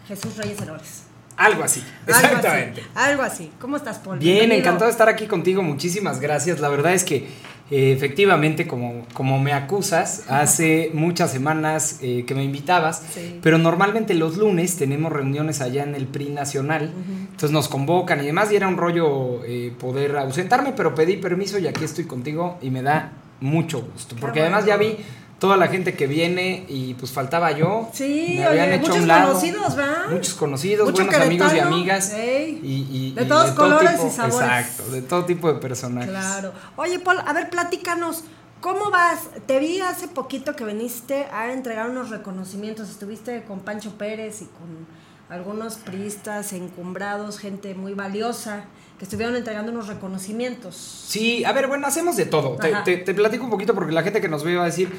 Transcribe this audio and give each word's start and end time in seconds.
Jesús 0.06 0.36
Reyes 0.36 0.60
Heroles. 0.60 1.04
Algo 1.36 1.62
así. 1.64 1.80
Algo 2.06 2.18
Exactamente. 2.18 2.80
así, 2.82 2.90
algo 2.94 3.22
así. 3.22 3.50
¿Cómo 3.58 3.76
estás, 3.78 3.98
Paul? 3.98 4.18
Bien, 4.18 4.34
Bienvenido. 4.40 4.58
encantado 4.60 4.86
de 4.86 4.92
estar 4.92 5.08
aquí 5.08 5.26
contigo. 5.26 5.62
Muchísimas 5.62 6.20
gracias. 6.20 6.60
La 6.60 6.68
verdad 6.68 6.92
es 6.92 7.04
que 7.04 7.28
eh, 7.70 7.92
efectivamente, 7.92 8.66
como, 8.66 9.06
como 9.14 9.38
me 9.38 9.52
acusas, 9.52 10.24
hace 10.28 10.90
muchas 10.92 11.30
semanas 11.30 11.98
eh, 12.02 12.24
que 12.26 12.34
me 12.34 12.42
invitabas, 12.44 13.02
Sí. 13.14 13.38
pero 13.42 13.58
normalmente 13.58 14.14
los 14.14 14.36
lunes 14.36 14.76
tenemos 14.76 15.12
reuniones 15.12 15.60
allá 15.60 15.84
en 15.84 15.94
el 15.94 16.06
PRI 16.06 16.30
Nacional. 16.30 16.92
Entonces 17.22 17.52
nos 17.52 17.68
convocan 17.68 18.20
y 18.22 18.26
demás, 18.26 18.50
y 18.52 18.56
era 18.56 18.68
un 18.68 18.76
rollo 18.76 19.44
eh, 19.44 19.72
poder 19.78 20.16
ausentarme, 20.16 20.72
pero 20.76 20.94
pedí 20.94 21.16
permiso 21.16 21.58
y 21.58 21.66
aquí 21.68 21.84
estoy 21.84 22.04
contigo 22.04 22.58
y 22.60 22.70
me 22.70 22.82
da 22.82 23.12
mucho 23.40 23.80
gusto. 23.80 24.16
Porque 24.20 24.40
además 24.40 24.66
ya 24.66 24.76
vi 24.76 24.96
toda 25.40 25.56
la 25.56 25.66
gente 25.68 25.94
que 25.94 26.06
viene 26.06 26.64
y 26.68 26.94
pues 26.94 27.10
faltaba 27.10 27.50
yo. 27.50 27.88
Sí, 27.92 28.34
Me 28.38 28.44
habían 28.44 28.66
oye, 28.68 28.74
hecho 28.76 28.86
muchos 28.88 29.02
un 29.02 29.08
lado. 29.08 29.28
conocidos, 29.28 29.74
¿verdad? 29.74 30.08
Muchos 30.10 30.34
conocidos, 30.34 30.90
Mucho 30.90 31.04
buenos 31.06 31.20
amigos 31.26 31.52
y 31.54 31.58
amigas. 31.58 32.12
ey. 32.12 32.60
Y, 32.62 32.96
y- 32.96 33.12
De 33.14 33.22
y 33.22 33.26
todos 33.28 33.50
colores 33.52 33.92
tipo, 33.96 34.06
y 34.06 34.10
sabores. 34.10 34.48
Exacto, 34.48 34.90
de 34.92 35.02
todo 35.02 35.24
tipo 35.24 35.52
de 35.52 35.58
personajes. 35.58 36.10
Claro. 36.10 36.52
Oye, 36.76 36.98
Paul, 37.00 37.18
a 37.26 37.32
ver, 37.32 37.50
platícanos. 37.50 38.22
¿Cómo 38.60 38.90
vas? 38.90 39.20
Te 39.46 39.58
vi 39.58 39.80
hace 39.80 40.06
poquito 40.06 40.54
que 40.54 40.64
viniste 40.66 41.24
a 41.32 41.50
entregar 41.50 41.88
unos 41.88 42.10
reconocimientos. 42.10 42.90
Estuviste 42.90 43.42
con 43.44 43.60
Pancho 43.60 43.96
Pérez 43.96 44.42
y 44.42 44.44
con 44.44 44.86
algunos 45.30 45.76
priistas 45.76 46.52
encumbrados, 46.52 47.38
gente 47.38 47.74
muy 47.74 47.94
valiosa, 47.94 48.64
que 49.00 49.06
estuvieron 49.06 49.34
entregando 49.34 49.72
unos 49.72 49.86
reconocimientos. 49.88 50.76
Sí, 50.76 51.42
a 51.42 51.52
ver, 51.54 51.68
bueno, 51.68 51.86
hacemos 51.86 52.16
de 52.16 52.26
todo. 52.26 52.56
Te, 52.56 52.68
Ajá. 52.74 52.84
te- 52.84 52.98
te 52.98 53.14
platico 53.14 53.44
un 53.44 53.50
poquito 53.50 53.74
porque 53.74 53.92
la 53.92 54.02
gente 54.02 54.20
que 54.20 54.28
nos 54.28 54.44
ve 54.44 54.56
va 54.56 54.64
a 54.64 54.66
decir, 54.66 54.90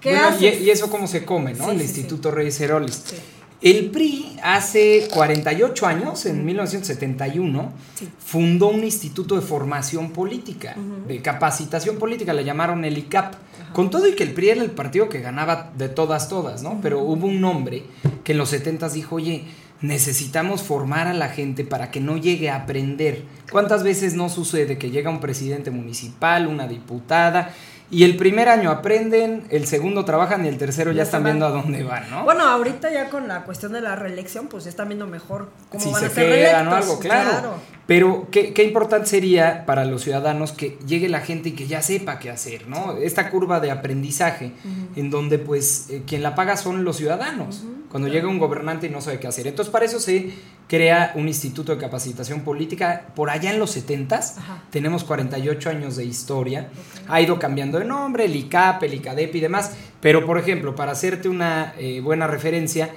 ¿Qué 0.00 0.12
bueno, 0.14 0.28
y, 0.40 0.46
haces? 0.48 0.62
y 0.62 0.70
eso 0.70 0.88
cómo 0.90 1.06
se 1.06 1.26
come, 1.26 1.52
¿no? 1.52 1.66
Sí, 1.66 1.70
El 1.72 1.78
sí, 1.80 1.84
Instituto 1.84 2.30
Reyes 2.30 2.58
Heroles. 2.58 3.02
Sí. 3.04 3.16
El 3.60 3.90
PRI 3.90 4.38
hace 4.42 5.08
48 5.12 5.86
años, 5.86 6.24
en 6.24 6.42
1971, 6.46 7.70
Sí. 7.94 8.08
fundó 8.18 8.68
un 8.68 8.82
instituto 8.82 9.34
de 9.34 9.42
formación 9.42 10.10
política, 10.12 10.74
de 11.06 11.20
capacitación 11.20 11.98
política, 11.98 12.32
le 12.32 12.44
llamaron 12.44 12.82
el 12.86 12.96
ICAP. 12.96 13.34
Con 13.74 13.90
todo 13.90 14.08
y 14.08 14.14
que 14.14 14.22
el 14.22 14.32
PRI 14.32 14.48
era 14.48 14.62
el 14.62 14.70
partido 14.70 15.10
que 15.10 15.20
ganaba 15.20 15.70
de 15.76 15.90
todas, 15.90 16.30
todas, 16.30 16.62
¿no? 16.62 16.78
Pero 16.82 17.00
hubo 17.00 17.26
un 17.26 17.44
hombre 17.44 17.84
que 18.24 18.32
en 18.32 18.38
los 18.38 18.48
70 18.48 18.88
dijo, 18.88 19.16
oye, 19.16 19.44
necesitamos 19.80 20.62
formar 20.62 21.06
a 21.06 21.14
la 21.14 21.28
gente 21.28 21.64
para 21.64 21.90
que 21.90 22.00
no 22.00 22.16
llegue 22.16 22.50
a 22.50 22.56
aprender. 22.56 23.24
¿Cuántas 23.50 23.82
veces 23.82 24.14
no 24.14 24.28
sucede 24.28 24.78
que 24.78 24.90
llega 24.90 25.10
un 25.10 25.20
presidente 25.20 25.70
municipal, 25.70 26.46
una 26.46 26.66
diputada, 26.66 27.54
y 27.92 28.04
el 28.04 28.16
primer 28.16 28.48
año 28.48 28.70
aprenden, 28.70 29.44
el 29.50 29.66
segundo 29.66 30.04
trabajan 30.04 30.44
y 30.44 30.48
el 30.48 30.58
tercero 30.58 30.92
ya 30.92 30.98
Ya 30.98 31.02
están 31.02 31.24
viendo 31.24 31.44
a 31.44 31.50
dónde 31.50 31.82
van, 31.82 32.08
¿no? 32.08 32.22
Bueno, 32.22 32.44
ahorita 32.44 32.92
ya 32.92 33.10
con 33.10 33.26
la 33.26 33.42
cuestión 33.42 33.72
de 33.72 33.80
la 33.80 33.96
reelección, 33.96 34.46
pues 34.46 34.62
ya 34.64 34.70
están 34.70 34.88
viendo 34.88 35.08
mejor 35.08 35.50
cómo 35.70 35.82
si 35.82 35.90
van 35.90 36.00
se 36.00 36.06
a 36.06 36.10
ser 36.10 36.28
quedan 36.28 36.68
o 36.68 36.70
reelectos. 36.70 36.90
algo, 36.90 37.00
claro. 37.00 37.54
Pero 37.90 38.28
qué, 38.30 38.52
qué 38.52 38.62
importante 38.62 39.08
sería 39.08 39.66
para 39.66 39.84
los 39.84 40.02
ciudadanos 40.02 40.52
que 40.52 40.78
llegue 40.86 41.08
la 41.08 41.22
gente 41.22 41.48
y 41.48 41.52
que 41.54 41.66
ya 41.66 41.82
sepa 41.82 42.20
qué 42.20 42.30
hacer, 42.30 42.68
¿no? 42.68 42.96
Esta 42.96 43.30
curva 43.30 43.58
de 43.58 43.72
aprendizaje 43.72 44.52
en 44.94 45.10
donde 45.10 45.40
pues 45.40 45.88
eh, 45.90 46.04
quien 46.06 46.22
la 46.22 46.36
paga 46.36 46.56
son 46.56 46.84
los 46.84 46.98
ciudadanos. 46.98 47.64
Cuando 47.90 48.06
llega 48.06 48.28
un 48.28 48.38
gobernante 48.38 48.86
y 48.86 48.90
no 48.90 49.00
sabe 49.00 49.18
qué 49.18 49.26
hacer. 49.26 49.48
Entonces 49.48 49.72
para 49.72 49.86
eso 49.86 49.98
se 49.98 50.30
crea 50.68 51.10
un 51.16 51.26
instituto 51.26 51.74
de 51.74 51.80
capacitación 51.80 52.42
política 52.42 53.06
por 53.16 53.28
allá 53.28 53.52
en 53.52 53.58
los 53.58 53.76
70s. 53.76 54.38
Ajá. 54.38 54.62
Tenemos 54.70 55.02
48 55.02 55.70
años 55.70 55.96
de 55.96 56.04
historia. 56.04 56.68
Ha 57.08 57.20
ido 57.20 57.40
cambiando 57.40 57.80
de 57.80 57.86
nombre, 57.86 58.26
el 58.26 58.36
ICAP, 58.36 58.84
el 58.84 58.94
ICADEP 58.94 59.34
y 59.34 59.40
demás. 59.40 59.72
Pero 60.00 60.24
por 60.24 60.38
ejemplo, 60.38 60.76
para 60.76 60.92
hacerte 60.92 61.28
una 61.28 61.74
eh, 61.76 62.00
buena 62.00 62.28
referencia, 62.28 62.90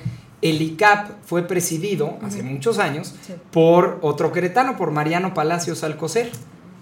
el 0.44 0.62
ICAP 0.62 1.24
fue 1.26 1.48
presidido 1.48 2.18
hace 2.22 2.44
muchos 2.44 2.78
años 2.78 3.16
Sí. 3.26 3.34
por 3.52 3.98
otro 4.02 4.32
queretano, 4.32 4.78
por 4.78 4.92
Mariano 4.92 5.34
Palacios 5.34 5.84
Alcocer. 5.84 6.30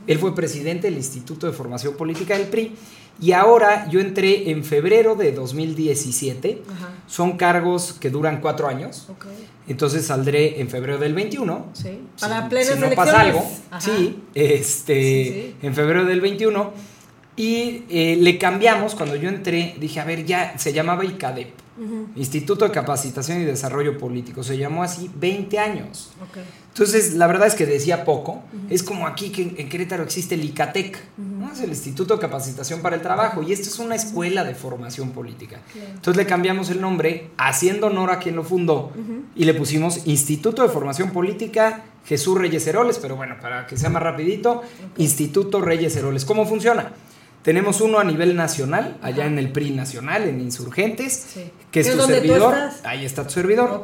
Él 0.08 0.18
fue 0.20 0.34
presidente 0.36 0.88
del 0.88 0.98
Instituto 0.98 1.46
de 1.48 1.54
Formación 1.54 1.94
Política 1.96 2.38
del 2.38 2.48
PRI 2.48 2.74
y 3.22 3.34
ahora 3.34 3.88
yo 3.90 4.00
entré 4.00 4.50
en 4.50 4.64
febrero 4.64 5.16
de 5.16 5.32
2017. 5.32 6.64
Ajá. 6.76 6.90
Son 7.08 7.38
cargos 7.38 7.94
que 7.94 8.10
duran 8.10 8.42
cuatro 8.42 8.68
años. 8.68 9.08
Entonces 9.68 10.06
saldré 10.08 10.60
en 10.60 10.70
febrero 10.70 10.98
del 10.98 11.14
21. 11.14 11.68
Sí. 11.74 11.84
Si- 12.16 12.22
Para 12.22 12.44
si, 12.44 12.50
plenas 12.50 12.80
no 12.80 12.90
pasa 12.96 13.22
algo. 13.22 13.46
Ajá. 13.70 13.80
Sí, 13.82 14.20
este, 14.34 14.94
Sí, 14.96 15.32
sí. 15.34 15.56
en 15.62 15.76
febrero 15.76 16.06
del 16.06 16.20
21. 16.20 16.74
Y 17.38 17.84
eh, 17.90 18.18
le 18.20 18.38
cambiamos, 18.38 18.96
cuando 18.96 19.16
yo 19.16 19.30
entré, 19.30 19.76
dije, 19.80 20.00
a 20.00 20.04
ver, 20.06 20.26
ya 20.26 20.58
se 20.58 20.74
llamaba 20.74 21.06
ICADEP, 21.06 21.50
Instituto 22.16 22.66
de 22.66 22.72
Capacitación 22.72 23.42
y 23.42 23.46
Desarrollo 23.46 23.98
Político, 23.98 24.44
se 24.44 24.58
llamó 24.58 24.84
así 24.84 25.10
20 25.16 25.58
años. 25.58 26.12
Ok. 26.22 26.38
Entonces, 26.70 27.16
la 27.16 27.28
verdad 27.28 27.48
es 27.48 27.56
que 27.56 27.66
decía 27.66 28.06
poco. 28.06 28.44
Es 28.70 28.84
como 28.84 29.08
aquí 29.08 29.30
que 29.30 29.42
en, 29.42 29.56
en 29.58 29.70
Querétaro 29.70 30.04
existe 30.04 30.36
el 30.36 30.44
ICATEC, 30.44 31.00
¿no? 31.18 31.52
es 31.52 31.60
el 31.62 31.70
Instituto 31.70 32.16
de 32.16 32.22
Capacitación 32.22 32.82
para 32.82 32.96
el 32.96 33.02
Trabajo, 33.02 33.42
y 33.44 33.52
esto 33.52 33.70
es 33.70 33.80
una 33.80 33.96
escuela 33.96 34.44
de 34.44 34.56
formación 34.56 35.12
política. 35.12 35.60
Entonces 35.76 36.18
le 36.18 36.26
cambiamos 36.26 36.70
el 36.70 36.80
nombre, 36.80 37.32
haciendo 37.38 37.88
honor 37.88 38.12
a 38.12 38.20
quien 38.20 38.36
lo 38.36 38.44
fundó, 38.44 38.92
y 39.36 39.46
le 39.46 39.54
pusimos 39.54 40.08
Instituto 40.08 40.62
de 40.62 40.70
Formación 40.70 41.12
Política 41.12 41.84
Jesús 42.06 42.38
Reyes 42.38 42.66
Heroles, 42.66 43.00
pero 43.00 43.16
bueno, 43.16 43.36
para 43.42 43.68
que 43.68 43.78
sea 43.78 43.90
más 43.90 44.02
rapidito, 44.02 44.62
Instituto 44.98 45.62
Reyes 45.62 45.96
Heroles. 45.96 46.26
¿Cómo 46.26 46.46
funciona? 46.46 46.94
Tenemos 47.42 47.82
uno 47.82 47.98
a 47.98 48.04
nivel 48.04 48.36
nacional, 48.36 48.98
allá 49.02 49.26
en 49.26 49.40
el 49.40 49.52
PRI 49.52 49.72
nacional, 49.72 50.24
en 50.24 50.42
Insurgentes, 50.42 51.26
Sí. 51.34 51.52
que 51.72 51.80
es 51.80 51.88
¿Es 51.88 51.98
tu 51.98 52.04
servidor. 52.06 52.56
Ahí 52.84 53.04
está 53.04 53.24
tu 53.24 53.32
servidor. 53.32 53.82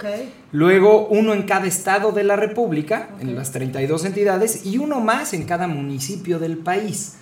Luego 0.52 1.08
uno 1.08 1.34
en 1.34 1.44
cada 1.44 1.66
estado 1.66 2.12
de 2.12 2.24
la 2.24 2.36
República, 2.36 3.10
en 3.20 3.36
las 3.36 3.52
32 3.52 4.06
entidades, 4.06 4.66
y 4.66 4.78
uno 4.78 5.00
más 5.00 5.34
en 5.34 5.46
cada 5.46 5.68
municipio 5.68 6.38
del 6.38 6.58
país, 6.58 7.16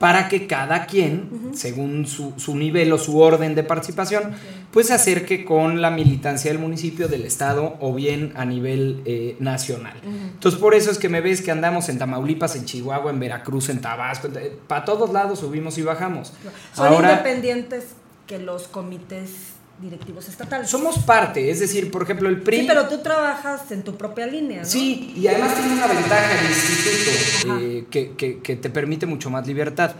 para 0.00 0.30
que 0.30 0.46
cada 0.46 0.86
quien, 0.86 1.50
según 1.52 2.06
su, 2.06 2.32
su 2.38 2.56
nivel 2.56 2.90
o 2.90 2.96
su 2.96 3.18
orden 3.18 3.54
de 3.54 3.62
participación, 3.62 4.32
pues 4.70 4.86
se 4.86 4.94
acerque 4.94 5.44
con 5.44 5.82
la 5.82 5.90
militancia 5.90 6.50
del 6.50 6.58
municipio, 6.58 7.06
del 7.06 7.26
estado 7.26 7.76
o 7.80 7.92
bien 7.92 8.32
a 8.34 8.46
nivel 8.46 9.02
eh, 9.04 9.36
nacional. 9.40 10.00
Entonces 10.02 10.58
por 10.58 10.74
eso 10.74 10.90
es 10.90 10.96
que 10.96 11.10
me 11.10 11.20
ves 11.20 11.42
que 11.42 11.50
andamos 11.50 11.90
en 11.90 11.98
Tamaulipas, 11.98 12.56
en 12.56 12.64
Chihuahua, 12.64 13.10
en 13.10 13.20
Veracruz, 13.20 13.68
en 13.68 13.82
Tabasco, 13.82 14.30
para 14.66 14.86
todos 14.86 15.12
lados 15.12 15.40
subimos 15.40 15.76
y 15.76 15.82
bajamos. 15.82 16.32
Son 16.72 16.86
Ahora, 16.86 17.10
independientes 17.10 17.88
que 18.26 18.38
los 18.38 18.68
comités 18.68 19.59
directivos 19.80 20.28
estatales. 20.28 20.68
somos 20.68 20.98
parte, 20.98 21.50
es 21.50 21.60
decir, 21.60 21.90
por 21.90 22.02
ejemplo, 22.02 22.28
el 22.28 22.42
PRI... 22.42 22.60
Sí, 22.60 22.64
pero 22.68 22.86
tú 22.88 22.98
trabajas 22.98 23.70
en 23.72 23.82
tu 23.82 23.96
propia 23.96 24.26
línea, 24.26 24.60
¿no? 24.60 24.64
Sí, 24.68 25.12
y 25.16 25.26
además 25.26 25.54
tiene 25.54 25.72
una 25.72 25.86
ventaja 25.86 26.38
el 26.38 26.46
instituto 26.46 27.58
eh, 27.60 27.84
que, 27.90 28.12
que- 28.16 28.38
que 28.40 28.56
te 28.56 28.70
permite 28.70 29.06
mucho 29.06 29.30
más 29.30 29.46
libertad. 29.46 29.92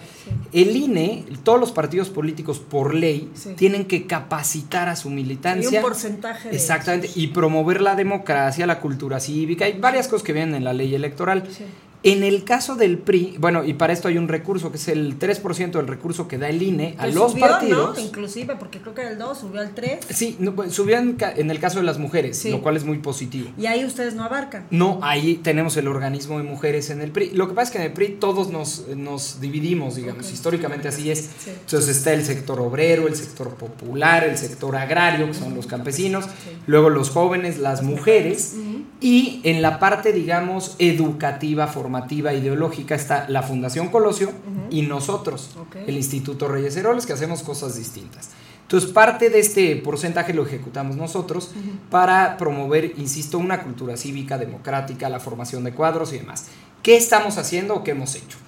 El 0.53 0.77
INE, 0.77 1.25
todos 1.43 1.59
los 1.59 1.73
partidos 1.73 2.09
políticos 2.11 2.59
por 2.59 2.95
ley, 2.95 3.31
Sí. 3.35 3.55
tienen 3.57 3.85
que 3.87 4.07
capacitar 4.07 4.89
a 4.89 4.97
su 4.97 5.09
militancia. 5.11 5.79
un 5.81 5.83
porcentaje 5.83 6.51
de 6.51 6.57
Exactamente, 6.57 7.11
y 7.15 7.29
promover 7.29 7.81
la 7.81 7.95
democracia, 7.97 8.67
la 8.67 8.81
cultura 8.81 9.19
cívica, 9.21 9.65
hay 9.65 9.79
varias 9.79 10.09
cosas 10.09 10.25
que 10.25 10.33
vienen 10.33 10.55
en 10.57 10.65
la 10.65 10.73
ley 10.73 10.95
electoral. 10.95 11.45
Sí. 11.51 11.65
En 12.03 12.23
el 12.23 12.45
caso 12.45 12.77
del 12.77 12.97
PRI, 12.97 13.37
bueno, 13.39 13.63
y 13.63 13.75
para 13.75 13.93
esto 13.93 14.09
hay 14.09 14.17
un 14.17 14.29
recurso 14.29 14.71
que 14.71 14.79
es 14.79 14.89
el 14.89 15.19
3% 15.19 15.73
del 15.73 15.87
recurso 15.87 16.29
que 16.29 16.39
da 16.39 16.49
el 16.49 16.63
INE 16.63 16.95
a 16.99 17.05
Que 17.05 17.13
los 17.13 17.33
subió, 17.33 17.47
partidos. 17.47 17.99
¿no? 17.99 18.03
Inclusive, 18.03 18.57
porque 18.59 18.81
creo 18.81 18.95
que 18.95 19.03
era 19.03 19.11
el 19.11 19.19
2, 19.19 19.39
subió 19.39 19.61
al 19.61 19.75
3. 19.75 19.99
Sí, 20.09 20.37
no, 20.39 20.55
pues, 20.55 20.73
subió 20.73 20.97
en, 20.97 21.19
el 21.51 21.59
caso 21.61 21.79
de 21.79 21.85
las 21.85 21.99
mujeres, 21.99 22.39
Sí. 22.39 22.51
lo 22.51 22.63
cual 22.63 22.77
es 22.79 22.85
muy 22.85 22.99
positivo. 22.99 23.51
Y 23.59 23.67
ahí 23.67 23.85
ustedes 23.85 24.15
no 24.15 24.25
abarcan. 24.25 24.67
No, 24.71 24.99
ahí 25.03 25.37
tenemos 25.43 25.77
el 25.77 25.89
organismo 25.89 26.39
de 26.39 26.45
mujeres 26.45 26.89
en 26.89 27.03
el 27.03 27.11
PRI. 27.11 27.33
Lo 27.33 27.49
que 27.49 27.55
pasa 27.55 27.65
es 27.65 27.71
que 27.73 27.79
en 27.79 27.85
el 27.85 27.93
PRI 27.93 28.17
todos 28.19 28.49
nos, 28.51 28.89
nos 28.97 29.41
dividimos, 29.43 29.97
digamos, 29.97 30.33
históricamente 30.33 30.89
así 30.89 31.11
es. 31.11 31.29
Sí. 31.39 31.51
Entonces 31.51 31.97
está 31.97 32.15
el 32.15 32.25
sector 32.25 32.61
obrero, 32.61 33.09
el 33.09 33.15
sector 33.17 33.51
popular, 33.57 34.25
el 34.25 34.39
sector 34.39 34.75
agrario, 34.75 35.27
que 35.27 35.35
son 35.35 35.55
los 35.55 35.67
campesinos, 35.67 36.25
luego 36.67 36.89
los 36.89 37.11
jóvenes, 37.11 37.59
las 37.59 37.83
mujeres, 37.83 38.55
y 39.03 39.41
en 39.45 39.63
la 39.63 39.79
parte, 39.79 40.13
digamos, 40.13 40.77
educativa, 40.79 41.67
formativa, 41.91 42.33
ideológica 42.33 42.95
está 42.95 43.29
la 43.29 43.43
Fundación 43.43 43.89
Colosio 43.89 44.31
y 44.71 44.83
nosotros, 44.83 45.57
el 45.75 45.97
Instituto 45.97 46.47
Reyes 46.47 46.77
Heroles, 46.77 47.05
que 47.05 47.13
hacemos 47.13 47.43
cosas 47.43 47.75
distintas. 47.75 48.31
Entonces, 48.63 48.91
parte 48.91 49.29
de 49.29 49.41
este 49.41 49.75
porcentaje 49.75 50.33
lo 50.33 50.47
ejecutamos 50.47 50.95
nosotros 50.95 51.51
para 51.91 52.37
promover, 52.37 52.95
insisto, 52.97 53.39
una 53.39 53.65
cultura 53.65 53.97
cívica, 53.97 54.39
democrática, 54.39 55.09
la 55.09 55.19
formación 55.19 55.65
de 55.65 55.73
cuadros 55.73 56.13
y 56.13 56.19
demás. 56.19 56.47
¿Qué 56.85 56.97
estamos 56.97 57.39
haciendo 57.39 57.75
o 57.75 57.83
qué 57.83 57.91
hemos 57.91 58.15
hecho? 58.15 58.39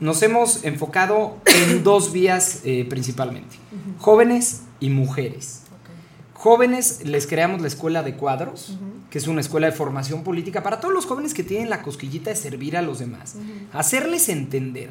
Nos 0.00 0.22
hemos 0.22 0.64
enfocado 0.64 1.36
en 1.44 1.84
dos 1.84 2.12
vías 2.12 2.62
eh, 2.64 2.86
principalmente, 2.88 3.56
jóvenes 3.98 4.62
y 4.80 4.88
mujeres. 4.88 5.64
Jóvenes, 6.32 7.02
les 7.04 7.26
creamos 7.26 7.60
la 7.60 7.68
escuela 7.68 8.02
de 8.02 8.14
cuadros, 8.14 8.78
que 9.10 9.18
es 9.18 9.26
una 9.28 9.40
escuela 9.40 9.66
de 9.66 9.72
formación 9.72 10.22
política 10.24 10.62
para 10.62 10.80
todos 10.80 10.92
los 10.94 11.06
jóvenes 11.06 11.32
que 11.34 11.42
tienen 11.44 11.70
la 11.70 11.82
cosquillita 11.82 12.30
de 12.30 12.36
servir 12.36 12.76
a 12.76 12.82
los 12.82 12.98
demás. 12.98 13.36
Hacerles 13.72 14.28
entender 14.28 14.90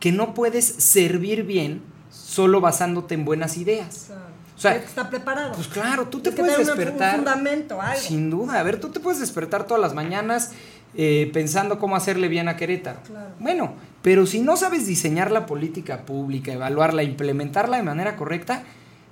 que 0.00 0.12
no 0.12 0.34
puedes 0.34 0.64
servir 0.66 1.44
bien 1.44 1.82
solo 2.10 2.60
basándote 2.60 3.14
en 3.14 3.24
buenas 3.24 3.56
ideas. 3.56 4.04
Claro. 4.08 4.22
O 4.56 4.60
sea, 4.62 4.78
que 4.78 4.86
estar 4.86 5.10
preparado. 5.10 5.52
Pues 5.54 5.66
claro, 5.68 6.06
tú 6.08 6.20
te 6.20 6.30
que 6.30 6.36
puedes 6.36 6.56
una- 6.56 6.66
despertar. 6.74 7.18
Un 7.18 7.24
fundamento, 7.24 7.80
algo. 7.80 8.00
Sin 8.00 8.30
duda, 8.30 8.60
a 8.60 8.62
ver, 8.62 8.78
tú 8.80 8.90
te 8.90 9.00
puedes 9.00 9.18
despertar 9.20 9.66
todas 9.66 9.80
las 9.80 9.94
mañanas 9.94 10.52
eh, 10.94 11.30
pensando 11.32 11.78
cómo 11.78 11.96
hacerle 11.96 12.28
bien 12.28 12.48
a 12.48 12.56
Querétaro. 12.56 13.00
Claro. 13.06 13.30
Bueno, 13.40 13.72
pero 14.02 14.26
si 14.26 14.40
no 14.40 14.56
sabes 14.56 14.86
diseñar 14.86 15.30
la 15.30 15.46
política 15.46 16.02
pública, 16.04 16.52
evaluarla, 16.52 17.02
implementarla 17.02 17.78
de 17.78 17.82
manera 17.82 18.16
correcta, 18.16 18.62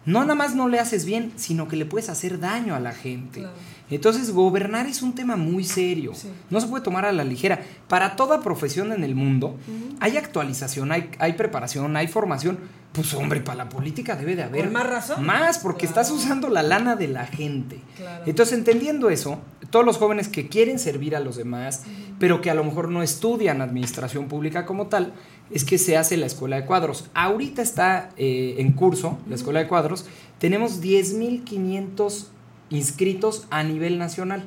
no 0.05 0.21
nada 0.21 0.35
más 0.35 0.55
no 0.55 0.69
le 0.69 0.79
haces 0.79 1.05
bien, 1.05 1.33
sino 1.37 1.69
que 1.69 1.77
le 1.77 1.87
puedes 1.87 2.11
hacer 2.11 2.39
daño 2.39 2.75
a 2.75 2.81
la 2.81 2.93
gente. 2.93 3.41
Claro. 3.41 3.55
Entonces, 3.91 4.33
gobernar 4.33 4.87
es 4.87 5.03
un 5.03 5.15
tema 5.15 5.37
muy 5.37 5.65
serio. 5.65 6.13
Sí. 6.15 6.29
No 6.49 6.61
se 6.61 6.69
puede 6.69 6.85
tomar 6.85 7.05
a 7.05 7.13
la 7.13 7.25
ligera. 7.25 7.61
Para 7.89 8.17
toda 8.17 8.41
profesión 8.41 8.93
en 8.93 9.03
el 9.05 9.15
mundo, 9.15 9.57
hay 10.01 10.17
actualización, 10.17 10.93
hay, 10.93 11.11
hay 11.19 11.33
preparación, 11.35 11.97
hay 11.97 12.07
formación. 12.09 12.59
Pues 12.93 13.15
hombre, 13.15 13.41
para 13.41 13.57
la 13.59 13.69
política 13.69 14.17
debe 14.17 14.35
de 14.35 14.43
haber 14.43 14.65
Con 14.65 14.73
más 14.73 14.87
razón. 14.89 15.25
Más, 15.25 15.59
porque 15.61 15.87
Claro. 15.87 16.01
estás 16.03 16.11
usando 16.11 16.49
la 16.49 16.63
lana 16.65 16.97
de 16.97 17.07
la 17.07 17.25
gente. 17.27 17.81
Claro. 17.97 18.25
Entonces, 18.27 18.59
entendiendo 18.59 19.11
eso, 19.11 19.39
todos 19.71 19.85
los 19.87 19.97
jóvenes 19.97 20.27
que 20.29 20.49
quieren 20.49 20.81
servir 20.81 21.15
a 21.15 21.21
los 21.21 21.37
demás, 21.37 21.85
pero 22.19 22.41
que 22.41 22.51
a 22.51 22.55
lo 22.55 22.65
mejor 22.65 22.89
no 22.89 23.03
estudian 23.05 23.61
administración 23.61 24.27
pública 24.27 24.67
como 24.67 24.89
tal, 24.89 25.13
es 25.53 25.65
que 25.65 25.79
se 25.79 25.97
hace 25.97 26.17
la 26.17 26.27
escuela 26.27 26.57
de 26.57 26.65
cuadros. 26.67 27.09
Ahorita 27.15 27.63
está 27.63 28.11
eh, 28.17 28.57
en 28.59 28.73
curso 28.73 29.19
la 29.29 29.37
escuela 29.37 29.61
de 29.61 29.69
cuadros. 29.69 30.07
Tenemos 30.41 30.81
10.500 30.83 32.27
inscritos 32.71 33.47
a 33.51 33.63
nivel 33.63 33.99
nacional. 33.99 34.45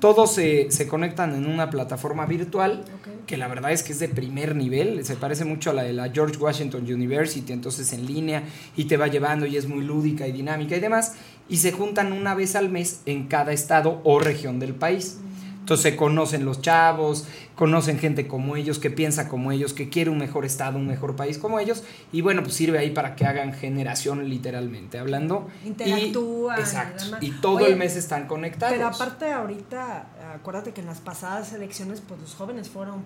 Todos 0.00 0.34
se, 0.34 0.70
se 0.70 0.88
conectan 0.88 1.34
en 1.34 1.46
una 1.46 1.70
plataforma 1.70 2.26
virtual 2.26 2.84
que 3.26 3.36
la 3.36 3.46
verdad 3.46 3.70
es 3.70 3.84
que 3.84 3.92
es 3.92 4.00
de 4.00 4.08
primer 4.08 4.56
nivel, 4.56 5.04
se 5.04 5.14
parece 5.14 5.44
mucho 5.44 5.70
a 5.70 5.72
la 5.72 5.84
de 5.84 5.92
la 5.92 6.10
George 6.10 6.36
Washington 6.36 6.82
University, 6.82 7.52
entonces 7.52 7.92
en 7.92 8.04
línea 8.04 8.42
y 8.76 8.86
te 8.86 8.96
va 8.96 9.06
llevando 9.06 9.46
y 9.46 9.56
es 9.56 9.68
muy 9.68 9.84
lúdica 9.84 10.26
y 10.26 10.32
dinámica 10.32 10.76
y 10.76 10.80
demás, 10.80 11.14
y 11.48 11.58
se 11.58 11.70
juntan 11.70 12.12
una 12.12 12.34
vez 12.34 12.56
al 12.56 12.70
mes 12.70 13.02
en 13.06 13.28
cada 13.28 13.52
estado 13.52 14.00
o 14.02 14.18
región 14.18 14.58
del 14.58 14.74
país. 14.74 15.18
Entonces 15.70 15.92
se 15.92 15.96
conocen 15.96 16.44
los 16.44 16.62
chavos, 16.62 17.28
conocen 17.54 18.00
gente 18.00 18.26
como 18.26 18.56
ellos, 18.56 18.80
que 18.80 18.90
piensa 18.90 19.28
como 19.28 19.52
ellos, 19.52 19.72
que 19.72 19.88
quiere 19.88 20.10
un 20.10 20.18
mejor 20.18 20.44
estado, 20.44 20.78
un 20.78 20.88
mejor 20.88 21.14
país 21.14 21.38
como 21.38 21.60
ellos, 21.60 21.84
y 22.10 22.22
bueno, 22.22 22.42
pues 22.42 22.54
sirve 22.54 22.80
ahí 22.80 22.90
para 22.90 23.14
que 23.14 23.24
hagan 23.24 23.52
generación 23.52 24.28
literalmente 24.28 24.98
hablando. 24.98 25.48
Interactúan 25.64 26.58
Y, 26.58 26.60
exacto, 26.60 27.04
todo 27.40 27.58
Oye, 27.58 27.68
el 27.68 27.76
mes 27.76 27.94
están 27.94 28.26
conectados. 28.26 28.74
Pero 28.74 28.88
aparte 28.88 29.30
ahorita, 29.30 30.06
acuérdate 30.34 30.72
que 30.72 30.80
en 30.80 30.88
las 30.88 30.98
pasadas 30.98 31.52
elecciones, 31.52 32.00
pues 32.00 32.20
los 32.20 32.34
jóvenes 32.34 32.68
fueron 32.68 33.04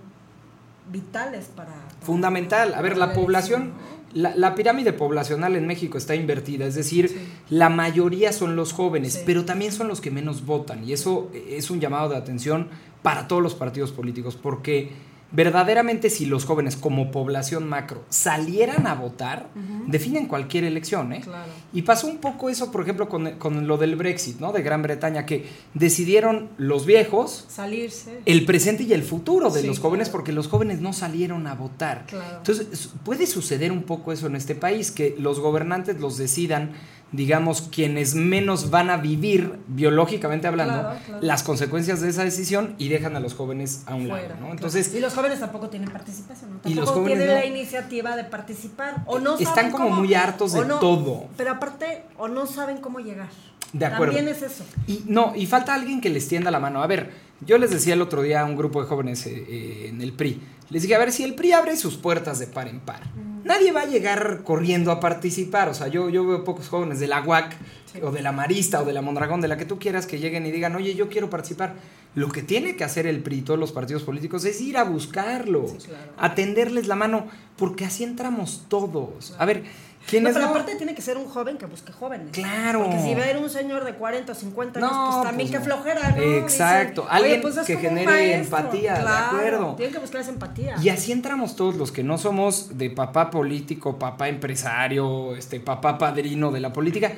vitales 0.91 1.47
para... 1.47 1.71
para- 1.71 1.89
Fundamental. 2.03 2.75
A 2.75 2.83
ver, 2.83 2.97
la 2.97 3.13
población, 3.13 3.73
la, 4.13 4.35
la 4.37 4.55
pirámide 4.55 4.93
poblacional 4.93 5.57
en 5.57 5.67
México 5.67 5.99
está 5.99 6.15
invertida, 6.15 6.67
es 6.67 6.75
decir, 6.75 7.09
Sí. 7.09 7.17
la 7.51 7.69
mayoría 7.69 8.33
son 8.33 8.57
los 8.57 8.73
jóvenes, 8.73 9.15
Sí. 9.15 9.21
pero 9.27 9.45
también 9.45 9.73
son 9.73 9.89
los 9.89 10.01
que 10.01 10.11
menos 10.11 10.45
votan. 10.45 10.85
Y 10.85 10.93
eso 10.93 11.31
es 11.49 11.71
un 11.71 11.81
llamado 11.81 12.09
de 12.11 12.17
atención 12.17 12.69
para 13.03 13.27
todos 13.29 13.43
los 13.43 13.55
partidos 13.55 13.93
políticos, 13.93 14.37
porque 14.41 14.93
verdaderamente 15.35 16.11
si 16.11 16.27
los 16.27 16.45
jóvenes 16.45 16.77
como 16.77 17.11
población 17.11 17.69
macro 17.69 18.05
salieran 18.09 18.87
a 18.87 18.95
votar, 18.95 19.49
definen 19.89 20.27
cualquier 20.27 20.65
elección. 20.65 21.13
¿eh? 21.13 21.21
Claro. 21.23 21.51
Y 21.73 21.83
pasó 21.83 22.07
un 22.07 22.19
poco 22.19 22.49
eso, 22.49 22.71
por 22.71 22.83
ejemplo, 22.83 23.09
con, 23.09 23.33
con 23.33 23.67
lo 23.67 23.77
del 23.77 23.97
Brexit, 23.97 24.39
¿no? 24.41 24.53
De 24.53 24.63
Gran 24.63 24.83
Bretaña, 24.83 25.27
que 25.27 25.47
decidieron 25.75 26.49
los 26.57 26.87
viejos 26.87 27.47
Salirse. 27.49 28.21
el 28.25 28.45
presente 28.47 28.85
y 28.85 28.93
el 28.93 29.03
futuro 29.03 29.51
de 29.51 29.61
Sí, 29.63 29.67
los 29.67 29.81
jóvenes 29.81 30.09
claro. 30.09 30.19
porque 30.19 30.33
los 30.33 30.47
jóvenes 30.49 30.81
no 30.81 30.93
salieron 30.93 31.47
a 31.47 31.55
votar. 31.55 32.07
Claro. 32.07 32.39
Entonces, 32.39 32.91
puede 33.05 33.27
suceder 33.27 33.73
un 33.73 33.83
poco 33.83 34.13
eso 34.13 34.29
en 34.29 34.37
este 34.37 34.55
país, 34.55 34.91
que 34.93 35.17
los 35.19 35.41
gobernantes 35.41 35.99
los 36.01 36.17
decidan, 36.17 36.71
digamos, 37.15 37.63
quienes 37.63 38.15
menos 38.15 38.71
van 38.71 38.91
a 38.91 38.97
vivir, 38.97 39.59
biológicamente 39.69 40.47
hablando, 40.47 40.81
Claro, 40.81 40.99
claro. 41.07 41.23
las 41.23 41.43
consecuencias 41.43 42.01
de 42.01 42.09
esa 42.11 42.25
decisión 42.25 42.75
y 42.79 42.89
dejan 42.89 43.15
a 43.17 43.21
los 43.21 43.35
jóvenes 43.35 43.83
a 43.87 43.95
un 43.95 44.09
fuera, 44.09 44.23
lado, 44.23 44.35
¿no? 44.35 44.39
claro. 44.41 44.53
Entonces, 44.55 44.95
y 44.95 45.01
los 45.01 45.15
jóvenes 45.15 45.39
tampoco 45.41 45.69
tienen 45.69 45.91
participación, 45.91 46.51
¿no? 46.55 46.57
Y 46.71 46.75
los 46.75 46.87
Tampoco 46.87 47.01
jóvenes 47.01 47.19
tienen 47.19 47.35
no. 47.37 47.41
la 47.41 47.47
iniciativa 47.47 48.17
de 48.17 48.25
participar 48.25 49.03
o 49.07 49.19
no 49.19 49.39
Están 49.39 49.55
saben 49.55 49.71
como 49.71 49.85
cómo- 49.91 49.97
muy 50.01 50.15
hartos 50.15 50.53
de 50.55 50.65
todo. 50.65 51.27
Pero 51.37 51.51
aparte, 51.53 52.03
o 52.19 52.29
no 52.29 52.47
saben 52.47 52.79
cómo 52.79 52.99
llegar. 53.01 53.29
De 53.73 53.87
acuerdo. 53.87 54.15
También 54.15 54.35
es 54.35 54.43
eso. 54.43 54.65
Y 54.87 55.03
no, 55.07 55.33
y 55.37 55.47
falta 55.47 55.75
alguien 55.75 56.01
que 56.01 56.09
les 56.11 56.29
tienda 56.29 56.51
la 56.51 56.61
mano. 56.61 56.83
A 56.83 56.87
ver, 56.87 57.11
yo 57.45 57.59
les 57.59 57.71
decía 57.71 57.95
el 57.95 58.03
otro 58.03 58.23
día 58.23 58.41
a 58.41 58.45
un 58.45 58.57
grupo 58.57 58.81
de 58.81 58.89
jóvenes 58.89 59.27
eh, 59.27 59.45
eh, 59.49 59.87
en 59.89 60.01
el 60.01 60.13
PRI. 60.13 60.41
Les 60.71 60.83
dije, 60.83 60.95
a 60.95 60.99
ver, 60.99 61.11
si 61.13 61.25
el 61.25 61.35
PRI 61.35 61.53
abre 61.53 61.77
sus 61.77 61.97
puertas 61.97 62.39
de 62.39 62.47
par 62.47 62.69
en 62.69 62.81
par, 62.81 63.01
nadie 63.45 63.73
va 63.73 63.83
a 63.83 63.87
llegar 63.87 64.41
corriendo 64.45 64.91
a 64.91 65.01
participar. 65.01 65.69
O 65.69 65.75
sea, 65.75 65.89
yo, 65.89 66.09
yo 66.09 66.27
veo 66.27 66.45
pocos 66.45 66.69
jóvenes 66.69 66.99
de 67.01 67.07
la 67.07 67.23
UAC 67.23 67.57
o 68.03 68.11
de 68.11 68.23
la 68.23 68.33
Marista 68.33 68.83
o 68.83 68.85
de 68.85 68.93
la 68.93 69.03
Mondragón, 69.03 69.41
de 69.41 69.49
la 69.49 69.57
que 69.57 69.65
tú 69.65 69.79
quieras, 69.79 70.07
que 70.07 70.19
lleguen 70.19 70.45
y 70.47 70.51
digan, 70.51 70.75
oye, 70.75 70.95
yo 70.95 71.09
quiero 71.09 71.31
participar. 71.31 71.75
Lo 72.17 72.29
que 72.29 72.43
tiene 72.43 72.77
que 72.77 72.85
hacer 72.85 73.07
el 73.09 73.23
PRI, 73.23 73.43
todos 73.43 73.59
los 73.59 73.73
partidos 73.73 74.05
políticos, 74.05 74.45
es 74.45 74.61
ir 74.61 74.77
a 74.79 74.85
buscarlos, 74.85 75.73
Sí, 75.73 75.89
claro. 75.89 76.13
atenderles 76.17 76.87
la 76.87 76.95
mano, 76.95 77.27
porque 77.57 77.85
así 77.85 78.05
entramos 78.05 78.65
todos. 78.69 79.35
A 79.39 79.45
ver, 79.45 79.65
No, 80.05 80.11
¿quiénes 80.11 80.35
pero 80.35 80.45
no? 80.47 80.51
aparte 80.53 80.77
tiene 80.77 80.95
que 80.95 81.03
ser 81.03 81.17
un 81.17 81.27
joven 81.27 81.57
que 81.57 81.67
busque 81.67 81.93
jóvenes. 81.93 82.29
Claro. 82.33 82.85
Porque 82.85 83.01
si 83.01 83.15
ver 83.15 83.39
un 83.39 83.49
señor 83.49 83.85
de 83.85 83.95
40 83.95 84.33
o 84.33 84.35
50 84.35 84.79
años, 84.79 84.91
No, 84.93 85.11
pues 85.13 85.23
también 85.29 85.49
pues 85.49 85.61
qué 85.63 85.69
no. 85.69 85.75
flojera, 85.75 86.11
¿no? 86.11 86.23
Exacto. 86.23 87.03
Dicen, 87.03 87.17
Alguien 87.17 87.33
"Oye, 87.33 87.43
pues 87.43 87.57
es 87.57 87.67
que 87.67 87.77
genere 87.79 88.07
maestro". 88.07 88.59
empatía, 88.59 88.95
de 88.95 89.09
acuerdo. 89.09 89.75
Tienen 89.77 89.93
que 89.95 90.01
buscar 90.01 90.21
esa 90.21 90.31
empatía. 90.31 90.77
Y 90.83 90.89
así 90.91 91.11
entramos 91.13 91.57
todos 91.57 91.77
los 91.77 91.91
que 91.91 92.03
no 92.05 92.19
somos 92.19 92.77
de 92.79 92.91
papá 92.91 93.31
político, 93.31 93.99
papá 93.99 94.29
empresario, 94.29 95.35
este 95.37 95.61
papá 95.61 95.99
padrino 95.99 96.51
de 96.53 96.61
la 96.61 96.73
política. 96.73 97.13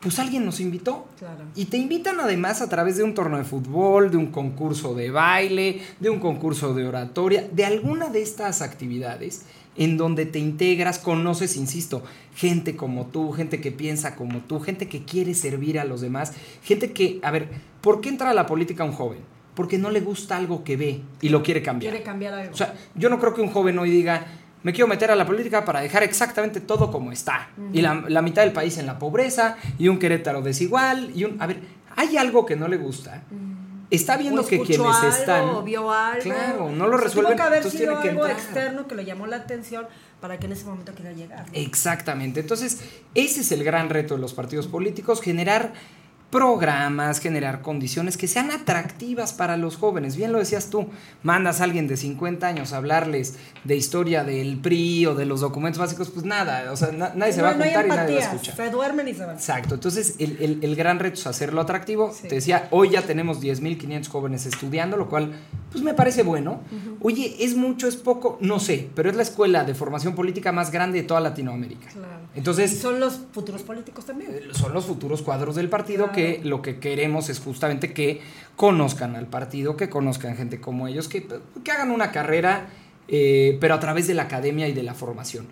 Pues 0.00 0.18
alguien 0.18 0.44
nos 0.44 0.58
invitó. 0.58 1.06
Claro. 1.18 1.44
Y 1.54 1.66
te 1.66 1.76
invitan 1.76 2.18
además 2.18 2.60
a 2.60 2.68
través 2.68 2.96
de 2.96 3.04
un 3.04 3.14
torneo 3.14 3.38
de 3.38 3.44
fútbol, 3.44 4.10
de 4.10 4.16
un 4.16 4.32
concurso 4.32 4.94
de 4.96 5.12
baile, 5.12 5.80
de 6.00 6.10
un 6.10 6.18
concurso 6.18 6.74
de 6.74 6.84
oratoria, 6.88 7.46
de 7.52 7.64
alguna 7.64 8.08
de 8.08 8.20
estas 8.20 8.62
actividades 8.62 9.42
en 9.76 9.96
donde 9.96 10.26
te 10.26 10.38
integras, 10.38 10.98
conoces, 10.98 11.56
insisto, 11.56 12.02
gente 12.34 12.76
como 12.76 13.06
tú, 13.06 13.32
gente 13.32 13.60
que 13.60 13.72
piensa 13.72 14.16
como 14.16 14.40
tú, 14.40 14.60
gente 14.60 14.88
que 14.88 15.04
quiere 15.04 15.34
servir 15.34 15.78
a 15.78 15.84
los 15.84 16.00
demás, 16.00 16.32
gente 16.62 16.92
que, 16.92 17.20
a 17.22 17.30
ver, 17.30 17.48
¿por 17.80 18.00
qué 18.00 18.08
entra 18.10 18.30
a 18.30 18.34
la 18.34 18.46
política 18.46 18.84
un 18.84 18.92
joven? 18.92 19.20
Porque 19.54 19.78
no 19.78 19.90
le 19.90 20.00
gusta 20.00 20.36
algo 20.36 20.64
que 20.64 20.76
ve 20.76 21.00
y 21.20 21.28
lo 21.28 21.42
quiere 21.42 21.62
cambiar. 21.62 21.92
Quiere 21.92 22.04
cambiar 22.04 22.34
algo. 22.34 22.52
O 22.52 22.56
sea, 22.56 22.74
yo 22.94 23.10
no 23.10 23.18
creo 23.18 23.34
que 23.34 23.42
un 23.42 23.48
joven 23.48 23.78
hoy 23.78 23.90
diga, 23.90 24.26
me 24.62 24.72
quiero 24.72 24.88
meter 24.88 25.10
a 25.10 25.16
la 25.16 25.26
política 25.26 25.64
para 25.64 25.80
dejar 25.80 26.02
exactamente 26.02 26.60
todo 26.60 26.90
como 26.90 27.12
está. 27.12 27.50
Y 27.72 27.82
la, 27.82 28.04
la 28.08 28.22
mitad 28.22 28.42
del 28.42 28.52
país 28.52 28.78
en 28.78 28.86
la 28.86 28.98
pobreza, 28.98 29.56
y 29.78 29.88
un 29.88 29.98
Querétaro 29.98 30.40
desigual, 30.42 31.10
y 31.14 31.24
un... 31.24 31.40
A 31.40 31.46
ver, 31.46 31.60
hay 31.96 32.16
algo 32.16 32.46
que 32.46 32.56
no 32.56 32.68
le 32.68 32.76
gusta. 32.76 33.24
Está 33.92 34.16
viendo 34.16 34.40
O 34.40 34.46
que 34.46 34.58
quienes 34.60 34.86
algo, 34.86 35.08
están... 35.08 35.48
o 35.50 35.62
vio 35.62 35.92
algo. 35.92 36.22
Claro, 36.22 36.70
no 36.70 36.86
lo 36.88 36.96
resuelven, 36.96 37.36
Tuvo 37.36 37.36
que 37.36 37.42
haber 37.42 37.70
sido 37.70 38.00
que 38.00 38.08
algo 38.08 38.26
entrar. 38.26 38.30
externo 38.30 38.88
que 38.88 38.94
le 38.94 39.04
llamó 39.04 39.26
la 39.26 39.36
atención 39.36 39.86
para 40.20 40.38
que 40.38 40.46
en 40.46 40.52
ese 40.52 40.64
momento 40.64 40.92
quiera 40.94 41.12
llegar. 41.12 41.46
Exactamente. 41.52 42.40
Entonces, 42.40 42.78
ese 43.14 43.40
es 43.42 43.52
el 43.52 43.62
gran 43.64 43.90
reto 43.90 44.14
de 44.14 44.20
los 44.20 44.32
partidos 44.34 44.66
políticos, 44.66 45.20
generar 45.20 45.72
programas, 46.32 47.20
generar 47.20 47.60
condiciones 47.60 48.16
que 48.16 48.26
sean 48.26 48.50
atractivas 48.50 49.34
para 49.34 49.58
los 49.58 49.76
jóvenes. 49.76 50.16
Bien 50.16 50.32
lo 50.32 50.38
decías 50.38 50.70
tú, 50.70 50.86
mandas 51.22 51.60
a 51.60 51.64
alguien 51.64 51.86
de 51.86 51.98
50 51.98 52.46
años 52.46 52.72
a 52.72 52.78
hablarles 52.78 53.34
de 53.64 53.76
historia 53.76 54.24
del 54.24 54.56
PRI 54.58 55.04
o 55.06 55.14
de 55.14 55.26
los 55.26 55.42
documentos 55.42 55.78
básicos, 55.78 56.08
pues 56.10 56.24
nada, 56.24 56.72
o 56.72 56.76
sea, 56.76 56.90
na- 56.90 57.12
nadie 57.14 57.34
se 57.34 57.38
No- 57.42 57.44
va 57.44 57.50
a 57.50 57.54
no 57.56 57.64
juntar 57.64 57.84
y 57.84 57.88
nadie 57.90 58.16
va 58.16 58.22
a 58.22 58.24
escuchar. 58.32 58.56
Se 58.56 58.70
duermen 58.70 59.08
y 59.08 59.14
se 59.14 59.26
van. 59.26 59.36
Exacto, 59.36 59.74
entonces 59.74 60.14
el, 60.18 60.38
el- 60.40 60.58
el 60.64 60.74
gran 60.74 60.98
reto 60.98 61.16
es 61.20 61.26
hacerlo 61.26 61.60
atractivo. 61.60 62.12
Sí. 62.18 62.28
Te 62.28 62.36
decía, 62.36 62.66
hoy 62.70 62.88
ya 62.90 63.02
tenemos 63.02 63.40
10.500 63.42 64.08
jóvenes 64.08 64.46
estudiando, 64.46 64.96
lo 64.96 65.10
cual 65.10 65.32
pues 65.70 65.84
me 65.84 65.94
parece 65.94 66.22
bueno. 66.22 66.60
Oye, 67.00 67.36
¿es 67.40 67.56
mucho, 67.56 67.86
es 67.88 67.96
poco? 67.96 68.38
No 68.40 68.58
sé, 68.58 68.88
pero 68.94 69.08
es 69.10 69.16
la 69.16 69.22
escuela 69.22 69.64
de 69.64 69.74
formación 69.74 70.14
política 70.14 70.50
más 70.52 70.70
grande 70.70 71.00
de 71.02 71.04
toda 71.06 71.20
Latinoamérica. 71.20 71.88
Claro. 71.88 72.22
Entonces, 72.34 72.72
Y 72.72 72.76
son 72.76 73.00
los 73.00 73.20
futuros 73.32 73.62
políticos 73.62 74.04
también. 74.06 74.30
son 74.52 74.72
los 74.74 74.84
futuros 74.86 75.20
cuadros 75.22 75.56
del 75.56 75.68
partido 75.68 76.04
Claro. 76.04 76.12
que 76.12 76.21
lo 76.44 76.62
que 76.62 76.78
queremos 76.78 77.28
es 77.28 77.40
justamente 77.40 77.92
que 77.92 78.20
conozcan 78.56 79.16
al 79.16 79.26
partido, 79.26 79.76
que 79.76 79.88
conozcan 79.88 80.36
gente 80.36 80.60
como 80.60 80.86
ellos, 80.86 81.08
que, 81.08 81.26
que 81.64 81.70
hagan 81.70 81.90
una 81.90 82.12
carrera, 82.12 82.68
eh, 83.08 83.58
pero 83.60 83.74
a 83.74 83.80
través 83.80 84.06
de 84.06 84.14
la 84.14 84.22
academia 84.22 84.68
y 84.68 84.72
de 84.72 84.82
la 84.82 84.94
formación. 84.94 85.46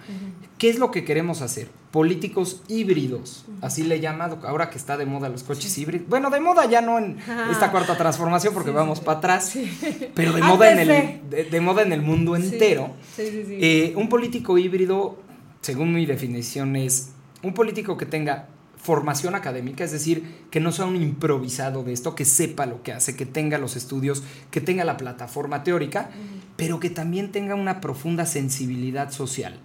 ¿Qué 0.58 0.70
es 0.70 0.78
lo 0.78 0.90
que 0.90 1.04
queremos 1.04 1.42
hacer? 1.42 1.68
Políticos 1.90 2.62
híbridos, 2.68 3.44
así 3.60 3.82
le 3.82 3.96
he 3.96 4.00
llamado, 4.00 4.38
ahora 4.46 4.70
que 4.70 4.78
está 4.78 4.96
de 4.96 5.06
moda 5.06 5.28
los 5.28 5.42
coches 5.42 5.76
híbridos. 5.76 6.08
Bueno, 6.08 6.30
de 6.30 6.38
moda 6.40 6.66
ya 6.66 6.80
no 6.80 6.98
en 6.98 7.18
esta 7.50 7.70
cuarta 7.70 7.96
transformación 7.96 8.54
porque 8.54 8.70
vamos 8.70 9.00
para 9.00 9.18
atrás, 9.18 9.54
pero 10.14 10.32
de 10.32 10.42
moda, 10.42 10.70
en 10.70 10.78
el, 10.78 11.30
de, 11.30 11.44
de 11.44 11.60
moda 11.60 11.82
en 11.82 11.92
el 11.92 12.02
mundo 12.02 12.36
entero. 12.36 12.90
Eh, 13.18 13.92
un 13.96 14.08
político 14.08 14.56
híbrido, 14.56 15.18
según 15.60 15.92
mi 15.92 16.06
definición, 16.06 16.76
es 16.76 17.10
un 17.42 17.54
político 17.54 17.96
que 17.96 18.06
tenga 18.06 18.46
formación 18.82 19.34
académica, 19.34 19.84
es 19.84 19.92
decir, 19.92 20.24
que 20.50 20.60
no 20.60 20.72
sea 20.72 20.86
un 20.86 20.96
improvisado 20.96 21.82
de 21.82 21.92
esto, 21.92 22.14
que 22.14 22.24
sepa 22.24 22.66
lo 22.66 22.82
que 22.82 22.92
hace, 22.92 23.14
que 23.14 23.26
tenga 23.26 23.58
los 23.58 23.76
estudios, 23.76 24.22
que 24.50 24.60
tenga 24.60 24.84
la 24.84 24.96
plataforma 24.96 25.62
teórica, 25.62 26.10
pero 26.56 26.80
que 26.80 26.90
también 26.90 27.30
tenga 27.30 27.54
una 27.54 27.80
profunda 27.80 28.24
sensibilidad 28.24 29.10
social, 29.12 29.58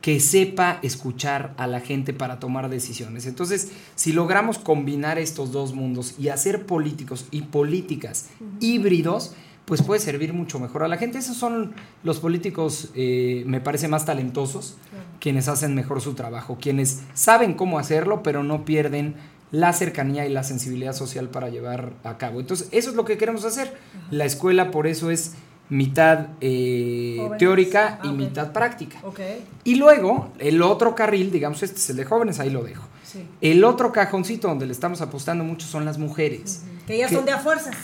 que 0.00 0.18
sepa 0.18 0.78
escuchar 0.82 1.54
a 1.58 1.66
la 1.66 1.80
gente 1.80 2.12
para 2.14 2.38
tomar 2.38 2.70
decisiones. 2.70 3.26
Entonces, 3.26 3.70
si 3.94 4.12
logramos 4.12 4.58
combinar 4.58 5.18
estos 5.18 5.52
dos 5.52 5.74
mundos 5.74 6.14
y 6.18 6.28
hacer 6.28 6.64
políticos 6.64 7.26
y 7.30 7.42
políticas 7.42 8.28
híbridos, 8.60 9.34
pues 9.64 9.82
puede 9.82 10.00
servir 10.00 10.32
mucho 10.32 10.58
mejor 10.58 10.82
a 10.82 10.88
la 10.88 10.96
gente. 10.96 11.18
Esos 11.18 11.36
son 11.36 11.72
los 12.02 12.20
políticos, 12.20 12.90
eh, 12.94 13.44
me 13.46 13.60
parece, 13.60 13.88
más 13.88 14.04
talentosos, 14.04 14.76
quienes 15.20 15.48
hacen 15.48 15.74
mejor 15.74 16.00
su 16.00 16.14
trabajo, 16.14 16.58
quienes 16.60 17.02
saben 17.14 17.54
cómo 17.54 17.78
hacerlo, 17.78 18.22
pero 18.22 18.42
no 18.42 18.64
pierden 18.64 19.14
la 19.50 19.72
cercanía 19.72 20.26
y 20.26 20.30
la 20.30 20.42
sensibilidad 20.42 20.92
social 20.92 21.28
para 21.28 21.48
llevar 21.48 21.92
a 22.02 22.18
cabo. 22.18 22.40
Entonces, 22.40 22.68
eso 22.72 22.90
es 22.90 22.96
lo 22.96 23.04
que 23.04 23.16
queremos 23.16 23.44
hacer. 23.44 23.72
La 24.10 24.24
escuela, 24.24 24.70
por 24.70 24.86
eso, 24.86 25.10
es 25.10 25.34
mitad 25.70 26.28
eh, 26.40 27.26
teórica 27.38 28.00
y 28.02 28.08
Ah, 28.08 28.12
mitad 28.12 28.52
práctica. 28.52 28.98
Y 29.62 29.76
luego, 29.76 30.32
el 30.38 30.60
otro 30.60 30.94
carril, 30.94 31.30
digamos, 31.30 31.62
este 31.62 31.78
es 31.78 31.90
el 31.90 31.96
de 31.96 32.04
jóvenes, 32.04 32.38
ahí 32.40 32.50
lo 32.50 32.64
dejo. 32.64 32.86
Sí. 33.02 33.26
El 33.40 33.64
otro 33.64 33.92
cajoncito 33.92 34.48
donde 34.48 34.66
le 34.66 34.72
estamos 34.72 35.00
apostando 35.00 35.44
mucho 35.44 35.66
son 35.66 35.84
las 35.84 35.98
mujeres. 35.98 36.64
Que 36.86 36.98
ya 36.98 37.08
son 37.08 37.24
de 37.24 37.32
a 37.32 37.38
fuerzas. 37.38 37.76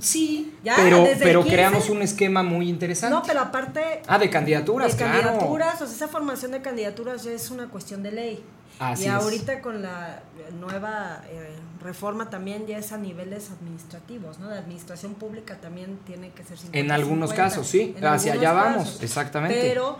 Sí, 0.00 0.54
Ya, 0.62 0.74
pero, 0.76 0.98
desde 0.98 1.12
el 1.14 1.18
pero 1.20 1.40
15. 1.42 1.54
creamos 1.56 1.90
un 1.90 2.02
esquema 2.02 2.42
muy 2.42 2.68
interesante. 2.68 3.14
No, 3.16 3.22
pero 3.22 3.40
aparte 3.40 4.02
Ah, 4.06 4.18
de 4.18 4.30
candidaturas, 4.30 4.92
de 4.92 4.98
claro. 5.04 5.22
candidaturas, 5.30 5.82
o 5.82 5.86
sea, 5.86 5.94
esa 5.96 6.08
formación 6.08 6.52
de 6.52 6.62
candidaturas 6.62 7.26
es 7.26 7.50
una 7.50 7.68
cuestión 7.68 8.02
de 8.02 8.12
ley. 8.12 8.44
Así 8.78 9.04
y 9.04 9.06
es. 9.06 9.12
ahorita 9.12 9.62
con 9.62 9.80
la 9.82 10.20
eh, 10.38 10.52
nueva 10.60 11.22
eh, 11.30 11.56
reforma 11.82 12.28
también 12.28 12.66
ya 12.66 12.76
es 12.78 12.92
a 12.92 12.98
niveles 12.98 13.50
administrativos, 13.50 14.38
¿no? 14.38 14.48
De 14.48 14.58
administración 14.58 15.14
pública 15.14 15.56
también 15.56 15.98
tiene 16.06 16.30
que 16.30 16.44
ser 16.44 16.58
50, 16.58 16.78
En 16.78 16.90
algunos 16.92 17.30
50. 17.30 17.36
casos, 17.36 17.66
sí, 17.66 17.94
hacia 18.02 18.34
allá 18.34 18.52
vamos, 18.52 18.84
casos. 18.84 19.02
exactamente. 19.02 19.58
Pero 19.62 19.96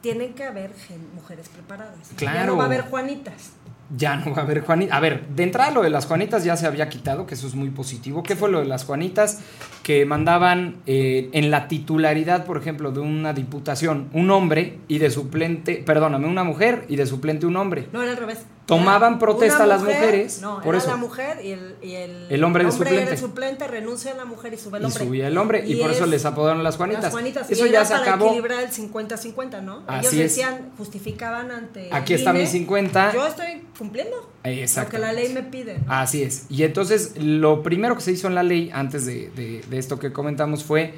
tienen 0.00 0.34
que 0.34 0.44
haber 0.44 0.72
mujeres 1.14 1.48
preparadas. 1.50 2.10
Ya 2.10 2.16
Claro. 2.16 2.52
no 2.52 2.56
va 2.56 2.64
a 2.64 2.66
haber 2.66 2.82
Juanitas. 2.88 3.50
Ya 3.96 4.16
no 4.16 4.32
va 4.32 4.42
a 4.42 4.44
haber 4.44 4.60
Juanitas. 4.60 4.96
A 4.96 5.00
ver, 5.00 5.26
de 5.28 5.42
entrada 5.42 5.70
lo 5.70 5.82
de 5.82 5.90
las 5.90 6.06
Juanitas 6.06 6.44
ya 6.44 6.56
se 6.56 6.66
había 6.66 6.88
quitado, 6.88 7.26
que 7.26 7.34
eso 7.34 7.46
es 7.46 7.54
muy 7.54 7.70
positivo. 7.70 8.22
¿Qué 8.22 8.36
fue 8.36 8.50
lo 8.50 8.60
de 8.60 8.66
las 8.66 8.84
Juanitas? 8.84 9.40
Que 9.82 10.06
mandaban 10.06 10.76
eh, 10.86 11.28
en 11.32 11.50
la 11.50 11.68
titularidad, 11.68 12.44
por 12.44 12.56
ejemplo, 12.56 12.90
de 12.90 13.00
una 13.00 13.32
diputación, 13.32 14.08
un 14.12 14.30
hombre 14.30 14.78
y 14.88 14.98
de 14.98 15.10
suplente, 15.10 15.82
perdóname, 15.84 16.26
una 16.26 16.44
mujer 16.44 16.86
y 16.88 16.96
de 16.96 17.06
suplente 17.06 17.46
un 17.46 17.56
hombre. 17.56 17.88
No, 17.92 18.02
era 18.02 18.12
al 18.12 18.18
revés. 18.18 18.46
Tomaban 18.66 19.12
Era 19.12 19.18
protesta 19.18 19.56
una 19.58 19.66
las 19.66 19.82
mujer- 19.82 19.96
mujeres, 20.00 20.40
No, 20.40 20.60
por 20.62 20.74
era 20.74 20.78
eso. 20.82 20.90
la 20.90 20.96
mujer 20.96 21.44
y 21.44 21.50
el, 21.50 21.76
y 21.82 21.92
el, 21.96 22.26
El 22.30 22.44
hombre 22.44 22.64
de 22.64 22.70
era 22.70 22.78
suplente. 22.78 23.10
el 23.12 23.18
suplente, 23.18 23.68
renuncia 23.68 24.12
a 24.12 24.14
la 24.14 24.24
mujer 24.24 24.54
y 24.54 24.56
sube 24.56 24.78
el 24.78 24.84
Y 24.84 24.86
hombre. 24.86 25.04
subía 25.04 25.28
el 25.28 25.36
hombre, 25.36 25.64
y, 25.66 25.76
por 25.76 25.90
eso 25.90 26.04
es- 26.04 26.10
les 26.10 26.24
apodaron 26.24 26.62
las 26.64 26.76
Juanitas. 26.78 27.02
Las 27.04 27.12
Juanitas. 27.12 27.50
Eso 27.50 27.66
y 27.66 27.70
ya 27.70 27.80
era 27.80 27.84
se 27.84 27.92
para 27.92 28.04
acabó. 28.04 28.26
equilibrar 28.28 28.64
el 28.64 28.70
50-50, 28.70 29.60
¿no? 29.60 29.82
Así 29.86 29.98
Ellos 30.06 30.12
es. 30.14 30.18
decían, 30.36 30.70
justificaban 30.78 31.50
ante. 31.50 31.90
Aquí 31.92 32.14
está 32.14 32.32
mi 32.32 32.38
INE, 32.40 32.48
50. 32.48 33.12
Yo 33.12 33.26
estoy 33.26 33.62
cumpliendo 33.78 34.30
lo 34.42 34.88
que 34.88 34.98
la 34.98 35.12
ley 35.12 35.32
me 35.34 35.42
pide. 35.42 35.80
Así 35.86 36.22
es. 36.22 36.46
Y 36.48 36.62
entonces 36.62 37.12
lo 37.18 37.62
primero 37.62 37.94
que 37.96 38.00
se 38.00 38.12
hizo 38.12 38.28
en 38.28 38.34
la 38.34 38.42
ley, 38.42 38.70
antes 38.72 39.04
de, 39.04 39.30
de- 39.36 39.62
de 39.68 39.78
esto 39.78 39.98
que 39.98 40.10
comentamos, 40.12 40.64
fue 40.64 40.94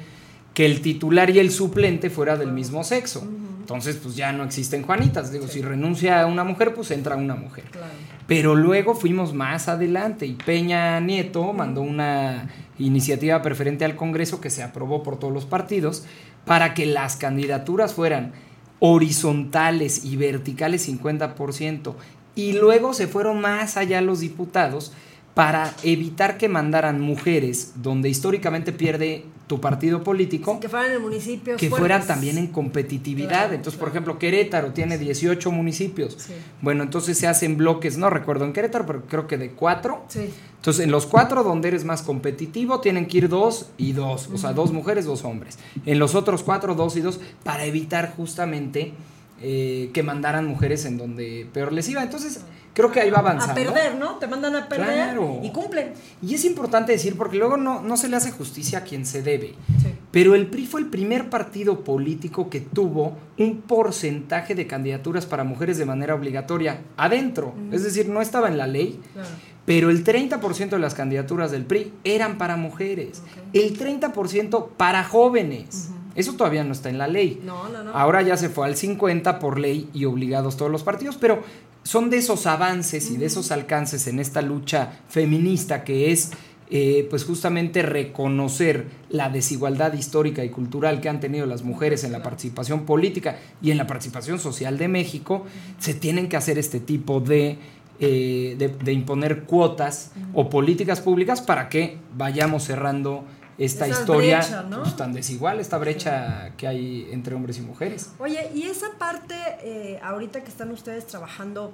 que 0.57 0.65
el 0.65 0.81
titular 0.81 1.29
y 1.29 1.37
el 1.37 1.51
suplente 1.51 2.09
fuera 2.09 2.35
del 2.35 2.51
mismo 2.51 2.83
sexo. 2.83 3.23
Entonces, 3.59 3.97
pues 4.01 4.15
ya 4.15 4.31
no 4.31 4.43
existen 4.43 4.81
Juanitas. 4.81 5.31
Digo, 5.31 5.47
si 5.47 5.61
renuncia 5.61 6.25
una 6.25 6.43
mujer, 6.43 6.73
pues 6.73 6.89
entra 6.89 7.15
una 7.15 7.35
mujer. 7.35 7.65
Claro. 7.65 7.93
Pero 8.25 8.55
luego 8.55 8.95
fuimos 8.95 9.35
más 9.35 9.67
adelante 9.67 10.25
y 10.25 10.33
Peña 10.33 10.99
Nieto 10.99 11.53
mandó 11.53 11.81
una 11.81 12.49
iniciativa 12.79 13.39
preferente 13.43 13.85
al 13.85 13.95
Congreso 13.95 14.41
que 14.41 14.49
se 14.49 14.63
aprobó 14.63 15.03
por 15.03 15.19
todos 15.19 15.31
los 15.31 15.45
partidos 15.45 16.05
para 16.43 16.73
que 16.73 16.87
las 16.87 17.17
candidaturas 17.17 17.93
fueran 17.93 18.31
horizontales 18.79 20.05
y 20.05 20.15
verticales 20.15 20.89
50%. 20.89 21.93
Y 22.33 22.53
luego 22.53 22.95
se 22.95 23.05
fueron 23.05 23.41
más 23.41 23.77
allá 23.77 24.01
los 24.01 24.21
diputados 24.21 24.91
para 25.37 25.71
evitar 25.83 26.39
que 26.39 26.49
mandaran 26.49 26.99
mujeres 26.99 27.73
donde 27.75 28.09
históricamente 28.09 28.71
pierde 28.71 29.23
tu 29.45 29.61
partido 29.61 30.03
político 30.03 30.59
Que 30.59 30.67
fueran 30.67 30.93
en 30.93 31.01
municipios. 31.03 31.59
que 31.59 31.69
fueran 31.69 32.07
también 32.07 32.39
en 32.39 32.47
competitividad. 32.47 33.29
Claro, 33.29 33.53
entonces, 33.53 33.79
por 33.79 33.89
ejemplo, 33.89 34.17
Querétaro 34.17 34.73
tiene 34.73 34.97
18 34.97 35.51
municipios. 35.51 36.15
Sí. 36.17 36.33
Bueno, 36.59 36.81
entonces 36.81 37.19
se 37.19 37.27
hacen 37.27 37.55
bloques, 37.55 37.99
no 37.99 38.09
recuerdo 38.09 38.45
en 38.45 38.53
Querétaro, 38.53 38.87
pero 38.87 39.03
creo 39.05 39.27
que 39.27 39.37
de 39.37 39.51
cuatro. 39.51 40.05
Sí. 40.07 40.27
Entonces, 40.55 40.83
en 40.83 40.89
los 40.89 41.05
cuatro 41.05 41.43
donde 41.43 41.67
eres 41.67 41.85
más 41.85 42.01
competitivo, 42.01 42.81
tienen 42.81 43.05
que 43.05 43.19
ir 43.19 43.29
dos 43.29 43.69
y 43.77 43.91
dos. 43.91 44.29
O 44.33 44.39
sea, 44.39 44.53
dos 44.53 44.73
mujeres, 44.73 45.05
dos 45.05 45.23
hombres. 45.23 45.59
En 45.85 45.99
los 45.99 46.15
otros 46.15 46.41
cuatro, 46.41 46.73
dos 46.73 46.97
y 46.97 47.01
dos, 47.01 47.19
para 47.43 47.63
evitar 47.65 48.15
justamente 48.17 48.93
eh, 49.39 49.91
que 49.93 50.01
mandaran 50.01 50.47
mujeres 50.47 50.83
en 50.85 50.97
donde 50.97 51.47
peor 51.53 51.73
les 51.73 51.87
iba. 51.89 52.01
Entonces, 52.01 52.41
creo 52.77 52.91
que 52.91 52.99
ahí 53.01 53.09
va 53.09 53.17
a 53.17 53.21
avanzando. 53.21 53.55
perder, 53.55 53.95
¿no? 53.95 54.17
Te 54.17 54.27
mandan 54.27 54.55
a 54.55 54.69
perder 54.69 54.85
Claro. 55.15 55.39
y 55.41 55.49
cumplen. 55.49 55.93
Y 56.21 56.35
es 56.35 56.45
importante 56.45 56.91
decir, 56.91 57.17
porque 57.17 57.35
luego 57.37 57.57
no, 57.57 57.81
no 57.81 57.97
se 57.97 58.07
le 58.07 58.15
hace 58.17 58.29
justicia 58.31 58.77
a 58.77 58.81
quien 58.83 59.03
se 59.07 59.23
debe. 59.23 59.55
Sí. 59.81 59.95
Pero 60.11 60.35
el 60.35 60.45
PRI 60.45 60.67
fue 60.67 60.81
el 60.81 60.85
primer 60.87 61.27
partido 61.31 61.83
político 61.83 62.51
que 62.51 62.61
tuvo 62.61 63.17
un 63.39 63.61
porcentaje 63.61 64.53
de 64.53 64.67
candidaturas 64.67 65.25
para 65.25 65.43
mujeres 65.43 65.79
de 65.79 65.85
manera 65.85 66.13
obligatoria 66.13 66.81
adentro. 66.97 67.55
Es 67.71 67.83
decir, 67.83 68.07
no 68.09 68.21
estaba 68.21 68.47
en 68.47 68.59
la 68.59 68.67
ley, 68.67 68.99
Claro. 69.13 69.27
pero 69.65 69.89
el 69.89 70.03
30% 70.03 70.69
de 70.69 70.79
las 70.79 70.93
candidaturas 70.93 71.49
del 71.49 71.65
PRI 71.65 71.93
eran 72.03 72.37
para 72.37 72.57
mujeres. 72.57 73.23
El 73.53 73.75
30% 73.77 74.67
para 74.77 75.03
jóvenes. 75.03 75.89
Eso 76.15 76.33
todavía 76.33 76.63
no 76.63 76.71
está 76.73 76.89
en 76.89 76.97
la 76.97 77.07
ley. 77.07 77.41
No, 77.43 77.69
no, 77.69 77.83
no. 77.83 77.91
Ahora 77.91 78.21
ya 78.23 78.37
se 78.37 78.49
fue 78.49 78.65
al 78.65 78.75
50 78.75 79.37
por 79.39 79.59
ley 79.59 79.89
y 79.93 80.05
obligados 80.05 80.57
todos 80.57 80.71
los 80.71 80.81
partidos, 80.83 81.15
pero 81.17 81.43
son 81.87 82.09
de 82.09 82.17
esos 82.17 82.47
avances 82.47 83.09
y 83.11 83.15
de 83.15 83.27
esos 83.27 83.49
alcances 83.49 84.07
en 84.07 84.19
esta 84.19 84.41
lucha 84.41 84.99
feminista 85.07 85.85
que 85.85 86.11
es 86.11 86.31
eh, 86.69 87.07
pues 87.09 87.23
justamente 87.23 87.81
reconocer 87.81 88.87
la 89.09 89.29
desigualdad 89.29 89.93
histórica 89.93 90.43
y 90.43 90.49
cultural 90.49 90.99
que 90.99 91.07
han 91.07 91.21
tenido 91.21 91.45
las 91.45 91.63
mujeres 91.63 92.03
en 92.03 92.11
la 92.11 92.21
participación 92.21 92.85
política 92.85 93.37
y 93.61 93.71
en 93.71 93.77
la 93.77 93.87
participación 93.87 94.37
social 94.37 94.77
de 94.77 94.89
México, 94.89 95.45
se 95.79 95.93
tienen 95.93 96.27
que 96.27 96.35
hacer 96.35 96.57
este 96.57 96.81
tipo 96.81 97.21
de, 97.21 97.57
eh, 98.01 98.55
de, 98.57 98.67
de 98.67 98.91
imponer 98.91 99.43
cuotas 99.43 100.11
o 100.33 100.49
políticas 100.49 100.99
públicas 100.99 101.39
para 101.39 101.69
que 101.69 101.99
vayamos 102.17 102.65
cerrando 102.65 103.23
esta 103.57 103.87
historia 103.87 104.37
brecha, 104.39 104.63
¿no? 104.63 104.83
pues, 104.83 104.95
tan 104.95 105.13
desigual, 105.13 105.59
esta 105.59 105.77
brecha 105.77 106.51
que 106.57 106.67
hay 106.67 107.09
entre 107.11 107.35
hombres 107.35 107.57
y 107.57 107.61
mujeres. 107.61 108.11
Oye, 108.19 108.51
y 108.53 108.63
esa 108.63 108.87
parte, 108.99 109.35
eh, 109.61 109.99
ahorita 110.03 110.41
que 110.41 110.49
están 110.49 110.71
ustedes 110.71 111.07
trabajando, 111.07 111.73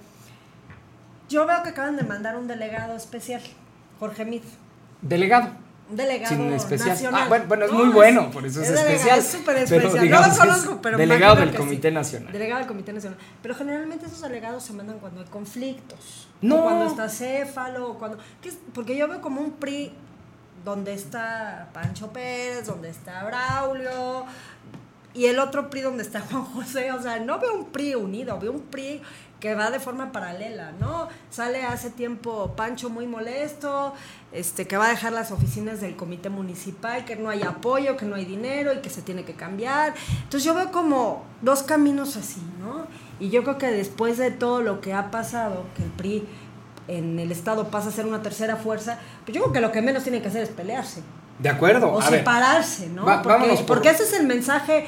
yo 1.30 1.46
veo 1.46 1.62
que 1.64 1.70
acaban 1.70 1.98
de 1.98 2.04
mandar 2.04 2.38
un 2.38 2.48
delegado 2.48 2.96
especial, 2.96 3.42
Jorge 4.00 4.26
Mid. 4.26 4.42
Delegado. 5.02 5.50
Un 5.90 5.98
delegado 5.98 6.34
Sin 6.34 6.54
especial. 6.54 6.90
nacional. 6.90 7.22
Ah, 7.26 7.28
bueno, 7.28 7.46
bueno, 7.50 7.66
es 7.66 7.72
No, 7.72 7.78
muy 7.80 7.90
bueno, 7.90 8.32
por 8.32 8.46
eso 8.46 8.62
es, 8.62 8.70
especial. 8.70 9.20
Es 9.20 9.28
súper 9.28 9.56
Pero 9.56 9.64
especial. 9.66 9.96
No 9.96 10.02
digamos 10.02 10.30
lo 10.30 10.38
conozco, 10.38 10.80
pero 10.82 10.98
Delegado 10.98 11.36
del 11.36 11.54
Comité 11.54 11.90
sí. 11.90 11.94
Nacional. 11.94 12.32
Delegado 12.32 12.60
del 12.60 12.68
Comité 12.70 12.94
Nacional. 12.94 13.20
Pero 13.42 13.56
generalmente 13.56 14.06
esos 14.06 14.22
delegados 14.22 14.64
se 14.64 14.72
mandan 14.72 15.00
cuando 15.00 15.20
hay 15.20 15.28
conflictos. 15.28 16.30
No. 16.42 16.60
O 16.60 16.64
cuando 16.64 16.86
está 16.86 17.10
Céfalo, 17.10 17.92
o 17.92 17.98
cuando. 18.00 18.18
¿qué 18.42 18.50
es? 18.50 18.58
Porque 18.74 18.96
yo 18.96 19.10
veo 19.10 19.20
como 19.20 19.42
un 19.42 19.52
PRI 19.52 19.92
donde 20.64 20.94
está 20.94 21.70
Pancho 21.74 22.12
Pérez, 22.12 22.68
donde 22.68 22.90
está 22.90 23.24
Braulio. 23.24 24.26
Y 25.14 25.26
el 25.28 25.40
otro 25.40 25.70
PRI 25.70 25.82
donde 25.82 26.04
está 26.04 26.22
Juan 26.32 26.46
José, 26.46 26.92
o 26.92 27.02
sea, 27.02 27.20
no 27.20 27.40
veo 27.40 27.54
un 27.54 27.66
PRI 27.66 27.96
unido, 27.96 28.40
veo 28.40 28.52
un 28.52 28.62
PRI 28.62 29.02
que 29.40 29.56
va 29.56 29.72
de 29.72 29.80
forma 29.82 30.14
paralela, 30.14 30.72
¿no? 30.80 31.10
Sale 31.30 31.64
hace 31.64 31.90
tiempo 31.90 32.54
Pancho 32.56 32.90
muy 32.90 33.08
molesto, 33.08 33.94
este, 34.32 34.68
que 34.68 34.78
va 34.78 34.86
a 34.86 34.90
dejar 34.92 35.12
las 35.12 35.32
oficinas 35.32 35.82
del 35.82 35.98
comité 35.98 36.30
municipal, 36.30 37.04
que 37.04 37.18
no 37.18 37.30
hay 37.30 37.44
apoyo, 37.44 37.98
que 37.98 38.06
no 38.06 38.16
hay 38.16 38.24
dinero 38.24 38.74
y 38.74 38.78
que 38.78 38.90
se 38.90 39.02
tiene 39.02 39.26
que 39.26 39.34
cambiar. 39.34 39.96
Entonces 40.24 40.46
yo 40.46 40.56
veo 40.56 40.72
como 40.72 41.26
dos 41.42 41.62
caminos 41.62 42.16
así, 42.16 42.42
¿no? 42.58 42.88
Y 43.20 43.32
yo 43.32 43.44
creo 43.44 43.58
que 43.58 43.68
después 43.68 44.18
de 44.18 44.32
todo 44.32 44.62
lo 44.62 44.80
que 44.80 44.94
ha 44.94 45.12
pasado, 45.12 45.66
que 45.76 45.84
el 45.84 45.90
PRI 45.90 46.26
en 46.88 47.18
el 47.20 47.32
Estado 47.32 47.68
pasa 47.70 47.90
a 47.90 47.92
ser 47.92 48.06
una 48.06 48.22
tercera 48.22 48.56
fuerza, 48.58 49.00
pues 49.26 49.36
yo 49.36 49.42
creo 49.44 49.54
que 49.54 49.62
lo 49.62 49.72
que 49.72 49.82
menos 49.82 50.04
tiene 50.04 50.22
que 50.22 50.28
hacer 50.28 50.44
es 50.44 50.50
pelearse 50.50 51.02
De 51.40 51.50
acuerdo. 51.50 51.88
o 51.94 52.02
a 52.02 52.10
ver, 52.10 52.20
separarse, 52.20 52.90
¿no? 52.90 53.06
Va- 53.06 53.22
porque, 53.22 53.48
por- 53.48 53.66
porque 53.66 53.90
ese 53.90 54.04
es 54.04 54.14
el 54.14 54.26
mensaje. 54.28 54.86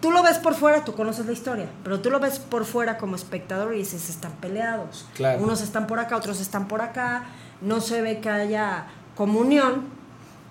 Tú 0.00 0.10
lo 0.10 0.22
ves 0.22 0.38
por 0.38 0.54
fuera, 0.54 0.84
tú 0.84 0.94
conoces 0.94 1.24
la 1.26 1.32
historia, 1.32 1.66
pero 1.82 2.00
tú 2.00 2.10
lo 2.10 2.20
ves 2.20 2.38
por 2.38 2.64
fuera 2.66 2.98
como 2.98 3.16
espectador 3.16 3.74
y 3.74 3.78
dices, 3.78 4.10
están 4.10 4.32
peleados. 4.32 5.06
Claro. 5.14 5.42
Unos 5.42 5.62
están 5.62 5.86
por 5.86 5.98
acá, 5.98 6.16
otros 6.16 6.40
están 6.40 6.68
por 6.68 6.82
acá, 6.82 7.24
no 7.62 7.80
se 7.80 8.02
ve 8.02 8.20
que 8.20 8.28
haya 8.28 8.86
comunión, 9.16 9.84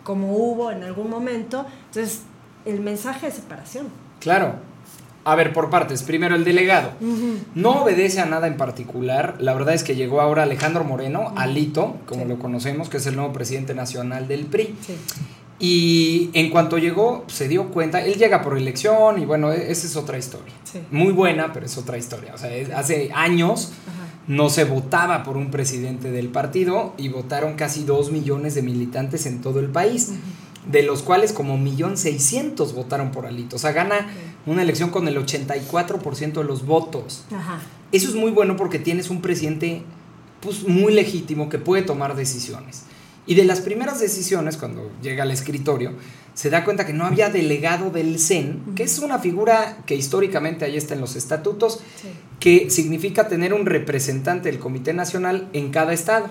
como 0.03 0.35
hubo 0.35 0.71
en 0.71 0.83
algún 0.83 1.09
momento. 1.09 1.65
Entonces, 1.87 2.21
el 2.65 2.79
mensaje 2.79 3.27
es 3.27 3.35
separación. 3.35 3.89
Claro. 4.19 4.55
A 5.25 5.35
ver, 5.35 5.53
por 5.53 5.69
partes. 5.69 6.03
Primero, 6.03 6.35
el 6.35 6.43
delegado. 6.43 6.91
No 7.55 7.83
obedece 7.83 8.19
a 8.19 8.25
nada 8.25 8.47
en 8.47 8.57
particular. 8.57 9.37
La 9.39 9.53
verdad 9.53 9.73
es 9.73 9.83
que 9.83 9.95
llegó 9.95 10.19
ahora 10.19 10.43
Alejandro 10.43 10.83
Moreno, 10.83 11.31
Alito, 11.37 11.95
como 12.05 12.23
Sí. 12.23 12.27
lo 12.27 12.39
conocemos, 12.39 12.89
que 12.89 12.97
es 12.97 13.05
el 13.07 13.15
nuevo 13.15 13.31
presidente 13.31 13.73
nacional 13.73 14.27
del 14.27 14.45
PRI. 14.47 14.75
Sí. 14.85 14.93
Y 15.59 16.29
en 16.33 16.49
cuanto 16.49 16.77
llegó, 16.77 17.23
se 17.27 17.47
dio 17.47 17.69
cuenta, 17.69 18.03
él 18.03 18.15
llega 18.15 18.41
por 18.41 18.57
elección 18.57 19.21
y 19.21 19.25
bueno, 19.25 19.51
e- 19.53 19.71
esa 19.71 19.87
es 19.87 19.95
otra 19.95 20.17
historia. 20.17 20.51
Sí. 20.65 20.79
Muy 20.91 21.13
buena, 21.13 21.53
pero 21.53 21.65
es 21.67 21.77
otra 21.77 21.97
historia. 21.97 22.33
O 22.33 22.37
sea, 22.37 22.53
es- 22.53 22.71
hace 22.71 23.11
años 23.13 23.71
Ajá. 23.87 24.07
no 24.27 24.49
se 24.49 24.65
votaba 24.65 25.23
por 25.23 25.37
un 25.37 25.51
presidente 25.51 26.11
del 26.11 26.27
partido 26.29 26.93
y 26.97 27.07
votaron 27.09 27.53
casi 27.53 27.85
dos 27.85 28.11
millones 28.11 28.55
de 28.55 28.61
militantes 28.61 29.25
en 29.25 29.39
todo 29.41 29.59
el 29.61 29.67
país, 29.69 30.11
de 30.71 30.83
los 30.83 31.01
cuales 31.03 31.33
como 31.33 31.57
millón 31.57 31.97
seiscientos 31.97 32.73
votaron 32.73 33.11
por 33.11 33.25
Alito. 33.25 33.55
O 33.57 33.59
sea, 33.59 33.71
gana 33.71 34.07
una 34.45 34.61
elección 34.61 34.89
con 34.89 35.07
el 35.07 35.17
84% 35.17 36.33
de 36.33 36.43
los 36.43 36.65
votos. 36.65 37.25
Ajá. 37.35 37.59
Eso 37.91 38.09
es 38.09 38.15
muy 38.15 38.31
bueno 38.31 38.55
porque 38.55 38.79
tienes 38.79 39.09
un 39.09 39.21
presidente 39.21 39.83
pues, 40.41 40.67
muy 40.67 40.93
legítimo 40.93 41.49
que 41.49 41.59
puede 41.59 41.83
tomar 41.83 42.15
decisiones. 42.15 42.83
Y 43.25 43.35
de 43.35 43.45
las 43.45 43.61
primeras 43.61 43.99
decisiones, 44.01 44.57
cuando 44.57 44.91
llega 45.01 45.23
al 45.23 45.31
escritorio, 45.31 45.93
se 46.33 46.49
da 46.49 46.65
cuenta 46.65 46.85
que 46.85 46.91
no 46.93 47.05
había 47.05 47.29
delegado 47.29 47.89
del 47.89 48.19
CEN, 48.19 48.61
que 48.75 48.83
es 48.83 48.99
una 48.99 49.19
figura 49.19 49.77
que 49.85 49.95
históricamente 49.95 50.65
ahí 50.65 50.75
está 50.75 50.93
en 50.95 50.99
los 51.01 51.15
estatutos, 51.15 51.79
Sí. 52.01 52.09
que 52.39 52.69
significa 52.69 53.29
tener 53.29 53.53
un 53.53 53.65
representante 53.65 54.49
del 54.51 54.59
Comité 54.59 54.93
Nacional 54.93 55.47
en 55.53 55.69
cada 55.71 55.93
estado. 55.93 56.27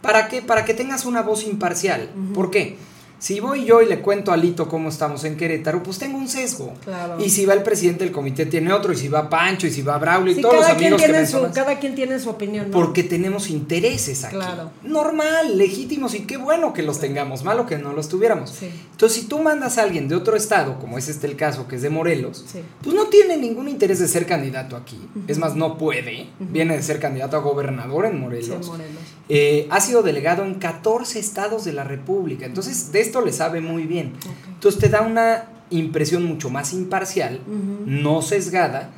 ¿Para 0.00 0.28
qué? 0.28 0.42
Para 0.42 0.64
que 0.64 0.74
tengas 0.74 1.04
una 1.06 1.22
voz 1.22 1.44
imparcial. 1.44 2.10
¿Por 2.34 2.52
qué? 2.52 2.76
Si 3.18 3.40
voy 3.40 3.64
yo 3.64 3.80
y 3.80 3.86
le 3.86 4.00
cuento 4.00 4.30
a 4.30 4.36
Lito 4.36 4.68
cómo 4.68 4.90
estamos 4.90 5.24
en 5.24 5.36
Querétaro, 5.36 5.82
pues 5.82 5.98
tengo 5.98 6.18
un 6.18 6.28
sesgo. 6.28 6.74
Claro. 6.84 7.16
Y 7.18 7.30
si 7.30 7.46
va 7.46 7.54
el 7.54 7.62
presidente 7.62 8.04
del 8.04 8.12
comité 8.12 8.44
tiene 8.44 8.72
otro, 8.72 8.92
y 8.92 8.96
si 8.96 9.08
va 9.08 9.30
Pancho, 9.30 9.66
y 9.66 9.70
si 9.70 9.80
va 9.80 9.96
Braulio, 9.96 10.36
y 10.36 10.40
todos 10.42 10.56
los 10.56 10.66
amigos 10.66 11.00
que 11.00 11.06
tiene 11.08 11.26
su, 11.26 11.36
mencionas. 11.40 11.52
cada 11.54 11.78
quien 11.78 11.94
tiene 11.94 12.18
su 12.20 12.28
opinión. 12.28 12.66
¿no? 12.70 12.72
Porque 12.76 13.02
tenemos 13.02 13.48
intereses 13.48 14.22
aquí. 14.24 14.36
Claro. 14.36 14.70
Normal, 14.82 15.56
legítimos, 15.56 16.14
y 16.14 16.20
qué 16.20 16.36
bueno 16.36 16.72
que 16.74 16.82
los 16.82 17.00
tengamos, 17.00 17.42
malo 17.42 17.64
que 17.66 17.78
no 17.78 17.92
los 17.94 18.08
tuviéramos. 18.08 18.50
Sí. 18.50 18.68
Entonces, 18.92 19.22
si 19.22 19.26
tú 19.26 19.38
mandas 19.38 19.78
a 19.78 19.82
alguien 19.82 20.08
de 20.08 20.14
otro 20.14 20.36
estado, 20.36 20.78
como 20.78 20.98
es 20.98 21.08
este 21.08 21.26
el 21.26 21.36
caso, 21.36 21.66
que 21.68 21.76
es 21.76 21.82
de 21.82 21.90
Morelos, 21.90 22.44
Sí. 22.46 22.60
pues 22.82 22.94
no 22.94 23.06
tiene 23.06 23.38
ningún 23.38 23.68
interés 23.68 23.98
de 23.98 24.08
ser 24.08 24.26
candidato 24.26 24.76
aquí. 24.76 24.98
Es 25.26 25.38
más, 25.38 25.56
no 25.56 25.78
puede. 25.78 26.26
Viene 26.38 26.76
de 26.76 26.82
ser 26.82 27.00
candidato 27.00 27.36
a 27.36 27.40
gobernador 27.40 28.04
en 28.06 28.20
Morelos. 28.20 28.58
Sí, 28.66 28.70
Morelos. 28.70 29.02
Eh, 29.28 29.66
ha 29.70 29.80
sido 29.80 30.02
delegado 30.02 30.44
en 30.44 30.54
14 30.54 31.18
estados 31.18 31.64
de 31.64 31.72
la 31.72 31.82
República. 31.82 32.46
Entonces, 32.46 32.92
de 32.92 33.05
esto 33.06 33.20
le 33.22 33.32
sabe 33.32 33.60
muy 33.60 33.84
bien. 33.84 34.12
Entonces, 34.54 34.80
te 34.80 34.88
da 34.88 35.00
una 35.02 35.44
impresión 35.70 36.24
mucho 36.24 36.50
más 36.50 36.72
imparcial, 36.72 37.40
Ujú. 37.46 37.84
no 37.86 38.22
sesgada. 38.22 38.90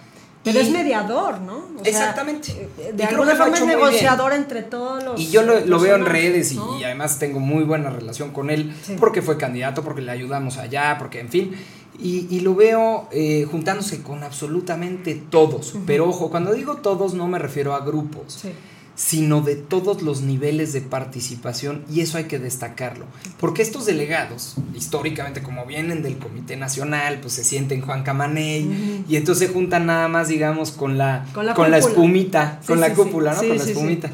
Pero 0.44 0.60
y- 0.60 0.62
es 0.62 0.70
mediador, 0.70 1.40
¿no? 1.40 1.56
O 1.56 1.82
sea, 1.84 1.90
Exactamente. 1.90 2.52
eh, 2.52 2.68
Y 2.78 2.96
De 2.96 3.04
creo 3.06 3.08
alguna 3.22 3.34
forma 3.34 3.56
es 3.58 3.66
negociador 3.66 4.32
entre 4.32 4.62
todos 4.62 5.02
los. 5.02 5.20
Y 5.20 5.30
yo 5.30 5.42
lo, 5.42 5.60
lo 5.60 5.80
veo 5.80 5.96
en 5.96 6.04
redes 6.06 6.52
y, 6.52 6.56
¿no? 6.56 6.78
y 6.78 6.84
además 6.84 7.18
tengo 7.18 7.40
muy 7.40 7.64
buena 7.64 7.90
relación 7.90 8.30
con 8.30 8.48
él 8.50 8.72
Sí. 8.82 8.96
porque 8.98 9.20
fue 9.22 9.36
candidato, 9.36 9.82
porque 9.82 10.00
le 10.02 10.10
ayudamos 10.12 10.56
allá, 10.58 10.96
porque 10.98 11.20
en 11.20 11.28
fin. 11.28 11.54
Y, 12.00 12.28
y 12.30 12.40
lo 12.40 12.54
veo 12.54 13.08
eh, 13.10 13.46
juntándose 13.50 14.02
con 14.02 14.22
absolutamente 14.22 15.20
todos. 15.28 15.74
Pero 15.86 16.08
ojo, 16.08 16.30
cuando 16.30 16.52
digo 16.52 16.76
todos 16.76 17.14
no 17.14 17.26
me 17.26 17.38
refiero 17.40 17.74
a 17.74 17.80
grupos, 17.80 18.34
Sí. 18.40 18.50
Sino 18.98 19.42
de 19.42 19.54
todos 19.54 20.02
los 20.02 20.22
niveles 20.22 20.72
de 20.72 20.80
participación 20.80 21.84
y 21.88 22.00
eso 22.00 22.18
hay 22.18 22.24
que 22.24 22.40
destacarlo. 22.40 23.04
Porque 23.38 23.62
estos 23.62 23.86
delegados, 23.86 24.56
históricamente 24.74 25.40
como 25.40 25.64
vienen 25.66 26.02
del 26.02 26.18
Comité 26.18 26.56
Nacional, 26.56 27.20
pues 27.20 27.34
se 27.34 27.44
sienten 27.44 27.80
Juan 27.80 28.02
Camaney 28.02 29.04
y 29.08 29.14
entonces 29.14 29.46
se 29.46 29.54
juntan 29.54 29.86
nada 29.86 30.08
más, 30.08 30.26
digamos, 30.26 30.72
con 30.72 30.98
la, 30.98 31.24
Con 31.32 31.46
la 31.46 31.54
con 31.54 31.70
la 31.70 31.78
espumita, 31.78 32.58
Sí, 32.60 32.66
con 32.66 32.80
la 32.80 32.92
cúpula, 32.92 33.36
sí. 33.36 33.42
¿no? 33.42 33.48
Con 33.50 33.58
la 33.58 33.64
espumita. 33.70 34.10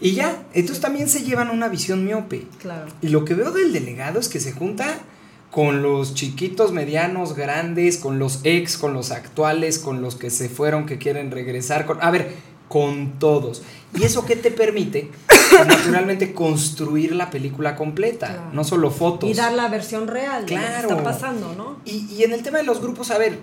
Y 0.00 0.12
ya, 0.12 0.44
entonces 0.54 0.80
también 0.80 1.10
se 1.10 1.24
llevan 1.24 1.50
una 1.50 1.68
visión 1.68 2.02
miope. 2.02 2.46
Claro. 2.58 2.86
Y 3.02 3.08
lo 3.08 3.26
que 3.26 3.34
veo 3.34 3.50
del 3.52 3.74
delegado 3.74 4.18
es 4.18 4.28
que 4.28 4.40
se 4.40 4.52
junta 4.52 4.98
con 5.50 5.82
los 5.82 6.14
chiquitos, 6.14 6.72
medianos, 6.72 7.36
grandes, 7.36 7.98
con 7.98 8.18
los 8.18 8.40
ex, 8.44 8.78
con 8.78 8.94
los 8.94 9.10
actuales, 9.10 9.78
con 9.78 10.00
los 10.00 10.16
que 10.16 10.30
se 10.30 10.48
fueron, 10.48 10.86
que 10.86 10.96
quieren 10.96 11.30
regresar, 11.30 11.84
con, 11.84 11.98
a 12.00 12.10
ver, 12.10 12.34
con 12.68 13.18
todos. 13.18 13.62
¿Y 13.94 14.04
eso 14.04 14.24
qué 14.24 14.36
te 14.36 14.50
permite? 14.50 15.10
Pues, 15.26 15.66
naturalmente 15.66 16.32
construir 16.32 17.14
la 17.14 17.28
película 17.30 17.76
completa, 17.76 18.26
Claro. 18.28 18.50
no 18.52 18.64
solo 18.64 18.90
fotos. 18.90 19.28
Y 19.28 19.34
dar 19.34 19.52
la 19.52 19.68
versión 19.68 20.08
real 20.08 20.46
de 20.46 20.54
lo 20.54 20.60
que 20.60 20.76
está 20.80 21.02
pasando, 21.04 21.54
¿no? 21.56 21.76
Y, 21.84 22.06
y 22.14 22.24
en 22.24 22.32
el 22.32 22.42
tema 22.42 22.58
de 22.58 22.64
los 22.64 22.80
grupos, 22.80 23.10
a 23.10 23.18
ver, 23.18 23.38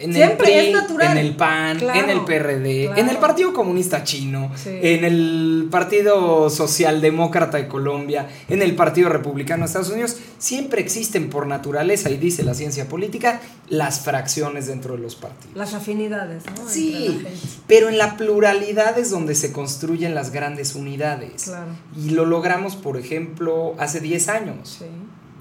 En 0.00 0.12
Siempre, 0.14 0.28
el 0.30 0.36
PRI, 0.36 0.52
es 0.68 0.72
natural. 0.72 1.12
En 1.12 1.18
el 1.26 1.36
PAN, 1.36 1.78
Claro, 1.78 2.00
en 2.00 2.10
el 2.10 2.20
PRD, 2.24 2.84
claro. 2.86 3.00
en 3.00 3.08
el 3.10 3.16
Partido 3.18 3.52
Comunista 3.52 4.02
Chino, 4.02 4.50
Sí. 4.56 4.70
en 4.82 5.04
el 5.04 5.68
Partido 5.70 6.48
Socialdemócrata 6.50 7.58
de 7.58 7.68
Colombia, 7.68 8.26
en 8.48 8.62
el 8.62 8.74
Partido 8.74 9.08
Republicano 9.10 9.60
de 9.62 9.66
Estados 9.66 9.90
Unidos. 9.90 10.16
Siempre 10.38 10.80
existen 10.80 11.28
por 11.28 11.46
naturaleza, 11.46 12.08
y 12.10 12.16
dice 12.16 12.42
la 12.44 12.54
ciencia 12.54 12.88
política, 12.88 13.40
las 13.68 14.00
fracciones 14.00 14.66
dentro 14.66 14.96
de 14.96 15.02
los 15.02 15.16
partidos. 15.16 15.54
Las 15.56 15.74
afinidades, 15.74 16.44
¿no? 16.46 16.68
Sí, 16.68 17.22
pero 17.66 17.88
en 17.88 17.98
la 17.98 18.16
pluralidad 18.16 18.98
es 18.98 19.10
donde 19.10 19.34
se 19.34 19.52
construyen 19.52 20.14
las 20.14 20.30
grandes 20.32 20.74
unidades. 20.74 21.44
Claro. 21.44 21.72
Y 21.96 22.10
lo 22.10 22.24
logramos, 22.24 22.76
por 22.76 22.96
ejemplo, 22.96 23.74
hace 23.78 24.00
10 24.00 24.28
años. 24.28 24.78
Sí. 24.78 24.86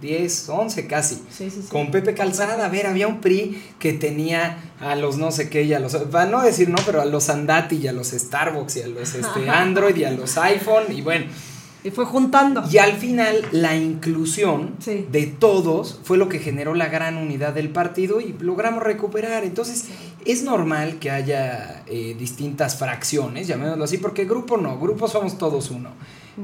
10, 0.02 0.50
11 0.50 0.88
casi. 0.88 1.16
Sí, 1.16 1.50
sí, 1.50 1.62
sí. 1.62 1.68
Con 1.70 1.92
Pepe 1.92 2.14
Calzada, 2.14 2.66
a 2.66 2.70
ver, 2.70 2.88
había 2.88 3.08
un 3.08 3.22
PRI 3.22 3.62
que 3.80 3.94
tenía 3.94 4.58
a 4.80 4.96
los 4.96 5.18
no 5.18 5.32
sé 5.32 5.50
qué 5.50 5.64
y 5.64 5.74
a 5.74 5.80
los, 5.80 5.96
para 5.96 6.30
no 6.30 6.42
decir 6.42 6.70
no, 6.70 6.78
pero 6.86 7.02
a 7.02 7.06
los 7.06 7.30
Andati 7.30 7.78
y 7.78 7.88
a 7.88 7.94
los 7.94 8.08
Starbucks 8.10 8.78
y 8.78 8.82
a 8.82 8.88
los 8.88 9.16
este, 9.16 9.50
Android 9.50 9.96
y 9.96 10.04
a 10.06 10.12
los 10.12 10.38
iPhone 10.38 10.86
y 10.92 11.02
bueno. 11.02 11.26
Y 11.82 11.92
fue 11.92 12.04
juntando. 12.04 12.64
Y 12.70 12.78
al 12.78 12.94
final 12.94 13.46
la 13.54 13.78
inclusión 13.78 14.76
de 14.86 15.28
todos 15.28 16.02
fue 16.04 16.18
lo 16.18 16.28
que 16.28 16.40
generó 16.40 16.76
la 16.76 16.88
gran 16.90 17.16
unidad 17.16 17.54
del 17.54 17.70
partido 17.70 18.20
y 18.20 18.36
logramos 18.40 18.84
recuperar. 18.84 19.46
Entonces 19.46 19.86
es 20.26 20.44
normal 20.44 21.00
que 21.00 21.10
haya 21.10 21.84
eh, 21.88 22.16
distintas 22.20 22.78
fracciones, 22.78 23.48
llamémoslo 23.48 23.86
así, 23.86 23.98
porque 23.98 24.26
grupo 24.26 24.58
no, 24.58 24.78
grupo 24.78 25.08
somos 25.08 25.38
todos 25.38 25.72
uno. 25.72 25.92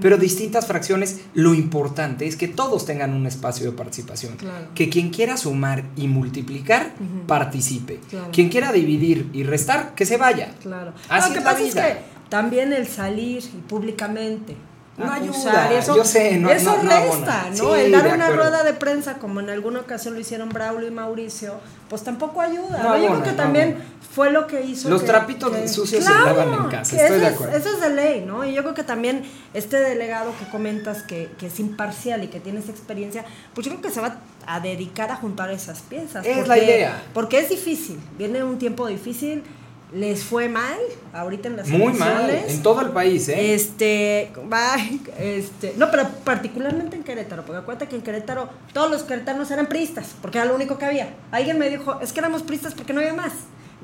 Pero 0.02 0.18
distintas 0.18 0.68
fracciones, 0.68 1.22
lo 1.34 1.54
importante 1.54 2.28
es 2.28 2.36
que 2.36 2.48
todos 2.48 2.86
tengan 2.86 3.14
un 3.14 3.26
espacio 3.28 3.66
de 3.66 3.78
participación. 3.78 4.36
Claro. 4.36 4.68
Que 4.76 4.90
quien 4.90 5.10
quiera 5.10 5.38
sumar 5.38 5.84
y 5.96 6.08
multiplicar, 6.08 6.94
participe. 7.28 8.00
Claro. 8.10 8.30
Quien 8.32 8.50
quiera 8.50 8.72
dividir 8.72 9.30
y 9.34 9.44
restar, 9.44 9.96
que 9.96 10.06
se 10.06 10.18
vaya. 10.18 10.54
Claro. 10.62 10.94
Así 11.10 11.30
Lo 11.30 11.34
que 11.34 11.40
es 11.40 11.46
la 11.46 11.52
pasa 11.52 11.64
es 11.66 11.76
que 11.76 11.98
también 12.30 12.74
el 12.74 12.88
salir 12.88 13.44
y 13.44 13.62
públicamente. 13.68 14.56
No 14.98 15.12
ayuda, 15.12 15.70
yo 15.84 16.06
sé, 16.06 16.38
no- 16.38 16.50
eso 16.50 16.78
no- 16.78 16.84
no 16.84 16.90
resta. 16.90 17.48
¿no? 17.50 17.56
Sí, 17.76 17.82
el 17.82 17.92
dar 17.92 18.14
una 18.16 18.30
rueda 18.30 18.64
de 18.64 18.72
prensa, 18.74 19.16
como 19.16 19.42
en 19.42 19.50
alguna 19.50 19.82
ocasión 19.82 20.14
lo 20.14 20.22
hicieron 20.22 20.48
Braulio 20.50 20.88
y 20.88 20.92
Mauricio, 20.92 21.56
pues 21.90 22.02
tampoco 22.04 22.40
ayuda. 22.40 22.98
Yo 22.98 23.08
creo 23.08 23.24
que 23.24 23.32
también 23.34 23.78
fue 24.14 24.32
lo 24.32 24.48
que 24.48 24.62
hizo. 24.62 24.88
Los 24.90 25.02
que- 25.02 25.08
trapitos 25.08 25.52
que- 25.52 25.68
sucios 25.68 26.02
se 26.06 26.10
lavan 26.10 26.48
en 26.54 26.70
casa, 26.70 26.96
estoy 26.96 27.00
eso 27.00 27.14
de 27.20 27.28
es- 27.28 27.34
acuerdo. 27.34 27.58
eso 27.58 27.70
es 27.74 27.82
de 27.82 27.90
ley, 27.90 28.24
¿no? 28.26 28.46
Y 28.46 28.54
yo 28.54 28.62
creo 28.62 28.74
que 28.74 28.84
también 28.84 29.24
este 29.54 29.78
delegado 29.82 30.32
que 30.40 30.46
comentas 30.50 31.04
que, 31.04 31.30
que 31.38 31.48
es 31.48 31.60
imparcial 31.60 32.24
y 32.24 32.28
que 32.28 32.40
tiene 32.40 32.60
esa 32.62 32.72
experiencia, 32.72 33.26
pues 33.54 33.66
yo 33.66 33.72
creo 33.74 33.82
que 33.82 33.92
se 33.92 34.00
va 34.00 34.20
a 34.48 34.60
dedicar 34.62 35.12
a 35.12 35.18
juntar 35.18 35.50
esas 35.52 35.82
piezas. 35.82 36.26
Es 36.26 36.48
la 36.48 36.58
idea. 36.58 37.04
Porque 37.14 37.40
es 37.40 37.50
difícil, 37.50 38.00
viene 38.18 38.42
un 38.46 38.58
tiempo 38.60 38.88
difícil, 38.88 39.44
les 39.94 40.24
fue 40.24 40.50
mal 40.50 40.78
ahorita 41.14 41.48
en 41.48 41.58
las 41.58 41.68
Muy 41.70 41.94
mal, 41.94 42.30
en 42.30 42.64
todo 42.64 42.82
el 42.82 42.90
país, 42.90 43.30
¿eh? 43.30 43.54
Este, 43.54 44.32
va, 44.52 44.76
este, 45.20 45.74
no, 45.78 45.90
pero 45.92 46.08
particularmente 46.24 46.96
en 46.96 47.04
Querétaro, 47.04 47.44
porque 47.46 47.60
acuérdate 47.60 47.88
que 47.88 47.96
en 47.96 48.02
Querétaro 48.02 48.50
todos 48.74 48.90
los 48.90 49.04
queretanos 49.04 49.52
eran 49.52 49.68
priistas, 49.68 50.16
porque 50.22 50.40
era 50.40 50.48
lo 50.48 50.56
único 50.56 50.78
que 50.78 50.86
había. 50.86 51.14
Alguien 51.32 51.60
me 51.60 51.70
dijo, 51.70 52.00
es 52.02 52.14
que 52.14 52.20
éramos 52.20 52.44
priistas 52.44 52.74
porque 52.74 52.94
no 52.94 53.00
había 53.00 53.14
más. 53.14 53.34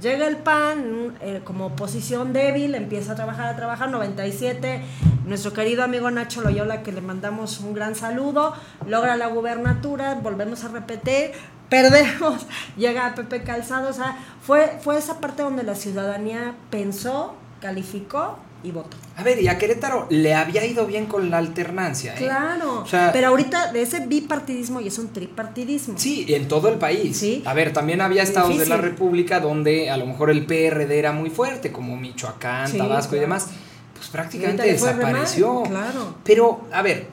Llega 0.02 0.28
el 0.28 0.38
PAN 0.38 1.16
eh, 1.22 1.42
como 1.44 1.68
oposición 1.68 2.34
débil, 2.34 2.74
empieza 2.74 3.12
a 3.12 3.16
trabajar, 3.16 3.50
a 3.50 3.56
trabajar, 3.56 3.90
97, 3.90 4.82
nuestro 5.28 5.54
querido 5.54 5.84
amigo 5.84 6.10
Nacho 6.10 6.42
Loyola, 6.42 6.82
que 6.82 6.92
le 6.92 7.02
mandamos 7.02 7.60
un 7.60 7.74
gran 7.74 7.94
saludo, 7.94 8.56
logra 8.88 9.16
la 9.16 9.28
gubernatura, 9.28 10.16
volvemos 10.16 10.64
a 10.64 10.70
repetir, 10.70 11.34
perdemos, 11.72 12.46
llega 12.78 13.16
Pepe 13.16 13.42
Calzado, 13.44 13.90
o 13.90 13.94
sea, 13.94 14.18
fue, 14.46 14.78
fue 14.84 14.98
esa 14.98 15.20
parte 15.22 15.42
donde 15.42 15.64
la 15.64 15.74
ciudadanía 15.74 16.54
pensó, 16.70 17.34
calificó 17.62 18.38
y 18.62 18.72
votó. 18.72 18.98
A 19.16 19.24
ver, 19.24 19.42
y 19.42 19.48
a 19.48 19.58
Querétaro 19.58 20.06
le 20.10 20.36
había 20.36 20.66
ido 20.66 20.86
bien 20.86 21.06
con 21.06 21.30
la 21.30 21.38
alternancia, 21.38 22.14
¿eh? 22.14 22.18
Claro, 22.18 22.82
O 22.82 22.86
sea, 22.86 23.12
pero 23.14 23.30
ahorita 23.30 23.72
de 23.72 23.82
ese 23.84 24.06
bipartidismo 24.06 24.82
y 24.82 24.88
es 24.88 25.00
un 25.00 25.14
tripartidismo. 25.14 25.96
Sí, 25.98 26.26
en 26.28 26.48
todo 26.50 26.68
el 26.68 26.78
país. 26.78 27.18
Sí. 27.18 27.42
A 27.46 27.54
ver, 27.54 27.72
también 27.72 28.02
había 28.02 28.22
estados 28.22 28.58
de 28.58 28.66
la. 28.66 28.78
República 28.78 29.40
donde 29.40 29.90
a 29.90 29.98
lo 29.98 30.06
mejor 30.06 30.30
el 30.30 30.46
PRD 30.46 31.00
era 31.00 31.14
muy 31.14 31.30
fuerte, 31.30 31.72
como 31.72 31.96
Michoacán, 31.96 32.68
Sí, 32.70 32.78
Tabasco 32.78 33.16
y 33.16 33.20
demás. 33.20 33.48
Pues 33.96 34.10
prácticamente 34.10 34.64
desapareció. 34.64 35.64
claro. 35.64 36.16
Pero, 36.24 36.62
a 36.72 36.82
ver, 36.82 37.08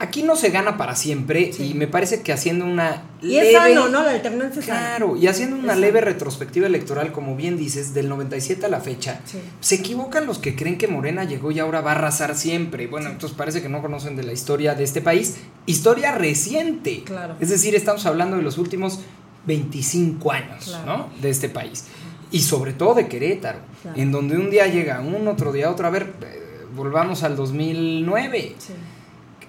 aquí 0.00 0.22
no 0.22 0.36
se 0.36 0.50
gana 0.50 0.76
para 0.76 0.94
siempre 0.94 1.52
Sí. 1.52 1.70
y 1.70 1.74
me 1.74 1.86
parece 1.88 2.22
que 2.22 2.32
haciendo 2.32 2.64
una 2.64 3.02
Y 3.20 3.36
es 3.36 3.52
sano, 3.52 3.88
¿no? 3.88 4.02
La 4.04 4.10
alternancia 4.12 4.60
es 4.60 4.66
sana. 4.66 4.80
Claro, 4.96 5.16
y 5.16 5.26
haciendo 5.26 5.56
una 5.56 5.72
Es 5.72 5.78
leve 5.80 5.98
sano. 6.00 6.12
retrospectiva 6.12 6.66
electoral, 6.68 7.10
como 7.12 7.34
bien 7.34 7.56
dices, 7.56 7.94
del 7.94 8.08
97 8.08 8.66
a 8.66 8.68
la 8.68 8.80
fecha, 8.80 9.20
Sí. 9.24 9.38
se 9.60 9.74
equivocan 9.74 10.24
los 10.26 10.38
que 10.38 10.54
creen 10.54 10.78
que 10.78 10.86
Morena 10.86 11.24
llegó 11.24 11.50
y 11.50 11.58
ahora 11.58 11.80
va 11.80 11.92
a 11.92 11.94
arrasar 11.96 12.36
siempre. 12.36 12.86
Bueno, 12.86 13.08
entonces 13.10 13.36
parece 13.36 13.60
que 13.60 13.68
no 13.68 13.82
conocen 13.82 14.14
de 14.14 14.22
la 14.22 14.32
historia 14.32 14.74
de 14.74 14.84
este 14.84 15.00
país. 15.00 15.38
Historia 15.66 16.12
reciente. 16.12 17.02
Claro. 17.04 17.34
Es 17.40 17.48
decir, 17.48 17.74
estamos 17.74 18.06
hablando 18.06 18.36
de 18.36 18.42
los 18.42 18.56
últimos 18.58 19.00
25 19.46 20.30
años, 20.32 20.64
Claro. 20.66 20.86
¿no? 20.86 21.08
De 21.20 21.30
este 21.30 21.48
país. 21.48 21.84
Y 22.30 22.40
sobre 22.40 22.72
todo 22.74 22.94
de 22.94 23.08
Querétaro, 23.08 23.58
Claro. 23.82 23.98
en 23.98 24.12
donde 24.12 24.36
un 24.36 24.50
día 24.50 24.66
llega 24.66 25.00
uno, 25.00 25.30
otro 25.32 25.50
día 25.52 25.70
otro. 25.70 25.86
A 25.86 25.90
ver, 25.90 26.12
eh, 26.22 26.66
volvamos 26.76 27.22
al 27.22 27.34
2009. 27.36 28.54
Sí, 28.58 28.72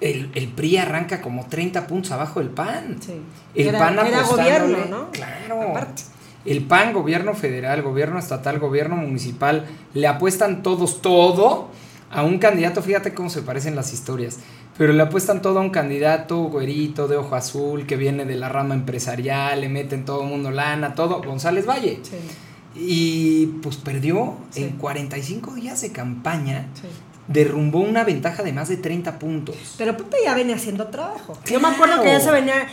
El, 0.01 0.31
el 0.33 0.47
PRI 0.47 0.77
arranca 0.77 1.21
como 1.21 1.47
30 1.47 1.85
puntos 1.87 2.11
abajo 2.11 2.39
del 2.39 2.49
PAN. 2.49 2.97
sí. 3.01 3.13
El 3.55 3.67
Era- 3.67 3.79
PAN 3.79 3.99
era 4.07 4.21
gobierno, 4.23 4.77
¿no? 4.89 5.11
Claro. 5.11 5.61
Aparte. 5.71 6.03
El 6.45 6.63
PAN, 6.63 6.93
gobierno 6.93 7.33
federal, 7.33 7.81
gobierno 7.81 8.17
estatal, 8.17 8.59
gobierno 8.59 8.95
municipal, 8.95 9.65
le 9.93 10.07
apuestan 10.07 10.63
todos 10.63 11.01
todo 11.01 11.69
a 12.11 12.23
un 12.23 12.39
candidato. 12.39 12.81
Fíjate 12.81 13.13
cómo 13.13 13.29
se 13.29 13.41
parecen 13.41 13.75
las 13.75 13.91
historias. 13.91 14.37
Pero 14.77 14.93
le 14.93 15.03
apuestan 15.03 15.41
todo 15.41 15.59
a 15.59 15.61
un 15.61 15.69
candidato 15.71 16.37
güerito 16.43 17.09
de 17.09 17.17
ojo 17.17 17.35
azul 17.35 17.85
que 17.85 17.97
viene 17.97 18.23
de 18.23 18.35
la 18.37 18.47
rama 18.47 18.75
empresarial, 18.75 19.59
le 19.59 19.67
meten 19.67 20.05
todo 20.05 20.21
el 20.23 20.29
mundo 20.29 20.49
lana, 20.51 20.95
todo. 20.95 21.21
González 21.21 21.65
Valle. 21.67 21.99
Sí, 22.03 22.15
Y 22.75 23.45
pues 23.61 23.75
perdió 23.75 24.35
Sí. 24.51 24.63
en 24.63 24.69
45 24.77 25.55
días 25.55 25.81
de 25.81 25.91
campaña. 25.91 26.67
Derrumbó 27.29 27.79
una 27.79 28.03
ventaja 28.03 28.43
de 28.43 28.51
más 28.51 28.67
de 28.69 28.75
30 28.77 29.17
puntos. 29.19 29.55
Pero 29.77 29.95
Pepe 29.95 30.17
ya 30.25 30.33
venía 30.35 30.55
haciendo 30.57 30.87
trabajo. 30.87 31.37
Yo 31.45 31.59
me 31.61 31.69
acuerdo 31.69 32.01
que 32.01 32.07
ya 32.09 32.19
se 32.19 32.31
venía. 32.31 32.67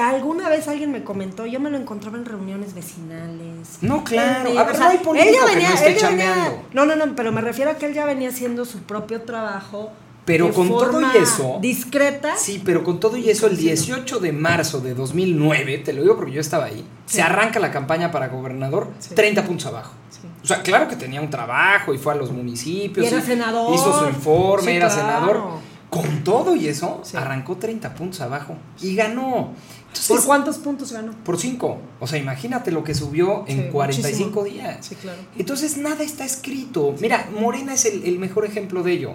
Alguna 0.00 0.48
vez 0.48 0.66
alguien 0.68 0.90
me 0.92 1.04
comentó, 1.04 1.46
yo 1.46 1.60
me 1.60 1.70
lo 1.70 1.76
encontraba 1.76 2.18
en 2.18 2.24
reuniones 2.24 2.74
vecinales. 2.74 3.78
No, 3.80 4.02
claro. 4.04 4.50
Él, 4.50 4.58
A 4.58 4.64
ver, 4.64 4.78
no 4.78 4.88
hay 4.88 4.98
político 4.98 5.28
él 5.30 5.34
ya 5.40 5.46
que 5.46 5.54
venía- 5.54 5.68
no 5.68 5.74
esté 5.74 5.86
venía- 5.86 6.00
chambeando. 6.00 6.62
No, 6.72 6.84
no, 6.86 6.96
no, 6.96 7.14
pero 7.16 7.32
me 7.32 7.40
refiero 7.40 7.70
a 7.70 7.74
que 7.74 7.86
él 7.86 7.94
ya 7.94 8.04
venía 8.04 8.28
haciendo 8.30 8.64
su 8.64 8.78
propio 8.80 9.22
trabajo. 9.22 9.90
Pero 10.24 10.48
de 10.48 10.52
con 10.52 10.68
todo 10.68 11.00
y 11.00 11.16
eso- 11.16 11.58
Discreta. 11.62 12.36
Sí, 12.36 12.60
pero 12.62 12.84
con 12.84 13.00
todo 13.00 13.16
y 13.16 13.30
eso, 13.30 13.46
el 13.46 13.56
Sí, 13.56 13.62
18 13.64 14.18
de 14.18 14.32
marzo 14.32 14.80
de 14.80 14.92
2009, 14.94 15.78
te 15.78 15.94
lo 15.94 16.02
digo 16.02 16.16
porque 16.16 16.32
yo 16.32 16.40
estaba 16.42 16.64
ahí, 16.66 16.84
Sí. 17.06 17.16
se 17.16 17.22
arranca 17.22 17.58
la 17.60 17.70
campaña 17.70 18.10
para 18.10 18.28
gobernador 18.28 18.90
Sí. 18.98 19.14
30 19.14 19.44
puntos 19.44 19.66
abajo. 19.66 19.92
Sí. 20.10 20.20
O 20.48 20.54
sea, 20.54 20.62
claro 20.62 20.88
que 20.88 20.96
tenía 20.96 21.20
un 21.20 21.28
trabajo 21.28 21.92
y 21.92 21.98
fue 21.98 22.14
a 22.14 22.16
los 22.16 22.32
municipios. 22.32 23.04
Y 23.04 23.08
era 23.10 23.18
y 23.18 23.22
senador. 23.22 23.74
Hizo 23.74 23.98
su 23.98 24.08
informe, 24.08 24.70
Sí, 24.70 24.76
era 24.78 24.88
claro. 24.88 25.02
senador. 25.02 25.42
Con 25.90 26.24
todo 26.24 26.56
y 26.56 26.68
eso, 26.68 27.02
Sí. 27.04 27.18
arrancó 27.18 27.56
30 27.58 27.94
puntos 27.94 28.22
abajo 28.22 28.56
y 28.80 28.94
ganó. 28.94 29.52
Entonces, 29.88 30.08
¿Por 30.08 30.24
cuántos 30.24 30.56
puntos 30.56 30.90
ganó? 30.92 31.12
Por 31.22 31.38
5. 31.38 31.78
O 32.00 32.06
sea, 32.06 32.18
imagínate 32.18 32.70
lo 32.70 32.82
que 32.82 32.94
subió 32.94 33.44
en 33.46 33.64
Sí, 33.64 33.68
45 33.72 34.40
muchísimo. 34.40 34.62
días. 34.64 34.86
Sí, 34.86 34.94
claro. 34.94 35.18
Entonces 35.38 35.76
nada 35.76 36.02
está 36.02 36.24
escrito. 36.24 36.94
Mira, 37.00 37.28
Morena 37.38 37.74
es 37.74 37.84
el, 37.84 38.04
el 38.04 38.18
mejor 38.18 38.46
ejemplo 38.46 38.82
de 38.82 38.92
ello. 38.92 39.12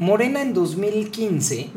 Morena 0.00 0.42
en 0.42 0.52
2015 0.52 1.70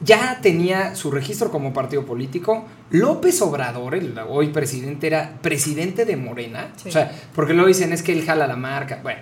ya 0.00 0.40
tenía 0.42 0.94
su 0.94 1.10
registro 1.10 1.50
como 1.50 1.72
partido 1.72 2.04
político. 2.04 2.64
López 2.90 3.40
Obrador, 3.42 3.94
el 3.94 4.18
hoy 4.28 4.48
presidente, 4.48 5.06
era 5.06 5.38
presidente 5.42 6.04
de 6.04 6.16
Morena. 6.16 6.72
Sí. 6.76 6.88
O 6.90 6.92
sea, 6.92 7.10
porque 7.34 7.54
lo 7.54 7.66
dicen 7.66 7.92
es 7.92 8.02
que 8.02 8.12
él 8.12 8.24
jala 8.24 8.46
la 8.46 8.56
marca. 8.56 9.00
Bueno. 9.02 9.20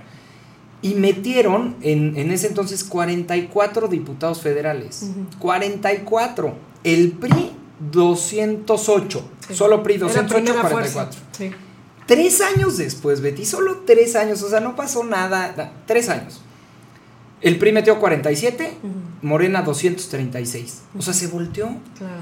Y 0.83 0.95
metieron 0.97 1.77
en, 1.81 2.17
en 2.17 2.31
ese 2.31 2.49
entonces 2.49 2.85
44 2.85 3.89
diputados 3.89 4.41
federales. 4.43 5.03
Ujú. 5.03 5.39
44. 5.39 6.55
El 6.85 7.13
PRI 7.13 7.53
208. 7.93 9.31
Sí. 9.49 9.55
Solo 9.55 9.83
PRI 9.83 9.95
Era 9.95 10.07
208, 10.07 10.35
primera 10.35 10.61
44. 10.69 10.91
fuerza. 10.93 11.21
Sí. 11.33 11.51
Tres 12.07 12.41
años 12.43 12.77
después, 12.77 13.23
Betty, 13.23 13.47
solo 13.47 13.83
tres 13.87 14.15
años, 14.15 14.43
o 14.43 14.51
sea, 14.51 14.61
no 14.61 14.77
pasó 14.77 15.05
nada, 15.05 15.55
na- 15.57 15.73
tres 15.87 16.11
años. 16.11 16.43
El 17.45 17.59
PRI 17.59 17.73
metió 17.73 18.01
47, 18.01 18.73
Ujú. 18.83 18.93
Morena 19.23 19.63
236. 19.63 20.83
O 20.99 21.03
sea, 21.03 21.15
se 21.15 21.29
volteó. 21.29 21.69
Claro. 21.97 22.15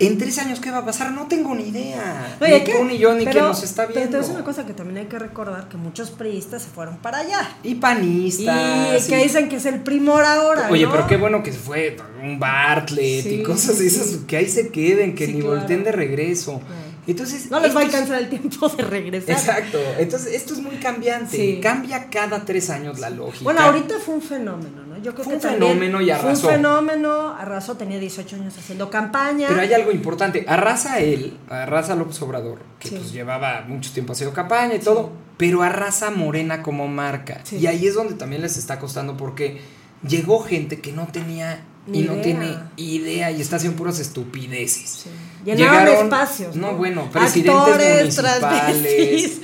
En 0.00 0.16
tres 0.16 0.38
años, 0.38 0.60
¿qué 0.60 0.70
va 0.70 0.78
a 0.78 0.84
pasar? 0.84 1.10
No 1.10 1.26
tengo 1.26 1.56
ni 1.56 1.70
idea. 1.70 2.36
Oye, 2.40 2.62
ni 2.64 2.72
tú, 2.72 2.84
ni 2.84 2.98
yo, 2.98 3.14
ni 3.14 3.24
Pero- 3.24 3.32
quien 3.32 3.44
nos 3.46 3.64
está 3.64 3.88
Pero 3.88 3.98
viendo. 3.98 4.18
a 4.18 4.20
decir 4.20 4.34
una 4.36 4.44
cosa 4.44 4.64
que 4.64 4.72
también 4.72 4.98
hay 4.98 5.06
que 5.06 5.18
recordar, 5.18 5.68
que 5.68 5.76
muchos 5.76 6.10
priistas 6.12 6.62
se 6.62 6.68
fueron 6.68 6.98
para 6.98 7.18
allá. 7.18 7.56
Y 7.64 7.74
panistas. 7.76 9.06
y 9.06 9.10
que 9.10 9.16
dicen 9.16 9.48
que 9.48 9.56
es 9.56 9.66
el 9.66 9.80
primor 9.80 10.24
ahora, 10.24 10.68
Oye, 10.70 10.84
¿no? 10.84 10.92
pero 10.92 11.06
qué 11.08 11.16
bueno 11.16 11.42
que 11.42 11.50
se 11.52 11.58
fue 11.58 11.96
un 12.22 12.38
Bartlett 12.38 13.24
Sí, 13.24 13.40
y 13.40 13.42
cosas 13.42 13.78
de 13.78 13.90
sí, 13.90 13.96
esas, 13.96 14.06
sí. 14.10 14.20
que 14.28 14.36
ahí 14.36 14.48
se 14.48 14.68
queden, 14.68 15.16
que 15.16 15.26
ni 15.26 15.40
claro. 15.40 15.56
volteen 15.56 15.82
de 15.82 15.90
regreso. 15.90 16.60
Claro. 16.60 16.87
Entonces, 17.08 17.50
No 17.50 17.58
les 17.58 17.74
va 17.74 17.80
a 17.80 17.84
alcanzar 17.84 18.18
el 18.20 18.28
tiempo 18.28 18.68
de 18.68 18.82
regresar. 18.84 19.30
Exacto. 19.30 19.78
Entonces, 19.98 20.34
esto 20.34 20.52
es 20.52 20.60
muy 20.60 20.76
cambiante. 20.76 21.36
Sí. 21.36 21.60
Cambia 21.62 22.10
cada 22.10 22.44
tres 22.44 22.68
años 22.70 22.98
la 22.98 23.08
lógica. 23.10 23.44
Bueno, 23.44 23.60
ahorita 23.60 23.94
fue 24.04 24.14
un 24.16 24.22
fenómeno, 24.22 24.84
¿no? 24.84 24.98
Yo 24.98 25.12
creo 25.14 25.24
Fue 25.24 25.38
que 25.38 25.46
un 25.46 25.52
fenómeno 25.54 26.00
y 26.02 26.10
arrasó. 26.10 26.42
Fue 26.42 26.50
un 26.50 26.56
fenómeno, 26.56 27.34
arrasó, 27.34 27.76
tenía 27.76 27.98
18 27.98 28.36
años 28.36 28.58
haciendo 28.58 28.90
campaña. 28.90 29.48
Pero 29.48 29.60
hay 29.60 29.72
algo 29.72 29.90
importante. 29.90 30.44
Arrasa 30.46 31.00
él, 31.00 31.38
arrasa 31.48 31.94
López 31.94 32.20
Obrador, 32.20 32.58
que 32.78 32.88
Sí. 32.88 32.96
pues 32.96 33.12
llevaba 33.12 33.64
mucho 33.66 33.90
tiempo 33.92 34.12
haciendo 34.12 34.34
campaña 34.34 34.74
y 34.74 34.80
todo, 34.80 35.10
pero 35.38 35.62
arrasa 35.62 36.10
Morena 36.10 36.62
como 36.62 36.88
marca. 36.88 37.42
Y 37.50 37.66
ahí 37.66 37.86
es 37.86 37.94
donde 37.94 38.14
también 38.14 38.42
les 38.42 38.56
está 38.58 38.78
costando 38.78 39.16
porque 39.16 39.60
llegó 40.06 40.40
gente 40.40 40.80
que 40.80 40.92
no 40.92 41.06
tenía 41.06 41.64
Ni 41.86 42.00
y 42.00 42.02
no 42.02 42.16
tiene 42.16 42.58
idea 42.76 43.30
y 43.30 43.40
está 43.40 43.56
haciendo 43.56 43.78
puras 43.78 43.98
estupideces. 43.98 44.90
Sí. 45.04 45.10
Llenaron 45.56 45.86
Llegaron- 45.86 46.04
espacios. 46.04 46.56
No, 46.56 46.72
No, 46.72 46.76
bueno, 46.78 47.10
presidentes 47.10 47.54
Actores, 47.54 48.18
municipales, 48.22 49.40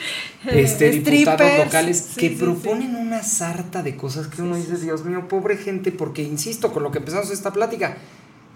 este, 0.47 0.91
diputados 1.01 1.59
locales 1.65 2.09
Sí, 2.15 2.21
que 2.21 2.29
sí, 2.31 2.35
proponen 2.37 2.97
una 2.97 3.23
sarta 3.23 3.83
de 3.83 3.97
cosas 3.97 4.27
que 4.29 4.43
uno 4.43 4.57
dice, 4.57 4.77
Dios 4.77 5.05
mío, 5.05 5.27
pobre 5.29 5.57
gente, 5.57 5.93
porque 5.93 6.23
insisto, 6.23 6.73
con 6.73 6.83
lo 6.83 6.91
que 6.91 6.99
empezamos 6.99 7.31
esta 7.31 7.53
plática, 7.53 7.97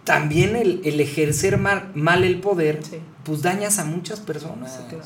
también 0.05 0.57
el, 0.57 0.81
el 0.85 1.01
ejercer 1.01 1.59
mal, 1.59 1.91
mal 1.95 2.25
el 2.25 2.41
poder, 2.41 2.81
pues 3.25 3.43
dañas 3.43 3.79
a 3.79 3.85
muchas 3.85 4.21
personas. 4.21 4.79
Claro. 4.89 5.05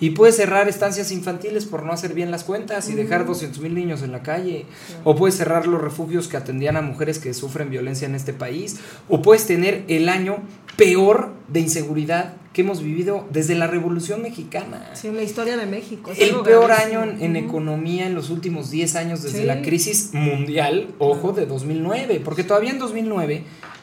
Y 0.00 0.10
puedes 0.10 0.36
cerrar 0.36 0.68
estancias 0.68 1.12
infantiles 1.12 1.64
por 1.66 1.84
no 1.84 1.92
hacer 1.92 2.14
bien 2.14 2.30
las 2.32 2.42
cuentas 2.44 2.88
y 2.88 2.94
dejar 2.94 3.26
200 3.26 3.60
mil 3.60 3.74
niños 3.74 4.02
en 4.02 4.10
la 4.12 4.22
calle. 4.22 4.66
O 5.04 5.14
puedes 5.14 5.36
cerrar 5.36 5.66
los 5.68 5.80
refugios 5.80 6.26
que 6.28 6.36
atendían 6.36 6.76
a 6.76 6.82
mujeres 6.82 7.20
que 7.20 7.32
sufren 7.32 7.70
violencia 7.70 8.06
en 8.06 8.14
este 8.16 8.32
país. 8.32 8.76
O 9.08 9.22
puedes 9.22 9.46
tener 9.46 9.84
el 9.88 10.08
año 10.08 10.38
peor 10.76 11.32
de 11.48 11.60
inseguridad 11.60 12.34
que 12.52 12.62
hemos 12.62 12.82
vivido 12.82 13.26
desde 13.32 13.54
la 13.56 13.66
Revolución 13.66 14.22
Mexicana. 14.22 14.90
Sí, 14.94 15.08
en 15.08 15.16
la 15.16 15.22
historia 15.22 15.56
de 15.56 15.66
México. 15.66 16.12
es 16.12 16.20
El 16.20 16.36
peor 16.42 16.66
gravísimo. 16.68 17.00
año 17.02 17.16
en, 17.20 17.36
economía 17.36 18.06
en 18.06 18.14
los 18.14 18.30
últimos 18.30 18.70
10 18.70 18.94
años 18.96 19.22
desde 19.22 19.40
Sí. 19.40 19.44
la 19.44 19.60
crisis 19.62 20.10
mundial, 20.12 20.88
ojo, 20.98 21.32
de 21.32 21.46
2009, 21.46 22.20
porque 22.24 22.44
todavía 22.44 22.70
en 22.70 22.78
2009 22.78 23.42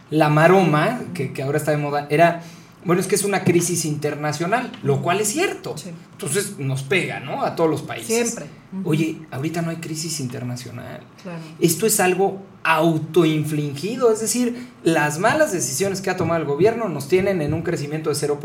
la 0.10 0.30
maroma, 0.30 1.02
que, 1.14 1.34
que 1.34 1.44
ahora 1.44 1.58
está 1.58 1.72
de 1.72 1.78
moda, 1.78 2.08
era, 2.10 2.44
bueno, 2.86 3.02
es 3.02 3.08
que 3.08 3.16
es 3.16 3.24
una 3.24 3.44
crisis 3.44 3.86
internacional, 3.86 4.72
lo 4.84 5.02
cual 5.02 5.22
es 5.22 5.30
cierto. 5.30 5.78
Sí. 5.78 5.92
Entonces 6.14 6.58
nos 6.60 6.84
pega, 6.84 7.20
¿no? 7.20 7.44
A 7.44 7.56
todos 7.56 7.70
los 7.70 7.82
países. 7.82 8.08
Siempre. 8.30 8.46
Oye, 8.86 9.20
ahorita 9.32 9.62
no 9.62 9.70
hay 9.70 9.78
crisis 9.78 10.20
internacional. 10.20 11.02
Claro. 11.22 11.40
Esto 11.60 11.86
es 11.86 12.00
algo 12.00 12.42
autoinfligido, 12.64 14.12
es 14.12 14.20
decir, 14.22 14.68
las 14.84 15.20
malas 15.20 15.52
decisiones 15.52 16.02
que 16.02 16.10
ha 16.10 16.18
tomado 16.18 16.40
el 16.40 16.48
gobierno 16.48 16.90
nos 16.90 17.08
tienen 17.08 17.42
en 17.42 17.54
un 17.54 17.62
crecimiento 17.64 18.10
de 18.10 18.16
0% 18.16 18.40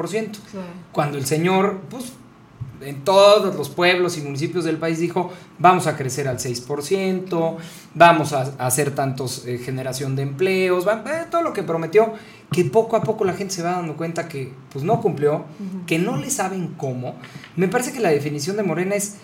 Claro. 0.51 0.67
cuando 0.93 1.19
el 1.19 1.27
señor, 1.27 1.81
pues, 1.91 2.13
en 2.81 3.05
todos 3.05 3.55
los 3.57 3.69
pueblos 3.69 4.17
y 4.19 4.23
municipios 4.23 4.65
del 4.65 4.77
país 4.77 4.99
dijo, 4.99 5.33
vamos 5.59 5.87
a 5.87 5.97
crecer 5.97 6.29
al 6.29 6.39
6%, 6.39 7.57
vamos 7.95 8.33
a, 8.33 8.53
a 8.59 8.67
hacer 8.67 8.95
tantos 8.95 9.47
eh, 9.47 9.59
generación 9.59 10.17
de 10.17 10.23
empleos, 10.23 10.87
va- 10.87 11.03
eh, 11.07 11.27
todo 11.31 11.43
lo 11.43 11.53
que 11.53 11.63
prometió, 11.63 12.13
que 12.53 12.65
poco 12.65 12.97
a 12.97 13.03
poco 13.03 13.25
la 13.25 13.33
gente 13.35 13.55
se 13.55 13.63
va 13.63 13.73
dando 13.73 13.97
cuenta 13.97 14.29
que 14.29 14.53
pues 14.73 14.85
no 14.85 15.01
cumplió, 15.01 15.45
que 15.87 15.99
no 15.99 16.17
le 16.17 16.31
saben 16.31 16.75
cómo. 16.77 17.17
Me 17.57 17.69
parece 17.69 17.93
que 17.93 18.01
la 18.01 18.11
definición 18.11 18.57
de 18.57 18.63
Morena 18.63 18.95
es, 18.95 19.17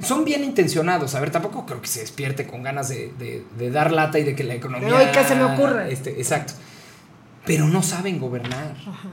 son 0.00 0.24
bien 0.24 0.42
intencionados, 0.44 1.14
a 1.14 1.20
ver, 1.20 1.30
tampoco 1.30 1.66
creo 1.66 1.80
que 1.80 1.88
se 1.88 2.00
despierte 2.00 2.46
con 2.46 2.62
ganas 2.62 2.88
de, 2.88 3.12
de- 3.18 3.44
de 3.58 3.70
dar 3.70 3.92
lata 3.92 4.18
y 4.18 4.24
de 4.24 4.34
que 4.34 4.44
la 4.44 4.54
economía... 4.54 4.88
Pero, 4.88 5.02
¿y 5.02 5.12
qué 5.12 5.24
se 5.24 5.34
me 5.36 5.44
ocurre? 5.44 5.92
Este, 5.92 6.10
exacto. 6.12 6.52
Pero 7.46 7.66
no 7.68 7.82
saben 7.82 8.18
gobernar. 8.18 8.74
Ajá. 8.80 9.08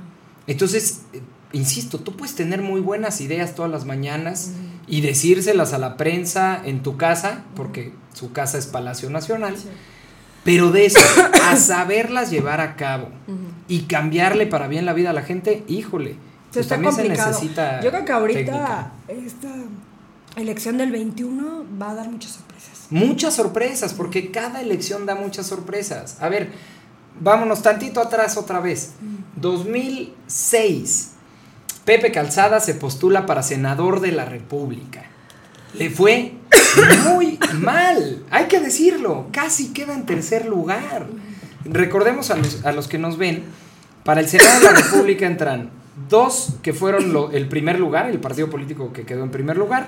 Entonces, 0.47 1.01
eh, 1.13 1.21
insisto, 1.53 1.99
tú 1.99 2.15
puedes 2.15 2.35
tener 2.35 2.61
muy 2.61 2.81
buenas 2.81 3.21
ideas 3.21 3.55
todas 3.55 3.69
las 3.71 3.85
mañanas 3.85 4.51
y 4.87 5.01
decírselas 5.01 5.73
a 5.73 5.77
la 5.77 5.97
prensa 5.97 6.61
en 6.63 6.81
tu 6.83 6.97
casa, 6.97 7.43
porque 7.55 7.93
su 8.13 8.31
casa 8.31 8.57
es 8.57 8.67
Palacio 8.67 9.09
Nacional, 9.09 9.57
Sí. 9.57 9.67
pero 10.43 10.71
de 10.71 10.85
eso, 10.85 10.99
a 11.43 11.55
saberlas 11.57 12.29
llevar 12.31 12.61
a 12.61 12.75
cabo 12.75 13.09
y 13.67 13.81
cambiarle 13.83 14.47
para 14.47 14.67
bien 14.67 14.85
la 14.85 14.93
vida 14.93 15.11
a 15.11 15.13
la 15.13 15.23
gente, 15.23 15.63
híjole, 15.67 16.15
pues 16.53 16.67
también 16.67 16.93
complicado. 16.93 17.33
se 17.33 17.39
necesita. 17.45 17.81
Yo 17.81 17.91
creo 17.91 18.03
que 18.05 18.11
ahorita 18.11 18.91
técnica. 19.07 19.27
esta 19.27 19.49
elección 20.35 20.77
del 20.77 20.91
21 20.91 21.65
va 21.81 21.91
a 21.91 21.95
dar 21.95 22.09
muchas 22.09 22.31
sorpresas. 22.33 22.87
Muchas 22.89 23.35
sorpresas, 23.35 23.93
porque 23.93 24.31
cada 24.31 24.61
elección 24.61 25.05
da 25.05 25.15
muchas 25.15 25.47
sorpresas. 25.47 26.17
A 26.21 26.27
ver, 26.27 26.49
vámonos 27.21 27.61
tantito 27.61 28.01
atrás 28.01 28.35
otra 28.35 28.59
vez. 28.59 28.91
2006. 29.37 31.11
Pepe 31.85 32.11
Calzada 32.11 32.59
se 32.59 32.75
postula 32.75 33.25
para 33.25 33.43
senador 33.43 34.01
de 34.01 34.11
la 34.11 34.25
República. 34.25 35.03
Le 35.73 35.89
fue 35.89 36.33
muy 37.05 37.39
mal, 37.59 38.23
hay 38.29 38.45
que 38.45 38.59
decirlo, 38.59 39.27
casi 39.31 39.73
queda 39.73 39.93
en 39.93 40.05
tercer 40.05 40.45
lugar. 40.45 41.07
Recordemos 41.65 42.29
a 42.31 42.37
los, 42.37 42.65
a 42.65 42.71
los 42.71 42.87
que 42.87 42.97
nos 42.97 43.17
ven, 43.17 43.43
para 44.03 44.21
el 44.21 44.27
Senado 44.27 44.59
de 44.59 44.65
la 44.65 44.71
República 44.73 45.25
entran 45.25 45.69
dos 46.09 46.53
que 46.61 46.73
fueron 46.73 47.29
el 47.33 47.47
primer 47.47 47.79
lugar, 47.79 48.09
el 48.09 48.19
partido 48.19 48.49
político 48.49 48.93
que 48.93 49.03
quedó 49.03 49.23
en 49.23 49.31
primer 49.31 49.57
lugar, 49.57 49.87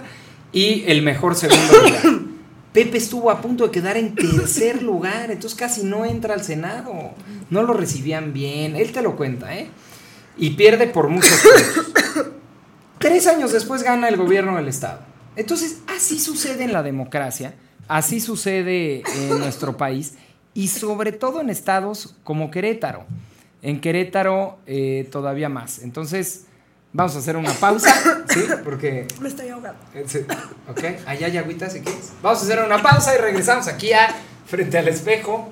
y 0.51 0.83
el 0.87 1.01
mejor 1.01 1.35
segundo 1.35 1.73
lugar. 1.73 2.21
Pepe 2.73 2.97
estuvo 2.97 3.29
a 3.29 3.39
punto 3.39 3.65
de 3.65 3.71
quedar 3.71 3.97
en 3.97 4.15
tercer 4.15 4.81
lugar, 4.81 5.29
entonces 5.29 5.57
casi 5.57 5.83
no 5.83 6.05
entra 6.05 6.33
al 6.33 6.43
Senado. 6.43 7.11
No 7.51 7.61
lo 7.61 7.73
recibían 7.73 8.33
bien, 8.33 8.75
él 8.75 8.91
te 8.91 9.03
lo 9.03 9.15
cuenta, 9.15 9.55
¿eh? 9.55 9.67
Y 10.37 10.51
pierde 10.51 10.87
por 10.87 11.09
muchos 11.09 11.31
puntos. 11.41 12.25
Tres 12.99 13.27
años 13.27 13.51
después 13.51 13.83
gana 13.83 14.07
el 14.07 14.17
gobierno 14.17 14.55
del 14.55 14.67
Estado. 14.67 14.99
Entonces, 15.35 15.79
así 15.87 16.19
sucede 16.19 16.63
en 16.63 16.73
la 16.73 16.83
democracia, 16.83 17.53
así 17.87 18.19
sucede 18.21 19.03
en 19.15 19.39
nuestro 19.39 19.77
país 19.77 20.13
y 20.53 20.67
sobre 20.69 21.11
todo 21.11 21.41
en 21.41 21.49
estados 21.49 22.15
como 22.23 22.49
Querétaro. 22.51 23.05
En 23.61 23.81
Querétaro 23.81 24.57
eh, 24.67 25.07
todavía 25.11 25.49
más. 25.49 25.79
Entonces, 25.79 26.45
vamos 26.93 27.15
a 27.15 27.19
hacer 27.19 27.35
una 27.35 27.51
pausa, 27.53 28.23
¿sí? 28.29 28.43
Porque 28.63 29.07
Me 29.19 29.27
estoy 29.29 29.49
ahogando. 29.49 29.79
eh, 29.95 30.05
Ok, 30.69 30.83
allá 31.07 31.27
hay 31.27 31.37
agüita 31.37 31.69
si 31.69 31.79
quieres. 31.81 32.11
Vamos 32.21 32.39
a 32.41 32.43
hacer 32.43 32.59
una 32.63 32.81
pausa 32.81 33.15
y 33.15 33.17
regresamos 33.19 33.67
aquí 33.67 33.91
a 33.93 34.15
Frente 34.45 34.77
al 34.77 34.87
Espejo. 34.87 35.49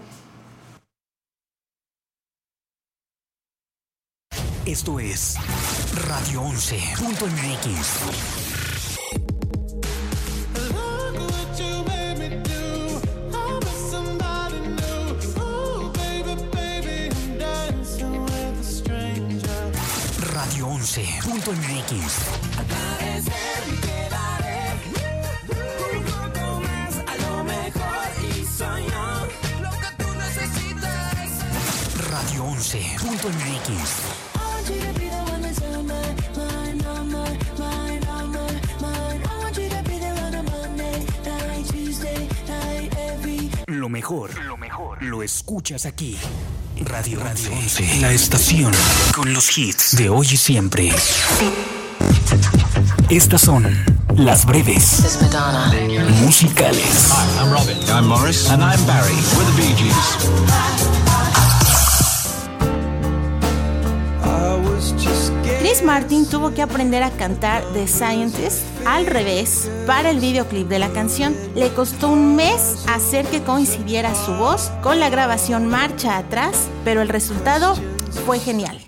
Esto 4.72 5.02
es 5.02 5.36
Radio 6.08 6.44
11.mx. 6.44 7.92
Radio 20.34 20.68
11.mx. 20.70 22.30
Radio 32.10 32.46
11.mx. 32.46 34.31
Lo 43.82 43.90
mejor, 43.90 44.30
lo 44.44 44.58
mejor, 44.58 45.02
lo 45.02 45.24
escuchas 45.24 45.88
aquí. 45.88 46.16
Radio, 46.82 47.20
Radio 47.20 47.52
11, 47.52 48.00
la 48.00 48.12
estación 48.12 48.72
con 49.16 49.34
los 49.34 49.58
hits 49.58 49.98
de 49.98 50.08
hoy 50.08 50.28
y 50.32 50.38
siempre. 50.38 50.92
Estas 53.10 53.42
son 53.42 53.66
las 54.16 54.46
breves 54.46 55.18
musicales. 56.22 57.12
I'm 57.40 57.52
Robin. 57.52 57.78
I'm 57.90 58.08
Morris. 58.08 58.52
And 58.52 58.62
I'm 58.62 58.86
Barry. 58.86 59.16
We're 59.36 59.46
the 59.46 59.58
Bee 59.58 59.74
Gees. 59.76 60.42
Chris 65.60 65.82
Martin 65.84 66.30
tuvo 66.30 66.54
que 66.54 66.62
aprender 66.62 67.02
a 67.02 67.10
cantar 67.10 67.64
The 67.74 67.88
Scientist 67.88 68.71
al 68.86 69.06
revés 69.06 69.70
para 69.86 70.10
el 70.10 70.20
videoclip 70.20 70.68
de 70.68 70.80
la 70.80 70.90
canción. 70.90 71.36
Le 71.56 71.70
costó 71.74 72.10
un 72.10 72.36
mes 72.36 72.86
hacer 72.88 73.26
que 73.26 73.42
coincidiera 73.42 74.14
su 74.16 74.34
voz 74.34 74.72
con 74.82 75.00
la 75.00 75.10
grabación 75.10 75.68
marcha 75.68 76.18
atrás, 76.18 76.70
pero 76.84 77.02
el 77.02 77.10
resultado 77.10 77.76
fue 78.26 78.40
genial. 78.40 78.82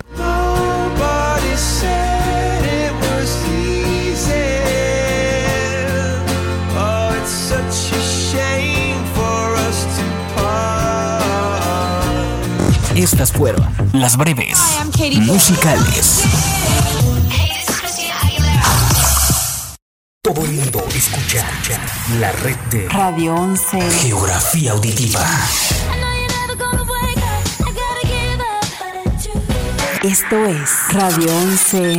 Estas 12.96 13.32
fueron 13.32 13.68
las 13.92 14.16
breves 14.16 14.58
musicales. 15.26 16.53
Mundo 21.34 21.48
escucha 21.50 21.80
la 22.18 22.32
red 22.32 22.56
de 22.70 22.88
Radio 22.88 23.34
11. 23.34 23.90
Geografía 24.02 24.72
Auditiva. 24.72 25.20
Esto 30.02 30.46
es 30.46 30.70
Radio 30.92 31.36
11. 31.36 31.98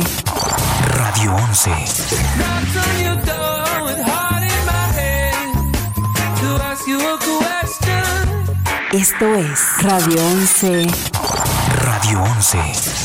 Radio 0.88 1.34
11. 1.34 1.70
Esto 8.92 9.34
es 9.34 9.82
Radio 9.82 10.26
11. 10.26 10.86
Radio 11.82 12.22
11. 12.22 12.95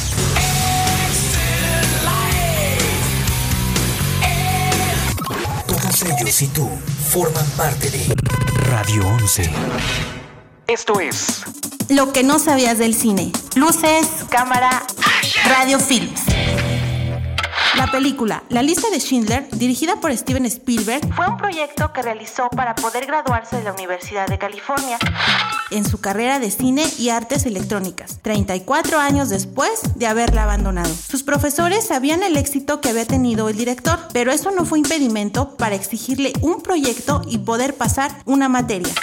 Ellos 6.21 6.41
y 6.41 6.47
tú 6.47 6.69
forman 7.09 7.45
parte 7.57 7.89
de 7.89 8.15
Radio 8.69 9.07
11. 9.07 9.49
Esto 10.67 10.99
es 10.99 11.43
Lo 11.89 12.13
que 12.13 12.23
no 12.23 12.37
sabías 12.37 12.77
del 12.77 12.93
cine. 12.93 13.31
Luces, 13.55 14.07
cámara, 14.29 14.83
radio 15.45 15.79
films. 15.79 16.21
La 17.75 17.87
película 17.87 18.43
La 18.49 18.61
lista 18.61 18.89
de 18.89 18.99
Schindler, 18.99 19.49
dirigida 19.51 19.95
por 19.95 20.15
Steven 20.15 20.45
Spielberg, 20.45 21.01
fue 21.15 21.27
un 21.27 21.37
proyecto 21.37 21.91
que 21.91 22.01
realizó 22.01 22.49
para 22.49 22.75
poder 22.75 23.05
graduarse 23.07 23.57
de 23.57 23.63
la 23.63 23.73
Universidad 23.73 24.27
de 24.27 24.37
California 24.37 24.99
en 25.71 25.85
su 25.85 25.99
carrera 25.99 26.39
de 26.39 26.51
cine 26.51 26.85
y 26.97 27.09
artes 27.09 27.45
electrónicas, 27.45 28.19
34 28.21 28.99
años 28.99 29.29
después 29.29 29.71
de 29.95 30.07
haberla 30.07 30.43
abandonado. 30.43 30.93
Sus 30.93 31.23
profesores 31.23 31.87
sabían 31.87 32.23
el 32.23 32.37
éxito 32.37 32.81
que 32.81 32.89
había 32.89 33.05
tenido 33.05 33.49
el 33.49 33.57
director, 33.57 33.99
pero 34.13 34.31
eso 34.31 34.51
no 34.51 34.65
fue 34.65 34.79
impedimento 34.79 35.55
para 35.57 35.75
exigirle 35.75 36.33
un 36.41 36.61
proyecto 36.61 37.21
y 37.27 37.39
poder 37.39 37.75
pasar 37.75 38.11
una 38.25 38.49
materia. 38.49 38.93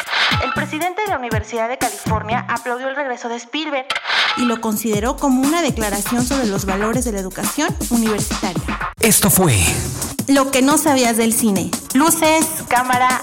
El 0.44 0.52
presidente 0.52 1.02
de 1.02 1.09
la 1.09 1.18
Universidad 1.18 1.68
de 1.68 1.78
California 1.78 2.44
aplaudió 2.48 2.88
el 2.88 2.96
regreso 2.96 3.28
de 3.28 3.37
Spielberg 3.37 3.87
y 4.37 4.42
lo 4.42 4.61
consideró 4.61 5.16
como 5.16 5.42
una 5.42 5.62
declaración 5.62 6.24
sobre 6.24 6.46
los 6.46 6.64
valores 6.64 7.04
de 7.04 7.12
la 7.12 7.18
educación 7.18 7.74
universitaria. 7.90 8.62
Esto 9.00 9.31
fue 9.31 9.57
Lo 10.26 10.50
que 10.50 10.62
no 10.62 10.76
sabías 10.78 11.16
del 11.16 11.33
cine. 11.33 11.70
Luces, 11.94 12.46
cámara, 12.68 13.22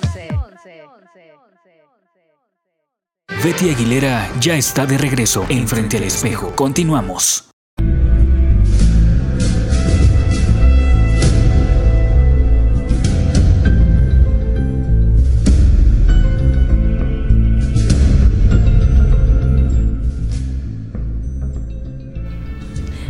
Betty 3.43 3.71
Aguilera 3.71 4.29
ya 4.39 4.55
está 4.55 4.85
de 4.85 4.99
regreso 4.99 5.47
en 5.49 5.67
Frente 5.67 5.97
al 5.97 6.03
Espejo. 6.03 6.55
Continuamos. 6.55 7.49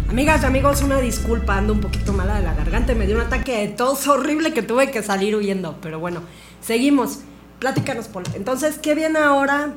Amigas 0.08 0.44
y 0.44 0.46
amigos, 0.46 0.82
una 0.82 1.02
disculpa, 1.02 1.58
ando 1.58 1.74
un 1.74 1.82
poquito 1.82 2.14
mala 2.14 2.36
de 2.36 2.44
la 2.44 2.54
garganta, 2.54 2.96
me 2.96 3.06
dio 3.06 3.18
un 3.18 3.22
ataque 3.22 3.58
de 3.58 3.68
tos 3.68 4.08
horrible 4.08 4.54
que 4.54 4.62
tuve 4.62 4.92
que 4.92 5.04
salir 5.04 5.36
huyendo, 5.36 5.78
pero 5.82 6.00
bueno, 6.00 6.22
seguimos. 6.62 7.20
Platícanos, 7.60 8.08
Paul. 8.08 8.24
Entonces, 8.34 8.80
¿qué 8.80 8.96
viene 8.96 9.20
ahora? 9.20 9.74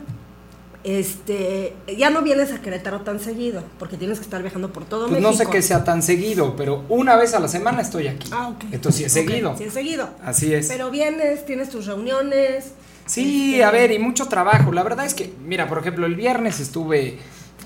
Este, 0.84 1.74
ya 1.96 2.10
no 2.10 2.20
vienes 2.20 2.52
a 2.52 2.60
Querétaro 2.60 3.00
tan 3.00 3.18
seguido, 3.18 3.64
porque 3.78 3.96
tienes 3.96 4.18
que 4.18 4.24
estar 4.24 4.42
viajando 4.42 4.70
por 4.70 4.84
todo 4.84 5.08
Pues 5.08 5.12
México. 5.22 5.30
no 5.30 5.36
sé 5.36 5.46
que 5.46 5.62
sea 5.62 5.82
tan 5.82 6.02
seguido, 6.02 6.54
pero 6.56 6.84
una 6.90 7.16
vez 7.16 7.32
a 7.32 7.40
la 7.40 7.48
semana 7.48 7.80
estoy 7.80 8.06
aquí. 8.06 8.28
Ah, 8.30 8.48
ok. 8.48 8.64
Entonces 8.70 8.96
sí 9.00 9.04
es 9.06 9.12
seguido. 9.12 9.56
Sí 9.56 9.64
es 9.64 9.72
seguido. 9.72 10.10
Así 10.22 10.52
es. 10.52 10.68
Pero 10.68 10.90
vienes, 10.90 11.46
tienes 11.46 11.70
tus 11.70 11.86
reuniones. 11.86 12.72
Sí, 13.06 13.52
este, 13.54 13.64
a 13.64 13.70
ver, 13.70 13.92
y 13.92 13.98
mucho 13.98 14.26
trabajo. 14.26 14.72
La 14.72 14.82
verdad 14.82 15.06
es 15.06 15.14
que, 15.14 15.32
mira, 15.46 15.66
por 15.68 15.78
ejemplo, 15.78 16.04
el 16.04 16.14
viernes 16.16 16.60
estuve 16.60 17.18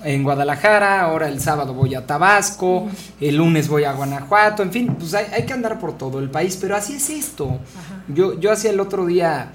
en 0.05 0.23
Guadalajara, 0.23 1.01
ahora 1.01 1.27
el 1.27 1.41
sábado 1.41 1.73
voy 1.73 1.95
a 1.95 2.07
Tabasco, 2.07 2.87
el 3.19 3.35
lunes 3.35 3.67
voy 3.67 3.83
a 3.83 3.91
Guanajuato, 3.91 4.63
en 4.63 4.71
fin, 4.71 4.95
pues 4.97 5.13
hay, 5.13 5.25
hay 5.33 5.45
que 5.45 5.51
andar 5.51 5.77
por 5.77 5.97
todo 5.97 6.19
el 6.19 6.29
país, 6.29 6.57
pero 6.59 6.77
así 6.77 6.93
es 6.95 7.09
esto. 7.09 7.59
Yo, 8.07 8.39
yo 8.39 8.49
hacía 8.53 8.71
el 8.71 8.79
otro 8.79 9.05
día 9.05 9.51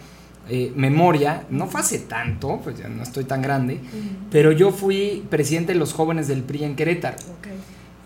eh, 0.49 0.73
memoria, 0.77 1.45
no 1.51 1.67
fue 1.67 1.81
hace 1.81 1.99
tanto, 2.01 2.61
pues 2.63 2.79
ya 2.79 2.89
no 2.89 3.03
estoy 3.03 3.25
tan 3.25 3.41
grande, 3.43 3.81
pero 4.31 4.53
yo 4.53 4.71
fui 4.73 5.25
presidente 5.31 5.73
de 5.73 5.79
los 5.79 5.93
jóvenes 5.93 6.29
del 6.29 6.43
PRI 6.43 6.65
en 6.65 6.77
Querétaro. 6.77 7.17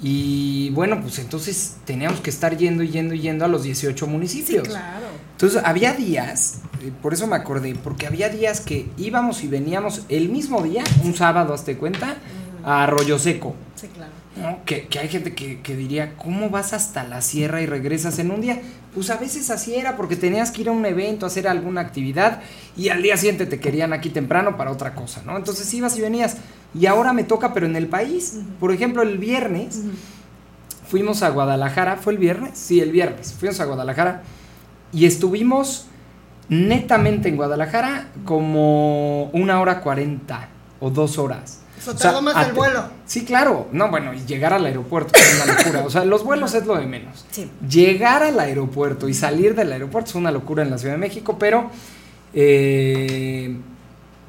Y 0.00 0.70
bueno, 0.70 1.00
pues 1.00 1.18
entonces 1.18 1.76
teníamos 1.84 2.20
que 2.20 2.30
estar 2.30 2.56
yendo 2.56 2.84
y 2.84 2.88
yendo 2.90 3.14
y 3.14 3.20
yendo 3.20 3.44
a 3.44 3.48
los 3.48 3.64
18 3.64 4.04
Sí, 4.04 4.10
municipios. 4.10 4.68
claro. 4.68 5.06
Entonces 5.32 5.60
había 5.64 5.92
días, 5.94 6.60
eh, 6.82 6.92
por 7.02 7.14
eso 7.14 7.26
me 7.26 7.34
acordé, 7.34 7.74
porque 7.74 8.06
había 8.06 8.28
días 8.28 8.60
que 8.60 8.88
íbamos 8.96 9.42
y 9.42 9.48
veníamos 9.48 10.02
el 10.08 10.28
mismo 10.28 10.62
día, 10.62 10.84
un 11.04 11.14
sábado, 11.14 11.52
hazte 11.52 11.76
cuenta, 11.76 12.16
a 12.64 12.84
Arroyo 12.84 13.18
Seco. 13.18 13.56
Sí, 13.74 13.88
claro. 13.88 14.12
¿no? 14.36 14.64
Que, 14.64 14.86
que 14.86 15.00
hay 15.00 15.08
gente 15.08 15.34
que, 15.34 15.60
que 15.62 15.74
diría, 15.74 16.14
¿cómo 16.16 16.48
vas 16.48 16.72
hasta 16.72 17.02
la 17.02 17.20
sierra 17.20 17.60
y 17.60 17.66
regresas 17.66 18.20
en 18.20 18.30
un 18.30 18.40
día? 18.40 18.60
Pues 18.98 19.10
a 19.10 19.16
veces 19.16 19.48
así 19.50 19.76
era, 19.76 19.96
porque 19.96 20.16
tenías 20.16 20.50
que 20.50 20.62
ir 20.62 20.68
a 20.68 20.72
un 20.72 20.84
evento, 20.84 21.24
hacer 21.24 21.46
alguna 21.46 21.82
actividad 21.82 22.40
y 22.76 22.88
al 22.88 23.00
día 23.00 23.16
siguiente 23.16 23.46
te 23.46 23.60
querían 23.60 23.92
aquí 23.92 24.10
temprano 24.10 24.56
para 24.56 24.72
otra 24.72 24.96
cosa, 24.96 25.22
¿no? 25.24 25.36
Entonces 25.36 25.72
ibas 25.72 25.96
y 25.96 26.00
venías. 26.00 26.38
Y 26.74 26.86
ahora 26.86 27.12
me 27.12 27.22
toca, 27.22 27.54
pero 27.54 27.66
en 27.66 27.76
el 27.76 27.86
país. 27.86 28.40
Por 28.58 28.72
ejemplo, 28.72 29.02
el 29.02 29.18
viernes 29.18 29.82
fuimos 30.88 31.22
a 31.22 31.28
Guadalajara, 31.28 31.96
¿fue 31.98 32.14
el 32.14 32.18
viernes? 32.18 32.58
Sí, 32.58 32.80
el 32.80 32.90
viernes. 32.90 33.34
Fuimos 33.34 33.60
a 33.60 33.66
Guadalajara 33.66 34.24
y 34.92 35.06
estuvimos 35.06 35.86
netamente 36.48 37.28
en 37.28 37.36
Guadalajara 37.36 38.08
como 38.24 39.26
una 39.26 39.60
hora 39.60 39.80
cuarenta 39.80 40.48
o 40.80 40.90
dos 40.90 41.18
horas. 41.18 41.60
Eso 41.78 41.94
tardó 41.94 42.20
más 42.22 42.46
el 42.46 42.52
vuelo. 42.52 42.84
Sí, 43.06 43.24
claro. 43.24 43.68
No, 43.72 43.88
bueno, 43.90 44.12
y 44.12 44.20
llegar 44.26 44.52
al 44.52 44.66
aeropuerto 44.66 45.12
es 45.18 45.42
una 45.42 45.54
locura. 45.54 45.84
O 45.86 45.90
sea, 45.90 46.04
los 46.04 46.24
vuelos 46.24 46.52
es 46.54 46.66
lo 46.66 46.76
de 46.76 46.86
menos. 46.86 47.24
Sí. 47.30 47.50
Llegar 47.68 48.22
al 48.22 48.38
aeropuerto 48.40 49.08
y 49.08 49.14
salir 49.14 49.54
del 49.54 49.72
aeropuerto 49.72 50.10
es 50.10 50.14
una 50.16 50.30
locura 50.30 50.62
en 50.62 50.70
la 50.70 50.78
Ciudad 50.78 50.94
de 50.94 50.98
México, 50.98 51.36
pero 51.38 51.70
eh, 52.34 53.56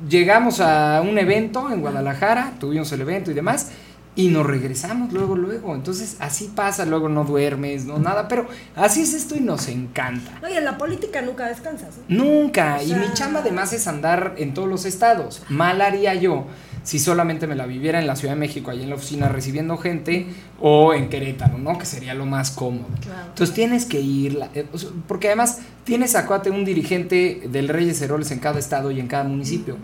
llegamos 0.08 0.60
a 0.60 1.02
un 1.02 1.18
evento 1.18 1.72
en 1.72 1.82
Guadalajara, 1.82 2.54
tuvimos 2.60 2.92
el 2.92 3.02
evento 3.02 3.32
y 3.32 3.34
demás, 3.34 3.68
y 4.16 4.28
nos 4.30 4.46
regresamos 4.46 5.14
luego, 5.14 5.36
luego. 5.36 5.76
Entonces, 5.76 6.18
así 6.20 6.52
pasa, 6.54 6.86
luego 6.86 7.08
no 7.08 7.24
duermes, 7.24 7.86
no 7.86 8.00
nada, 8.00 8.28
pero 8.28 8.48
así 8.76 9.02
es 9.04 9.14
esto 9.14 9.36
y 9.36 9.40
nos 9.40 9.68
encanta. 9.68 10.32
Oye, 10.44 10.58
en 10.58 10.66
la 10.66 10.78
política 10.78 11.22
nunca 11.22 11.48
descansas. 11.48 11.96
¿eh? 11.98 12.02
Nunca. 12.10 12.78
O 12.80 12.84
y 12.84 12.88
sea- 12.90 12.98
mi 12.98 13.14
chamba 13.14 13.40
además 13.40 13.72
es 13.72 13.88
andar 13.88 14.34
en 14.38 14.54
todos 14.54 14.68
los 14.68 14.86
estados. 14.86 15.44
Mal 15.50 15.82
haría 15.82 16.16
yo 16.16 16.46
si 16.84 17.00
solamente 17.00 17.48
me 17.48 17.56
la 17.56 17.66
viviera 17.66 18.00
en 18.00 18.08
la 18.08 18.16
Ciudad 18.16 18.34
de 18.34 18.40
México, 18.40 18.72
ahí 18.72 18.84
en 18.84 18.90
la 18.90 18.96
oficina 18.96 19.30
recibiendo 19.30 19.78
gente, 19.78 20.28
o 20.60 20.94
en 20.94 21.10
Querétaro, 21.10 21.58
¿no? 21.58 21.78
Que 21.78 21.86
sería 21.86 22.14
lo 22.14 22.26
más 22.26 22.52
cómodo. 22.52 22.88
Claro. 23.02 23.28
Entonces 23.30 23.56
tienes 23.56 23.86
que 23.86 24.00
ir, 24.00 24.40
eh, 24.54 24.66
porque 25.08 25.28
además 25.28 25.60
tienes 25.84 26.16
acuate 26.16 26.50
un 26.50 26.66
dirigente 26.66 27.48
del 27.50 27.68
Reyes 27.68 28.02
Heroles 28.02 28.32
en 28.32 28.40
cada 28.40 28.60
estado 28.60 28.92
y 28.92 29.00
en 29.00 29.08
cada 29.08 29.24
municipio. 29.24 29.78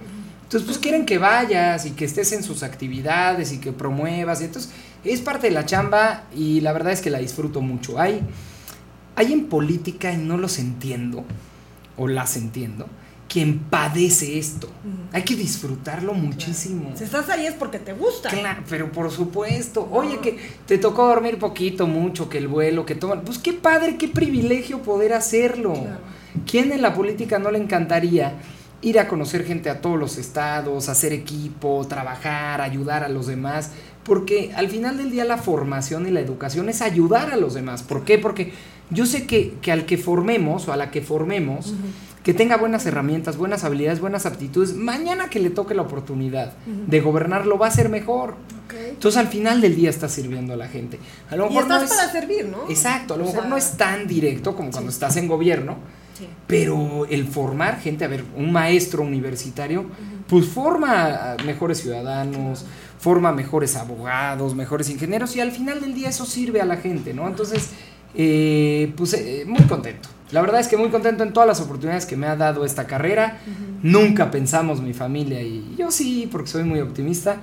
Entonces, 0.44 0.68
pues 0.68 0.78
quieren 0.78 1.06
que 1.06 1.18
vayas 1.18 1.88
y 1.88 1.92
que 1.92 2.06
estés 2.06 2.32
en 2.32 2.44
sus 2.44 2.62
actividades 2.62 3.52
y 3.52 3.58
que 3.58 3.72
promuevas. 3.72 4.42
Y 4.42 4.46
entonces, 4.46 4.72
es 5.04 5.20
parte 5.22 5.48
de 5.48 5.54
la 5.54 5.66
chamba 5.66 6.26
y 6.36 6.62
la 6.62 6.72
verdad 6.72 6.94
es 6.94 7.02
que 7.02 7.10
la 7.10 7.18
disfruto 7.18 7.62
mucho. 7.62 8.00
Hay, 8.00 8.22
hay 9.16 9.34
en 9.34 9.46
política, 9.46 10.14
y 10.14 10.18
no 10.18 10.38
los 10.38 10.60
entiendo, 10.60 11.24
o 11.98 12.08
las 12.08 12.38
entiendo, 12.38 12.88
quien 13.28 13.60
padece 13.60 14.38
esto. 14.38 14.70
Hay 15.12 15.24
que 15.24 15.36
disfrutarlo 15.36 16.14
muchísimo. 16.14 16.92
Si 16.96 17.04
estás 17.04 17.30
ahí 17.30 17.46
es 17.46 17.54
porque 17.54 17.80
te 17.80 17.94
gusta. 17.94 18.30
Claro, 18.30 18.64
pero 18.70 18.92
por 18.92 19.12
supuesto. 19.12 19.88
Oye, 19.92 20.20
que 20.20 20.38
te 20.66 20.78
tocó 20.78 21.08
dormir 21.08 21.40
poquito, 21.40 21.88
mucho, 21.88 22.30
que 22.30 22.38
el 22.38 22.48
vuelo, 22.48 22.86
que 22.86 22.96
toman. 22.96 23.22
Pues 23.22 23.38
qué 23.38 23.54
padre, 23.54 23.98
qué 23.98 24.08
privilegio 24.08 24.82
poder 24.82 25.14
hacerlo. 25.14 25.74
Claro. 25.74 26.00
¿Quién 26.50 26.72
en 26.72 26.82
la 26.82 26.94
política 26.94 27.40
no 27.40 27.52
le 27.52 27.60
encantaría 27.60 28.34
ir 28.82 29.00
a 29.00 29.08
conocer 29.08 29.46
gente 29.46 29.70
a 29.70 29.82
todos 29.82 29.98
los 29.98 30.18
estados, 30.18 30.90
hacer 30.90 31.14
equipo, 31.14 31.86
trabajar, 31.88 32.62
ayudar 32.62 33.04
a 33.04 33.10
los 33.10 33.28
demás? 33.28 33.72
Porque 34.04 34.52
al 34.56 34.70
final 34.70 34.98
del 34.98 35.12
día 35.12 35.26
la 35.26 35.38
formación 35.38 36.08
y 36.08 36.12
la 36.12 36.20
educación 36.20 36.70
es 36.70 36.82
ayudar 36.82 37.32
a 37.32 37.38
los 37.38 37.54
demás. 37.54 37.82
¿Por 37.84 38.04
qué? 38.04 38.20
Porque 38.20 38.54
yo 38.92 39.06
sé 39.06 39.26
que, 39.26 39.56
que 39.62 39.72
al 39.72 39.86
que 39.86 39.98
formemos 39.98 40.68
o 40.68 40.74
a 40.74 40.78
la 40.78 40.92
que 40.92 41.02
formemos, 41.02 41.74
que 42.26 42.34
tenga 42.34 42.58
buenas 42.58 42.84
herramientas, 42.88 43.38
buenas 43.38 43.64
habilidades, 43.64 44.00
buenas 44.00 44.26
aptitudes, 44.26 44.74
mañana 44.74 45.30
que 45.30 45.40
le 45.40 45.52
toque 45.52 45.76
la 45.76 45.84
oportunidad 45.84 46.54
de 46.66 47.00
gobernar 47.00 47.46
lo 47.46 47.60
va 47.60 47.68
a 47.68 47.70
hacer 47.70 47.88
mejor. 47.90 48.34
Entonces 48.90 49.20
al 49.20 49.28
final 49.28 49.62
del 49.62 49.76
día 49.76 49.92
estás 49.92 50.12
sirviendo 50.14 50.52
a 50.54 50.58
la 50.58 50.68
gente. 50.68 51.00
A 51.30 51.36
lo 51.36 51.52
Y 51.52 51.58
estás 51.60 51.82
no 51.82 51.86
es, 51.88 51.94
para 51.94 52.12
servir, 52.12 52.48
¿no? 52.48 52.68
Exacto, 52.68 53.14
a 53.14 53.18
lo 53.18 53.26
O 53.26 53.28
mejor 53.28 53.42
sea, 53.42 53.50
no 53.52 53.58
es 53.58 53.78
tan 53.78 54.08
directo 54.08 54.56
como 54.56 54.72
cuando 54.72 54.90
estás 54.90 55.16
en 55.18 55.28
gobierno, 55.28 55.78
Sí. 56.18 56.28
pero 56.48 57.06
el 57.10 57.28
formar 57.28 57.80
gente, 57.80 58.06
a 58.06 58.08
ver, 58.08 58.24
un 58.36 58.52
maestro 58.52 59.04
universitario, 59.04 59.86
pues 60.28 60.48
forma 60.48 61.36
mejores 61.46 61.80
ciudadanos, 61.82 62.66
forma 62.98 63.34
mejores 63.34 63.76
abogados, 63.76 64.56
mejores 64.56 64.90
ingenieros 64.90 65.36
y 65.36 65.42
al 65.42 65.52
final 65.52 65.80
del 65.80 65.94
día 65.94 66.10
eso 66.10 66.26
sirve 66.26 66.60
a 66.60 66.66
la 66.66 66.78
gente, 66.78 67.14
¿no? 67.14 67.28
Entonces, 67.28 67.70
eh, 68.16 68.92
pues 68.98 69.14
eh, 69.14 69.44
muy 69.46 69.62
contento. 69.66 70.10
La 70.32 70.42
verdad 70.42 70.60
es 70.60 70.68
que 70.68 70.76
muy 70.76 70.90
contento 70.90 71.24
en 71.24 71.34
todas 71.34 71.48
las 71.48 71.62
oportunidades 71.62 72.06
que 72.06 72.18
me 72.18 72.28
ha 72.28 72.36
dado 72.36 72.66
esta 72.66 72.88
carrera. 72.88 73.40
Nunca 73.84 74.32
pensamos 74.32 74.82
mi 74.82 74.94
familia 74.94 75.42
y 75.42 75.76
yo 75.78 75.92
sí, 75.92 76.28
porque 76.32 76.50
soy 76.50 76.64
muy 76.64 76.80
optimista, 76.80 77.38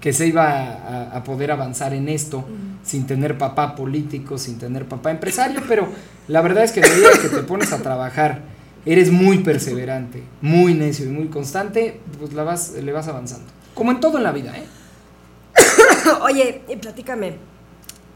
que 0.00 0.12
se 0.12 0.26
iba 0.26 0.46
a, 0.46 1.16
a 1.16 1.24
poder 1.24 1.50
avanzar 1.50 1.94
en 1.94 2.08
esto 2.08 2.44
sin 2.82 3.06
tener 3.06 3.38
papá 3.38 3.74
político, 3.74 4.38
sin 4.38 4.58
tener 4.58 4.86
papá 4.86 5.10
empresario, 5.10 5.62
pero 5.66 5.88
la 6.26 6.42
verdad 6.42 6.64
es 6.64 6.72
que 6.72 6.80
a 6.80 6.88
medida 6.88 7.10
que 7.20 7.28
te 7.28 7.42
pones 7.42 7.72
a 7.72 7.78
trabajar, 7.78 8.42
eres 8.84 9.10
muy 9.10 9.38
perseverante, 9.38 10.22
muy 10.40 10.74
necio 10.74 11.06
y 11.06 11.10
muy 11.10 11.28
constante, 11.28 12.00
pues 12.18 12.32
la 12.32 12.44
vas, 12.44 12.72
le 12.72 12.92
vas 12.92 13.08
avanzando. 13.08 13.46
Como 13.74 13.90
en 13.90 14.00
todo 14.00 14.18
en 14.18 14.24
la 14.24 14.32
vida, 14.32 14.56
¿eh? 14.56 14.66
Oye, 16.22 16.62
y 16.68 16.76
platícame. 16.76 17.36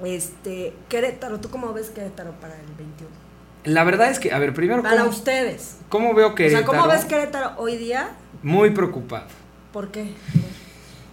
Este, 0.04 0.72
Querétaro, 0.88 1.38
¿tú 1.40 1.48
cómo 1.50 1.72
ves 1.72 1.90
Querétaro 1.90 2.32
para 2.40 2.54
el 2.54 2.66
21? 2.76 3.21
La 3.64 3.84
verdad 3.84 4.10
es 4.10 4.18
que, 4.18 4.32
a 4.32 4.38
ver, 4.38 4.54
primero, 4.54 4.82
Para 4.82 4.98
¿cómo, 4.98 5.10
ustedes. 5.10 5.76
cómo 5.88 6.14
veo 6.14 6.34
que... 6.34 6.46
o 6.46 6.50
sea, 6.50 6.64
¿cómo 6.64 6.86
ves 6.88 7.04
Querétaro 7.04 7.52
hoy 7.58 7.76
día? 7.76 8.10
Muy 8.42 8.70
preocupado. 8.70 9.26
¿Por 9.72 9.90
qué? 9.90 10.12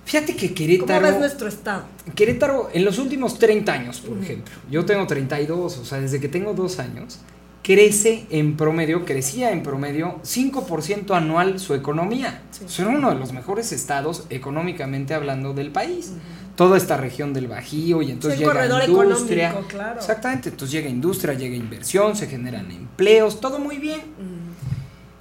Fíjate 0.06 0.36
que 0.36 0.48
¿Cómo 0.48 0.56
Querétaro... 0.56 1.06
ves 1.06 1.20
nuestro 1.20 1.48
estado? 1.48 1.84
Querétaro, 2.16 2.70
en 2.74 2.84
los 2.86 2.98
últimos 2.98 3.38
30 3.38 3.72
años, 3.72 4.00
por 4.00 4.18
ejemplo, 4.18 4.54
yo 4.72 4.84
tengo 4.86 5.06
32, 5.06 5.78
o 5.78 5.86
sea, 5.86 6.00
desde 6.00 6.20
que 6.20 6.28
tengo 6.28 6.54
dos 6.56 6.80
años, 6.80 7.20
crece 7.62 8.26
en 8.32 8.58
promedio, 8.58 9.06
crecía 9.06 9.52
en 9.52 9.62
promedio 9.62 10.20
5% 10.24 11.16
anual 11.16 11.60
su 11.60 11.76
economía. 11.76 12.42
Sí. 12.50 12.64
Son 12.68 12.88
uno 12.96 13.10
de 13.10 13.16
los 13.16 13.32
mejores 13.34 13.72
estados 13.72 14.26
económicamente 14.32 15.14
hablando 15.14 15.54
del 15.54 15.72
país. 15.72 16.14
Toda 16.60 16.76
esta 16.76 16.98
región 16.98 17.32
del 17.32 17.48
Bajío 17.48 18.02
y 18.02 18.12
entonces 18.12 18.38
Sí, 18.38 18.44
el 18.44 18.50
llega 18.50 18.68
corredor 18.68 18.90
industria. 18.90 19.48
económico, 19.48 19.74
claro. 19.78 20.00
Exactamente, 20.02 20.50
entonces 20.50 20.74
llega 20.74 20.90
industria, 20.90 21.34
llega 21.34 21.56
inversión, 21.56 22.18
se 22.18 22.28
generan 22.28 22.70
empleos, 22.70 23.40
todo 23.40 23.60
muy 23.60 23.78
bien. 23.78 24.02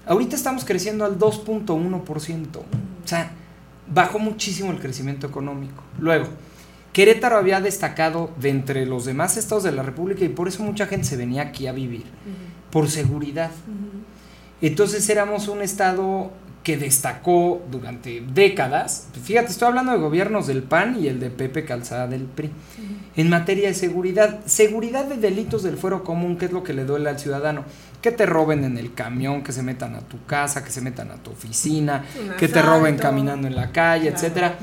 Ahorita 0.05 0.35
estamos 0.35 0.65
creciendo 0.65 1.05
al 1.05 1.17
2.1%. 1.17 2.57
O 2.57 2.65
sea, 3.05 3.31
bajó 3.87 4.19
muchísimo 4.19 4.73
el 4.73 4.81
crecimiento 4.81 5.29
económico. 5.29 5.85
Luego, 6.01 6.27
Querétaro 6.93 7.37
había 7.37 7.61
destacado 7.61 8.33
de 8.41 8.49
entre 8.49 8.85
los 8.85 9.05
demás 9.05 9.37
estados 9.37 9.63
de 9.63 9.71
la 9.71 9.85
República 9.85 10.25
y 10.25 10.31
por 10.31 10.49
eso 10.49 10.65
mucha 10.65 10.89
gente 10.89 11.07
se 11.07 11.17
venía 11.17 11.43
aquí 11.43 11.69
a 11.69 11.73
vivir, 11.73 12.07
por 12.73 12.91
seguridad. 12.91 13.53
Entonces 14.61 15.09
éramos 15.09 15.47
un 15.47 15.63
estado 15.63 16.33
que 16.69 16.77
destacó 16.77 17.63
durante 17.71 18.23
décadas, 18.35 19.07
fíjate, 19.25 19.47
estoy 19.53 19.69
hablando 19.69 19.93
de 19.93 19.99
gobiernos 20.01 20.47
del 20.47 20.63
PAN 20.63 21.03
y 21.03 21.09
el 21.09 21.19
de 21.19 21.31
Pepe 21.31 21.65
Calzada 21.65 22.07
del 22.07 22.25
PRI, 22.25 22.51
en 23.17 23.31
materia 23.31 23.69
de 23.69 23.75
seguridad, 23.75 24.41
seguridad 24.45 25.07
de 25.07 25.17
delitos 25.17 25.63
del 25.63 25.79
fuero 25.79 26.05
común, 26.05 26.37
que 26.37 26.45
es 26.45 26.53
lo 26.53 26.63
que 26.63 26.75
le 26.75 26.85
duele 26.85 27.09
al 27.09 27.19
ciudadano, 27.19 27.65
que 28.03 28.13
te 28.13 28.27
roben 28.27 28.65
en 28.65 28.77
el 28.77 28.93
camión, 28.93 29.43
que 29.43 29.53
se 29.53 29.63
metan 29.63 29.95
a 29.95 30.01
tu 30.01 30.23
casa, 30.27 30.63
que 30.63 30.71
se 30.71 30.83
metan 30.83 31.11
a 31.11 31.15
tu 31.15 31.31
oficina, 31.31 32.05
Un 32.23 32.37
que 32.37 32.49
te 32.49 32.61
roben 32.61 32.99
caminando 32.99 33.47
en 33.49 33.57
la 33.57 33.73
calle, 33.73 34.11
Claro. 34.11 34.17
etcétera. 34.17 34.55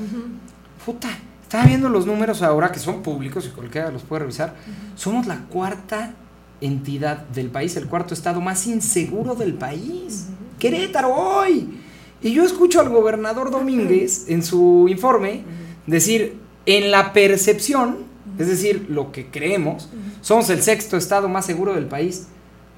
Puta, 0.84 1.08
estaba 1.42 1.64
viendo 1.64 1.88
los 1.88 2.06
números 2.06 2.40
ahora 2.42 2.70
que 2.70 2.78
son 2.78 3.02
públicos 3.02 3.46
y 3.46 3.48
cualquiera 3.48 3.90
los 3.90 4.04
puede 4.04 4.20
revisar. 4.20 4.54
Somos 4.94 5.26
la 5.26 5.38
cuarta 5.50 6.12
entidad 6.60 7.26
del 7.34 7.48
país, 7.48 7.76
el 7.76 7.88
cuarto 7.88 8.14
estado 8.14 8.40
más 8.40 8.64
inseguro 8.68 9.34
del 9.34 9.54
país. 9.54 10.26
Querétaro 10.60 11.12
hoy. 11.12 11.80
Y 12.22 12.32
yo 12.32 12.44
escucho 12.44 12.80
al 12.80 12.88
gobernador 12.88 13.50
Domínguez 13.50 14.26
en 14.28 14.42
su 14.42 14.86
informe 14.88 15.42
decir, 15.86 16.38
en 16.64 16.90
la 16.90 17.12
percepción, 17.12 17.98
es 18.38 18.48
decir, 18.48 18.86
lo 18.88 19.12
que 19.12 19.26
creemos, 19.26 19.88
somos 20.20 20.50
el 20.50 20.62
sexto 20.62 20.96
estado 20.96 21.28
más 21.28 21.46
seguro 21.46 21.74
del 21.74 21.86
país. 21.86 22.26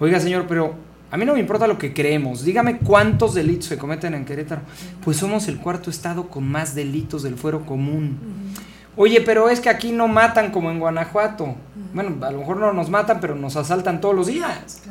Oiga, 0.00 0.20
señor, 0.20 0.46
pero 0.48 0.74
a 1.10 1.16
mí 1.16 1.24
no 1.24 1.34
me 1.34 1.40
importa 1.40 1.66
lo 1.66 1.78
que 1.78 1.94
creemos. 1.94 2.44
Dígame 2.44 2.78
cuántos 2.78 3.34
delitos 3.34 3.66
se 3.66 3.78
cometen 3.78 4.14
en 4.14 4.24
Querétaro. 4.24 4.60
Pues 5.02 5.16
somos 5.16 5.48
el 5.48 5.58
cuarto 5.58 5.88
estado 5.88 6.28
con 6.28 6.46
más 6.46 6.74
delitos 6.74 7.22
del 7.22 7.36
fuero 7.36 7.64
común. 7.64 8.18
Oye, 8.96 9.20
pero 9.20 9.48
es 9.48 9.60
que 9.60 9.70
aquí 9.70 9.92
no 9.92 10.08
matan 10.08 10.50
como 10.50 10.70
en 10.70 10.80
Guanajuato. 10.80 11.54
Bueno, 11.94 12.16
a 12.26 12.30
lo 12.30 12.38
mejor 12.38 12.58
no 12.58 12.72
nos 12.72 12.90
matan, 12.90 13.20
pero 13.20 13.34
nos 13.34 13.56
asaltan 13.56 14.00
todos 14.00 14.14
los 14.14 14.26
días. 14.26 14.82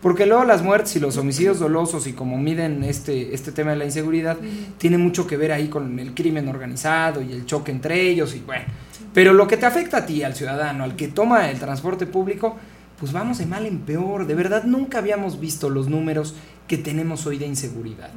Porque 0.00 0.24
luego 0.24 0.44
las 0.44 0.62
muertes 0.62 0.96
y 0.96 1.00
los 1.00 1.18
homicidios 1.18 1.58
dolosos 1.58 2.06
y 2.06 2.14
como 2.14 2.38
miden 2.38 2.84
este, 2.84 3.34
este 3.34 3.52
tema 3.52 3.72
de 3.72 3.76
la 3.76 3.84
inseguridad, 3.84 4.38
tiene 4.78 4.96
mucho 4.96 5.26
que 5.26 5.36
ver 5.36 5.52
ahí 5.52 5.68
con 5.68 5.98
el 5.98 6.14
crimen 6.14 6.48
organizado 6.48 7.20
y 7.20 7.32
el 7.32 7.44
choque 7.44 7.70
entre 7.70 8.08
ellos 8.08 8.34
y 8.34 8.40
bueno. 8.40 8.64
Pero 9.12 9.34
lo 9.34 9.46
que 9.46 9.56
te 9.56 9.66
afecta 9.66 9.98
a 9.98 10.06
ti, 10.06 10.22
al 10.22 10.34
ciudadano, 10.34 10.84
al 10.84 10.96
que 10.96 11.08
toma 11.08 11.50
el 11.50 11.58
transporte 11.58 12.06
público, 12.06 12.56
pues 12.98 13.12
vamos 13.12 13.38
de 13.38 13.46
mal 13.46 13.66
en 13.66 13.80
peor. 13.80 14.26
De 14.26 14.34
verdad 14.34 14.64
nunca 14.64 14.98
habíamos 14.98 15.38
visto 15.38 15.68
los 15.68 15.88
números 15.88 16.34
que 16.66 16.78
tenemos 16.78 17.26
hoy 17.26 17.38
de 17.38 17.46
inseguridad. 17.46 18.10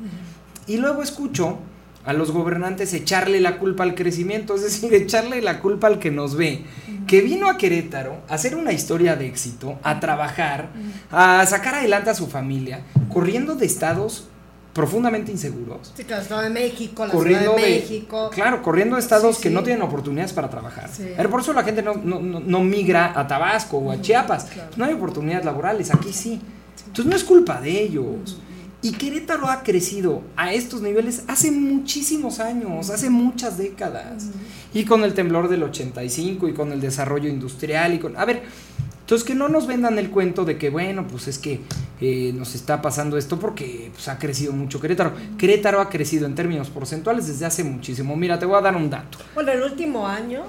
Y 0.67 0.77
luego 0.77 1.01
escucho 1.01 1.59
a 2.05 2.13
los 2.13 2.31
gobernantes 2.31 2.93
echarle 2.93 3.39
la 3.39 3.57
culpa 3.59 3.83
al 3.83 3.95
crecimiento, 3.95 4.55
es 4.55 4.63
decir, 4.63 4.93
echarle 4.93 5.41
la 5.41 5.59
culpa 5.59 5.87
al 5.87 5.99
que 5.99 6.11
nos 6.11 6.35
ve, 6.35 6.63
que 7.07 7.21
vino 7.21 7.49
a 7.49 7.57
Querétaro 7.57 8.17
a 8.29 8.33
hacer 8.35 8.55
una 8.55 8.71
historia 8.73 9.15
de 9.15 9.27
éxito, 9.27 9.79
a 9.83 9.99
trabajar, 9.99 10.69
a 11.11 11.45
sacar 11.45 11.75
adelante 11.75 12.09
a 12.09 12.15
su 12.15 12.27
familia, 12.27 12.81
corriendo 13.11 13.55
de 13.55 13.65
estados 13.65 14.27
profundamente 14.73 15.31
inseguros. 15.31 15.93
Sí, 15.95 16.01
Estado 16.01 16.41
de 16.41 16.49
México, 16.49 17.05
la 17.05 17.13
Corriendo 17.13 17.53
de, 17.55 17.61
de, 17.61 17.69
México. 17.79 18.31
claro, 18.33 18.63
corriendo 18.63 18.95
de 18.95 19.01
estados 19.03 19.35
Sí, 19.37 19.43
que 19.43 19.49
sí. 19.49 19.55
no 19.55 19.61
tienen 19.61 19.83
oportunidades 19.83 20.33
para 20.33 20.49
trabajar. 20.49 20.89
Sí. 20.91 21.09
Pero 21.15 21.29
por 21.29 21.41
eso 21.41 21.53
la 21.53 21.63
gente 21.63 21.83
no, 21.83 21.93
no- 21.93 22.19
no- 22.19 22.39
no 22.39 22.59
migra 22.61 23.13
a 23.15 23.27
Tabasco 23.27 23.77
o 23.77 23.91
a 23.91 24.01
Chiapas. 24.01 24.45
claro. 24.45 24.71
No 24.75 24.85
hay 24.85 24.93
oportunidades 24.93 25.45
laborales, 25.45 25.93
aquí 25.93 26.11
sí. 26.11 26.41
Entonces 26.87 27.05
no 27.05 27.15
es 27.15 27.23
culpa 27.23 27.61
de 27.61 27.69
ellos. 27.83 28.39
Y 28.83 28.91
Querétaro 28.91 29.49
ha 29.49 29.63
crecido 29.63 30.23
a 30.35 30.51
estos 30.51 30.81
niveles 30.81 31.23
hace 31.27 31.51
muchísimos 31.51 32.41
años, 32.41 32.89
hace 32.89 33.09
muchas 33.09 33.57
décadas. 33.57 34.25
Y 34.73 34.83
con 34.83 35.05
el 35.05 35.13
temblor 35.13 35.47
del 35.47 35.63
85 35.63 36.49
y 36.49 36.53
con 36.53 36.73
el 36.73 36.81
desarrollo 36.81 37.29
industrial 37.29 37.93
y 37.93 37.99
con... 37.99 38.17
A 38.17 38.25
ver, 38.25 38.43
entonces 38.99 39.25
que 39.25 39.35
no 39.35 39.47
nos 39.47 39.67
vendan 39.67 39.97
el 39.99 40.09
cuento 40.09 40.43
de 40.43 40.57
que, 40.57 40.69
bueno, 40.69 41.07
pues 41.07 41.29
es 41.29 41.39
que 41.39 41.61
eh, 42.01 42.33
nos 42.35 42.55
está 42.55 42.81
pasando 42.81 43.17
esto 43.17 43.39
porque 43.39 43.89
pues, 43.93 44.09
ha 44.09 44.19
crecido 44.19 44.51
mucho 44.51 44.81
Querétaro. 44.81 45.13
Querétaro 45.37 45.79
ha 45.79 45.89
crecido 45.89 46.25
en 46.25 46.35
términos 46.35 46.69
porcentuales 46.69 47.27
desde 47.27 47.45
hace 47.45 47.63
muchísimo. 47.63 48.17
Mira, 48.17 48.37
te 48.37 48.45
voy 48.45 48.57
a 48.57 48.61
dar 48.61 48.75
un 48.75 48.89
dato. 48.89 49.17
Bueno, 49.33 49.53
el 49.53 49.63
último 49.63 50.05
año 50.05 50.43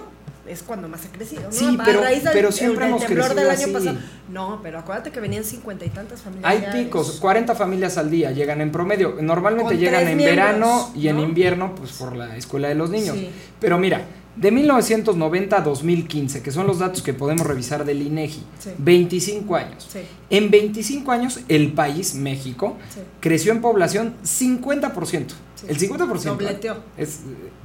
es 0.47 0.63
cuando 0.63 0.89
más 0.89 1.05
ha 1.07 1.09
crecido, 1.13 1.43
¿no? 1.43 1.53
Sí, 1.53 1.77
A 1.81 1.85
pero- 1.85 2.01
raíz 2.03 2.23
del- 2.25 2.33
pero 2.33 2.53
siempre 2.53 2.87
hemos 2.87 3.05
crecido 3.05 3.35
del 3.35 3.51
año 3.51 3.63
así. 3.63 3.71
pasado. 3.73 3.97
No, 4.31 4.61
pero 4.63 4.79
acuérdate 4.79 5.11
que 5.11 5.21
venían 5.21 5.45
cincuenta 5.45 5.85
y 5.85 5.91
tantas 5.91 6.21
familias. 6.21 6.51
Hay 6.51 6.85
picos, 6.85 7.13
40 7.21 7.55
familias 7.55 7.97
al 7.99 8.11
día 8.11 8.31
llegan 8.31 8.61
en 8.61 8.71
promedio. 8.73 9.17
Normalmente 9.21 9.73
Con 9.73 9.79
llegan 9.81 10.07
en 10.09 10.17
miembros, 10.17 10.37
verano 10.37 10.91
y 10.95 11.09
en 11.09 11.17
¿no? 11.17 11.23
invierno, 11.23 11.75
pues 11.75 11.93
por 11.93 12.15
la 12.17 12.37
escuela 12.37 12.69
de 12.69 12.75
los 12.75 12.91
niños. 12.91 13.17
Sí. 13.17 13.31
Pero 13.61 13.79
mira, 13.79 14.03
de 14.37 14.51
1990 14.51 15.57
a 15.59 15.61
2015, 15.61 16.43
que 16.43 16.51
son 16.51 16.67
los 16.67 16.81
datos 16.81 17.03
que 17.03 17.15
podemos 17.15 17.47
revisar 17.47 17.85
del 17.85 18.03
INEGI, 18.03 18.43
Sí. 18.59 18.71
25 18.79 19.55
años. 19.57 19.87
Sí. 19.91 20.01
En 20.29 20.51
25 20.51 21.13
años, 21.13 21.41
el 21.49 21.73
país, 21.73 22.15
México, 22.17 22.77
Sí. 22.93 23.01
creció 23.21 23.53
en 23.53 23.61
población 23.61 24.15
50%. 24.25 25.35
Sí. 25.55 25.67
El 25.69 25.79
50%. 25.79 26.43
Dobleteó. 26.43 26.77
Es, 26.97 27.21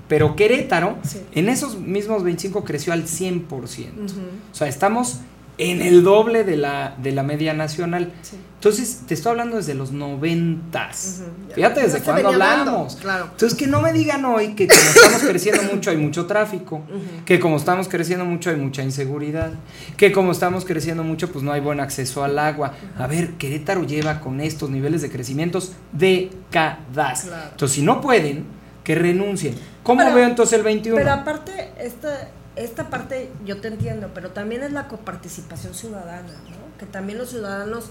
pero 0.09 0.35
Querétaro, 0.35 0.97
Sí. 1.03 1.21
en 1.33 1.47
esos 1.47 1.77
mismos 1.79 2.23
25 2.23 2.65
creció 2.65 2.91
al 2.91 3.05
100%. 3.07 3.93
Ujú. 3.95 4.19
O 4.51 4.55
sea, 4.55 4.67
estamos 4.67 5.21
en 5.57 5.81
el 5.81 6.03
doble 6.05 6.45
de 6.45 6.55
la, 6.57 6.95
de 7.01 7.11
la 7.11 7.21
media 7.21 7.53
nacional. 7.53 8.13
Sí. 8.21 8.37
Entonces, 8.55 9.01
te 9.07 9.13
estoy 9.13 9.31
hablando 9.31 9.57
desde 9.57 9.73
los 9.73 9.91
noventas. 9.91 11.21
Ujú. 11.21 11.53
Fíjate 11.55 11.79
Ya 11.81 11.85
desde 11.87 11.99
cuándo 12.01 12.29
hablamos. 12.29 12.95
claro. 12.95 13.25
Entonces, 13.31 13.57
que 13.57 13.67
no 13.67 13.81
me 13.81 13.91
digan 13.93 14.23
hoy 14.25 14.53
que 14.55 14.67
como 14.67 14.81
estamos 14.81 15.21
creciendo 15.23 15.63
mucho 15.63 15.89
hay 15.91 15.97
mucho 15.97 16.25
tráfico, 16.27 16.81
que 17.25 17.39
como 17.41 17.57
estamos 17.57 17.89
creciendo 17.89 18.23
mucho 18.25 18.49
hay 18.51 18.55
mucha 18.55 18.83
inseguridad, 18.83 19.51
que 19.97 20.11
como 20.13 20.31
estamos 20.31 20.63
creciendo 20.63 21.03
mucho 21.03 21.29
pues 21.29 21.43
no 21.43 21.51
hay 21.51 21.59
buen 21.61 21.79
acceso 21.81 22.23
al 22.23 22.39
agua. 22.39 22.73
A 22.97 23.07
ver, 23.07 23.31
Querétaro 23.33 23.83
lleva 23.85 24.21
con 24.21 24.39
estos 24.39 24.69
niveles 24.69 25.01
de 25.01 25.09
crecimientos 25.09 25.73
décadas. 25.91 27.23
Claro. 27.23 27.49
Entonces, 27.51 27.75
si 27.75 27.81
no 27.81 27.99
pueden, 28.01 28.45
que 28.83 28.95
renuncien. 28.95 29.55
¿Cómo 29.83 30.01
Pero- 30.01 30.15
veo 30.15 30.25
entonces 30.25 30.57
el 30.57 30.63
21? 30.63 30.97
Pero 30.97 31.11
aparte, 31.11 31.71
esta, 31.79 32.29
esta 32.55 32.89
parte 32.89 33.29
yo 33.45 33.59
te 33.61 33.67
entiendo, 33.67 34.09
pero 34.13 34.31
también 34.31 34.63
es 34.63 34.71
la 34.71 34.87
coparticipación 34.87 35.73
ciudadana, 35.73 36.33
¿no? 36.49 36.77
Que 36.77 36.85
también 36.85 37.17
los 37.17 37.29
ciudadanos 37.29 37.89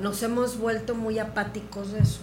nos 0.00 0.22
hemos 0.22 0.58
vuelto 0.58 0.94
muy 0.94 1.18
apáticos 1.18 1.92
de 1.92 2.00
eso. 2.00 2.20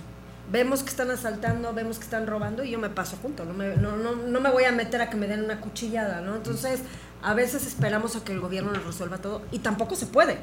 Vemos 0.52 0.84
que 0.84 0.90
están 0.90 1.10
asaltando, 1.12 1.74
vemos 1.74 1.98
que 1.98 2.04
están 2.04 2.28
robando 2.28 2.64
y 2.64 2.72
yo 2.72 2.80
me 2.80 2.90
paso 2.90 3.18
junto, 3.22 3.46
no 3.46 3.54
me, 3.54 3.78
no, 3.78 3.96
no, 3.96 4.16
no 4.16 4.40
me 4.42 4.52
voy 4.52 4.66
a 4.66 4.72
meter 4.74 5.02
a 5.02 5.10
que 5.10 5.16
me 5.16 5.28
den 5.28 5.44
una 5.44 5.62
cuchillada, 5.62 6.20
¿no? 6.20 6.36
Entonces, 6.36 6.82
a 7.24 7.34
veces 7.34 7.66
esperamos 7.66 8.16
a 8.18 8.24
que 8.26 8.34
el 8.34 8.42
gobierno 8.42 8.72
nos 8.74 8.84
resuelva 8.86 9.20
todo 9.20 9.44
y 9.52 9.60
tampoco 9.60 9.96
se 9.96 10.08
puede. 10.08 10.40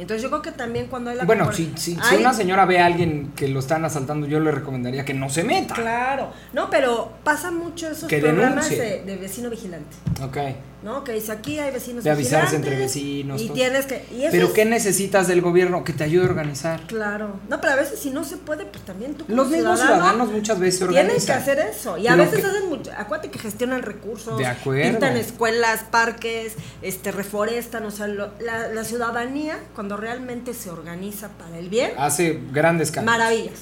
Entonces 0.00 0.22
yo 0.22 0.30
creo 0.30 0.42
que 0.42 0.52
también 0.52 0.86
cuando 0.86 1.10
hay 1.10 1.16
la 1.16 1.24
Bueno, 1.24 1.52
si, 1.52 1.72
si, 1.76 1.98
una 2.18 2.32
señora 2.32 2.64
ve 2.64 2.80
a 2.80 2.86
alguien 2.86 3.32
que 3.36 3.48
lo 3.48 3.60
están 3.60 3.84
asaltando, 3.84 4.26
yo 4.26 4.40
le 4.40 4.50
recomendaría 4.50 5.04
que 5.04 5.14
no 5.14 5.28
se 5.28 5.44
meta. 5.44 5.74
Claro, 5.74 6.32
no, 6.52 6.70
pero 6.70 7.12
pasa 7.22 7.50
mucho 7.50 7.90
esos 7.90 8.08
Que 8.08 8.18
programas 8.18 8.70
de, 8.70 9.02
de 9.04 9.16
vecino 9.16 9.50
vigilante, 9.50 9.96
Ok. 10.22 10.38
¿No? 10.82 11.04
Que 11.04 11.12
dice 11.12 11.32
aquí 11.32 11.58
hay 11.58 11.70
vecinos 11.72 12.04
De 12.04 12.10
avisarse 12.10 12.56
entre 12.56 12.76
vecinos, 12.76 13.40
Y 13.40 13.46
todo. 13.46 13.54
tienes 13.54 13.86
que... 13.86 14.04
Y 14.12 14.22
eso 14.22 14.28
Pero 14.30 14.46
es- 14.46 14.52
¿qué 14.52 14.64
necesitas 14.64 15.28
del 15.28 15.40
gobierno? 15.42 15.84
Que 15.84 15.92
te 15.92 16.04
ayude 16.04 16.24
a 16.24 16.28
organizar. 16.28 16.80
Claro, 16.86 17.34
no, 17.48 17.60
pero 17.60 17.72
a 17.74 17.76
veces 17.76 17.98
si 17.98 18.10
no 18.10 18.24
se 18.24 18.36
puede, 18.36 18.64
pues 18.66 18.84
también 18.84 19.14
tú 19.14 19.24
como 19.24 19.36
Los 19.36 19.48
mismos 19.48 19.78
ciudadano 19.78 20.00
ciudadanos 20.02 20.32
muchas 20.32 20.58
veces 20.58 20.78
se 20.80 20.86
Tienen 20.88 21.06
que 21.08 21.12
organizan. 21.14 21.38
hacer 21.42 21.58
eso. 21.58 21.98
Y 21.98 22.06
a 22.08 22.16
veces 22.16 22.40
que- 22.40 22.46
hacen 22.46 22.68
mucho. 22.68 22.90
Acuérdate 22.96 23.30
que 23.30 23.38
gestionan 23.38 23.82
recursos. 23.82 24.38
De 24.38 24.46
acuerdo. 24.46 24.90
Pintan 24.90 25.16
escuelas, 25.16 25.84
parques, 25.90 26.54
este, 26.82 27.12
reforestan. 27.12 27.84
O 27.84 27.90
sea, 27.90 28.06
lo- 28.08 28.30
la, 28.40 28.68
la 28.68 28.84
ciudadanía, 28.84 29.58
cuando 29.74 29.96
realmente 29.96 30.54
se 30.54 30.70
organiza 30.70 31.28
para 31.30 31.58
el 31.58 31.68
bien, 31.68 31.92
Hace 31.98 32.40
grandes 32.52 32.90
cambios. 32.90 33.16
maravillas. 33.18 33.60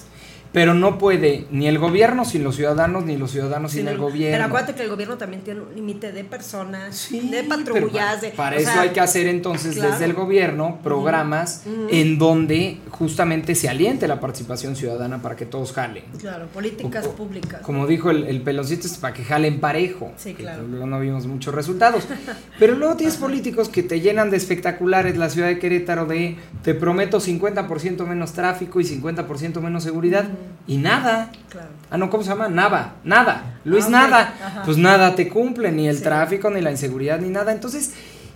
Pero 0.53 0.72
no 0.74 0.96
puede 0.99 1.44
ni 1.51 1.68
el 1.68 1.78
gobierno 1.78 2.24
sin 2.24 2.42
los 2.42 2.57
ciudadanos, 2.57 3.05
ni 3.05 3.16
los 3.16 3.30
ciudadanos 3.30 3.70
sin, 3.72 3.80
Sin 3.80 3.88
el, 3.88 3.94
el- 3.94 4.01
gobierno. 4.01 4.34
Pero 4.34 4.44
acuérdate 4.44 4.74
que 4.74 4.82
el 4.82 4.88
gobierno 4.88 5.16
también 5.18 5.42
tiene 5.42 5.61
un 5.61 5.74
límite 5.74 6.11
de 6.12 6.24
personas, 6.24 6.96
Sí, 6.96 7.28
de 7.28 7.44
patrullas. 7.44 8.24
Para 8.36 8.57
o 8.57 8.59
eso 8.59 8.72
sea, 8.72 8.80
hay 8.82 8.90
que 8.90 9.01
hacer 9.01 9.26
entonces 9.26 9.74
claro. 9.76 9.90
desde 9.92 10.07
el 10.07 10.14
gobierno 10.14 10.78
programas 10.82 11.64
en 11.90 12.18
donde 12.18 12.78
justamente 12.90 13.55
se 13.55 13.68
aliente 13.68 14.09
la 14.09 14.20
participación 14.20 14.74
ciudadana 14.74 15.20
para 15.20 15.36
que 15.36 15.44
todos 15.44 15.72
jalen. 15.72 16.05
Claro, 16.18 16.46
políticas 16.46 17.07
O- 17.07 17.12
públicas. 17.12 17.61
Como 17.62 17.86
dijo 17.86 18.11
el, 18.11 18.24
el 18.24 18.40
peloncito, 18.40 18.86
es 18.86 18.96
para 18.96 19.12
que 19.14 19.24
jalen 19.24 19.61
parejo. 19.61 20.12
Sí, 20.16 20.34
claro. 20.34 20.62
Luego 20.66 20.86
no 20.86 20.99
vimos 21.01 21.26
muchos 21.26 21.55
resultados. 21.55 22.05
Pero 22.59 22.74
luego 22.74 22.96
tienes 22.96 23.16
políticos 23.16 23.68
que 23.68 23.82
te 23.82 24.01
llenan 24.01 24.30
de 24.30 24.38
espectaculares 24.38 25.16
la 25.18 25.28
ciudad 25.28 25.49
de 25.49 25.59
Querétaro 25.59 26.07
de 26.07 26.36
te 26.62 26.74
prometo 26.74 27.20
50% 27.20 28.07
menos 28.07 28.32
tráfico 28.32 28.80
y 28.80 28.84
50% 28.84 29.61
menos 29.61 29.82
seguridad 29.84 30.28
y 30.66 30.76
nada. 30.78 31.30
Claro. 31.49 31.68
Ah, 31.91 31.97
no, 31.99 32.11
¿cómo 32.11 32.22
se 32.22 32.28
llama? 32.30 32.49
Nada, 32.49 32.95
nada. 33.05 33.59
Luis, 33.64 33.86
Ah, 33.86 33.91
nada. 33.91 34.34
Ajá. 34.45 34.62
Pues 34.64 34.76
nada 34.76 35.14
te 35.14 35.28
cumple, 35.28 35.72
ni 35.72 35.89
el 35.89 35.97
Sí. 35.99 36.03
tráfico, 36.03 36.51
ni 36.51 36.61
la 36.61 36.70
inseguridad, 36.70 37.18
ni 37.20 37.28
nada. 37.30 37.53
Entonces, 37.53 37.93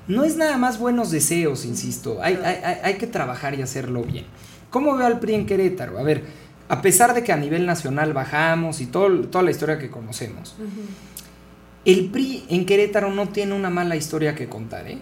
no 0.08 0.24
es 0.24 0.36
nada 0.36 0.56
más 0.56 0.78
buenos 0.78 1.10
deseos, 1.10 1.64
insisto. 1.64 2.18
Hay, 2.22 2.38
hay, 2.44 2.56
hay- 2.64 2.78
hay 2.82 2.94
que 2.94 3.06
trabajar 3.06 3.54
y 3.54 3.62
hacerlo 3.62 4.02
bien. 4.02 4.24
¿Cómo 4.70 4.96
veo 4.96 5.06
al 5.06 5.20
PRI 5.20 5.34
en 5.34 5.46
Querétaro? 5.46 5.98
A 5.98 6.02
ver, 6.02 6.24
a 6.68 6.80
pesar 6.80 7.12
de 7.14 7.22
que 7.22 7.32
a 7.32 7.36
nivel 7.36 7.66
nacional 7.66 8.12
bajamos 8.14 8.80
y 8.80 8.86
todo, 8.86 9.20
toda 9.28 9.44
la 9.44 9.50
historia 9.50 9.78
que 9.78 9.90
conocemos, 9.90 10.56
el 11.84 12.10
PRI 12.10 12.44
en 12.48 12.64
Querétaro 12.64 13.10
no 13.10 13.28
tiene 13.28 13.54
una 13.54 13.68
mala 13.70 13.96
historia 13.96 14.34
que 14.34 14.48
contar, 14.48 14.88
¿eh? 14.88 14.98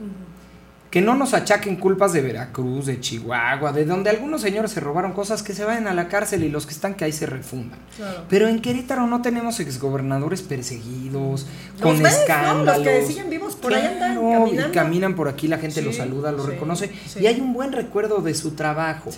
Que 0.91 1.01
no 1.01 1.14
nos 1.14 1.34
achaquen 1.34 1.76
culpas 1.76 2.12
de 2.12 2.20
Veracruz, 2.20 2.86
de 2.86 2.99
Chihuahua, 2.99 3.70
de 3.72 3.84
donde 3.84 4.11
algunos 4.11 4.41
señores 4.41 4.72
se 4.72 4.80
robaron 4.80 5.12
cosas 5.12 5.45
que 5.45 5.55
se 5.55 5.64
vayan 5.64 5.86
a 5.86 5.95
la 5.95 6.09
cárcel 6.09 6.43
y 6.43 6.49
los 6.49 6.66
que 6.66 6.72
están 6.72 6.95
que 6.95 7.05
ahí 7.05 7.12
se 7.12 7.26
refundan. 7.26 7.78
Claro. 7.97 8.24
Pero 8.28 8.49
en 8.49 8.61
Querétaro 8.61 9.07
no 9.07 9.22
tenemos 9.22 9.61
exgobernadores 9.61 10.43
perseguidos, 10.43 11.47
Los 11.74 11.80
con 11.80 11.93
ves, 12.03 12.03
¿no? 12.03 12.09
escándalos. 12.09 12.84
Los 12.84 12.86
que 12.88 13.07
siguen 13.07 13.30
vivos 13.30 13.55
por 13.55 13.72
ahí 13.72 13.86
andan 13.86 14.16
caminando. 14.16 14.68
Y 14.68 14.72
caminan 14.72 15.14
por 15.14 15.28
aquí, 15.28 15.47
la 15.47 15.59
gente 15.59 15.78
Sí, 15.80 15.86
los 15.86 15.95
saluda, 15.97 16.32
los 16.32 16.47
sí, 16.47 16.51
reconoce. 16.53 16.91
sí. 17.07 17.20
Y 17.20 17.26
hay 17.28 17.41
un 17.41 17.53
buen 17.53 17.70
recuerdo 17.72 18.20
de 18.20 18.34
su 18.34 18.53
trabajo. 18.57 19.11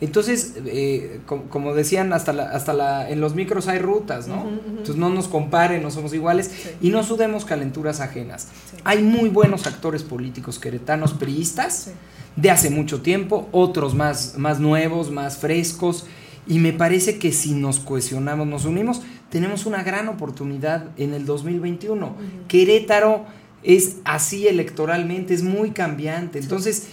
Entonces, 0.00 0.54
eh, 0.66 1.20
com- 1.26 1.48
como 1.48 1.72
decían, 1.74 2.12
hasta 2.12 2.32
la, 2.34 2.50
hasta 2.50 2.74
la, 2.74 3.08
en 3.08 3.20
los 3.20 3.34
micros 3.34 3.66
hay 3.68 3.78
rutas, 3.78 4.28
¿no? 4.28 4.46
Entonces 4.68 4.96
no 4.96 5.08
nos 5.08 5.26
comparen, 5.28 5.82
no 5.82 5.90
somos 5.90 6.12
iguales 6.12 6.48
Sí. 6.48 6.68
y 6.82 6.90
no 6.90 7.02
sudemos 7.02 7.44
calenturas 7.46 8.00
ajenas. 8.00 8.48
Sí. 8.70 8.76
Hay 8.84 9.02
muy 9.02 9.30
buenos 9.30 9.66
actores 9.66 10.02
políticos 10.02 10.58
queretanos, 10.58 11.14
priistas, 11.14 11.84
Sí. 11.86 11.90
de 12.36 12.50
hace 12.50 12.68
mucho 12.68 13.00
tiempo, 13.00 13.48
otros 13.52 13.94
más, 13.94 14.34
más 14.36 14.60
nuevos, 14.60 15.10
más 15.10 15.38
frescos. 15.38 16.04
Y 16.46 16.58
me 16.58 16.72
parece 16.74 17.18
que 17.18 17.32
si 17.32 17.54
nos 17.54 17.80
cohesionamos, 17.80 18.46
nos 18.46 18.66
unimos, 18.66 19.00
tenemos 19.30 19.64
una 19.66 19.82
gran 19.82 20.08
oportunidad 20.08 20.84
en 20.98 21.14
el 21.14 21.24
2021. 21.26 22.14
Querétaro 22.48 23.24
es 23.62 23.96
así 24.04 24.46
electoralmente, 24.46 25.34
es 25.34 25.42
muy 25.42 25.70
cambiante. 25.72 26.38
Entonces, 26.38 26.86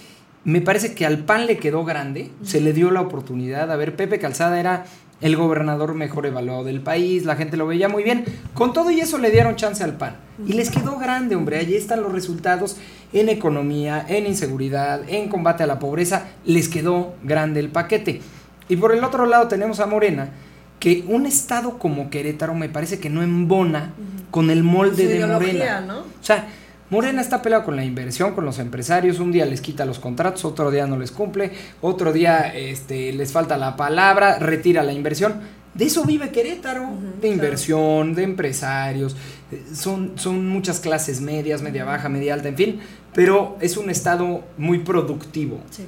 me 0.44 0.60
parece 0.60 0.94
que 0.94 1.06
al 1.06 1.18
PAN 1.18 1.46
le 1.46 1.58
quedó 1.58 1.84
grande, 1.84 2.30
se 2.42 2.60
le 2.60 2.72
dio 2.72 2.90
la 2.90 3.00
oportunidad. 3.00 3.70
A 3.72 3.76
ver, 3.76 3.96
Pepe 3.96 4.18
Calzada 4.18 4.60
era 4.60 4.84
el 5.20 5.36
gobernador 5.36 5.94
mejor 5.94 6.26
evaluado 6.26 6.64
del 6.64 6.80
país, 6.80 7.24
la 7.24 7.36
gente 7.36 7.56
lo 7.56 7.66
veía 7.66 7.88
muy 7.88 8.02
bien. 8.02 8.24
Con 8.52 8.72
todo 8.72 8.90
y 8.90 9.00
eso 9.00 9.16
le 9.16 9.30
dieron 9.30 9.56
chance 9.56 9.82
al 9.82 9.96
PAN. 9.96 10.16
Y 10.46 10.52
les 10.52 10.70
quedó 10.70 10.98
grande, 10.98 11.34
hombre. 11.34 11.58
Allí 11.58 11.76
están 11.76 12.02
los 12.02 12.12
resultados 12.12 12.76
en 13.12 13.30
economía, 13.30 14.04
en 14.06 14.26
inseguridad, 14.26 15.00
en 15.08 15.28
combate 15.28 15.62
a 15.62 15.66
la 15.66 15.78
pobreza. 15.78 16.28
Les 16.44 16.68
quedó 16.68 17.14
grande 17.22 17.60
el 17.60 17.70
paquete. 17.70 18.20
Y 18.68 18.76
por 18.76 18.92
el 18.92 19.02
otro 19.02 19.24
lado 19.26 19.48
tenemos 19.48 19.80
a 19.80 19.86
Morena, 19.86 20.30
que 20.78 21.04
un 21.08 21.24
estado 21.24 21.78
como 21.78 22.10
Querétaro 22.10 22.54
me 22.54 22.68
parece 22.68 22.98
que 22.98 23.08
no 23.08 23.22
embona 23.22 23.94
con 24.30 24.50
el 24.50 24.62
molde 24.62 25.04
Su 25.04 25.08
de 25.08 25.26
Morena. 25.26 25.80
¿no? 25.80 26.00
O 26.00 26.04
sea, 26.20 26.48
Morena 26.90 27.20
está 27.20 27.40
peleado 27.42 27.64
con 27.64 27.76
la 27.76 27.84
inversión, 27.84 28.34
con 28.34 28.44
los 28.44 28.58
empresarios. 28.58 29.18
Un 29.18 29.32
día 29.32 29.46
les 29.46 29.60
quita 29.60 29.84
los 29.84 29.98
contratos, 29.98 30.44
otro 30.44 30.70
día 30.70 30.86
no 30.86 30.98
les 30.98 31.10
cumple, 31.10 31.50
otro 31.80 32.12
día 32.12 32.52
este, 32.54 33.12
les 33.12 33.32
falta 33.32 33.56
la 33.56 33.76
palabra, 33.76 34.38
retira 34.38 34.82
la 34.82 34.92
inversión. 34.92 35.40
De 35.74 35.86
eso 35.86 36.04
vive 36.04 36.30
Querétaro, 36.30 36.88
de 37.20 37.28
inversión, 37.28 38.14
de 38.14 38.22
empresarios. 38.22 39.16
Eh, 39.50 39.64
Son, 39.74 40.12
son 40.16 40.46
muchas 40.46 40.78
clases 40.78 41.20
medias, 41.20 41.62
media 41.62 41.84
baja, 41.84 42.08
media 42.08 42.34
alta, 42.34 42.48
en 42.48 42.56
fin. 42.56 42.80
Pero 43.12 43.56
es 43.60 43.76
un 43.76 43.90
estado 43.90 44.44
muy 44.56 44.78
productivo. 44.80 45.60
Sí. 45.70 45.84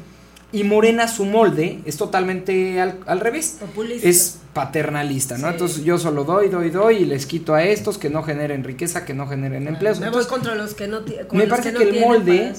Y 0.56 0.64
Morena, 0.64 1.06
su 1.06 1.24
molde, 1.26 1.80
es 1.84 1.96
totalmente 1.98 2.80
al, 2.80 3.00
al 3.06 3.20
revés. 3.20 3.58
Populista. 3.60 4.08
Es 4.08 4.38
paternalista, 4.54 5.36
¿no? 5.36 5.48
Sí. 5.48 5.52
Entonces 5.52 5.84
yo 5.84 5.98
solo 5.98 6.24
doy, 6.24 6.48
doy, 6.48 6.70
doy 6.70 6.96
y 6.96 7.04
les 7.04 7.26
quito 7.26 7.54
a 7.54 7.62
estos 7.62 7.98
que 7.98 8.08
no 8.08 8.22
generen 8.22 8.64
riqueza, 8.64 9.04
que 9.04 9.12
no 9.12 9.26
generen 9.28 9.68
empleos. 9.68 10.00
Me 10.00 10.08
voy 10.08 10.24
contra 10.24 10.54
los 10.54 10.72
que 10.72 10.88
no 10.88 11.00
ti- 11.02 11.16
con 11.28 11.36
me 11.36 11.46
parece 11.46 11.72
no 11.72 11.78
que, 11.78 11.84
el 11.84 11.90
tienen 11.90 12.08
molde 12.08 12.52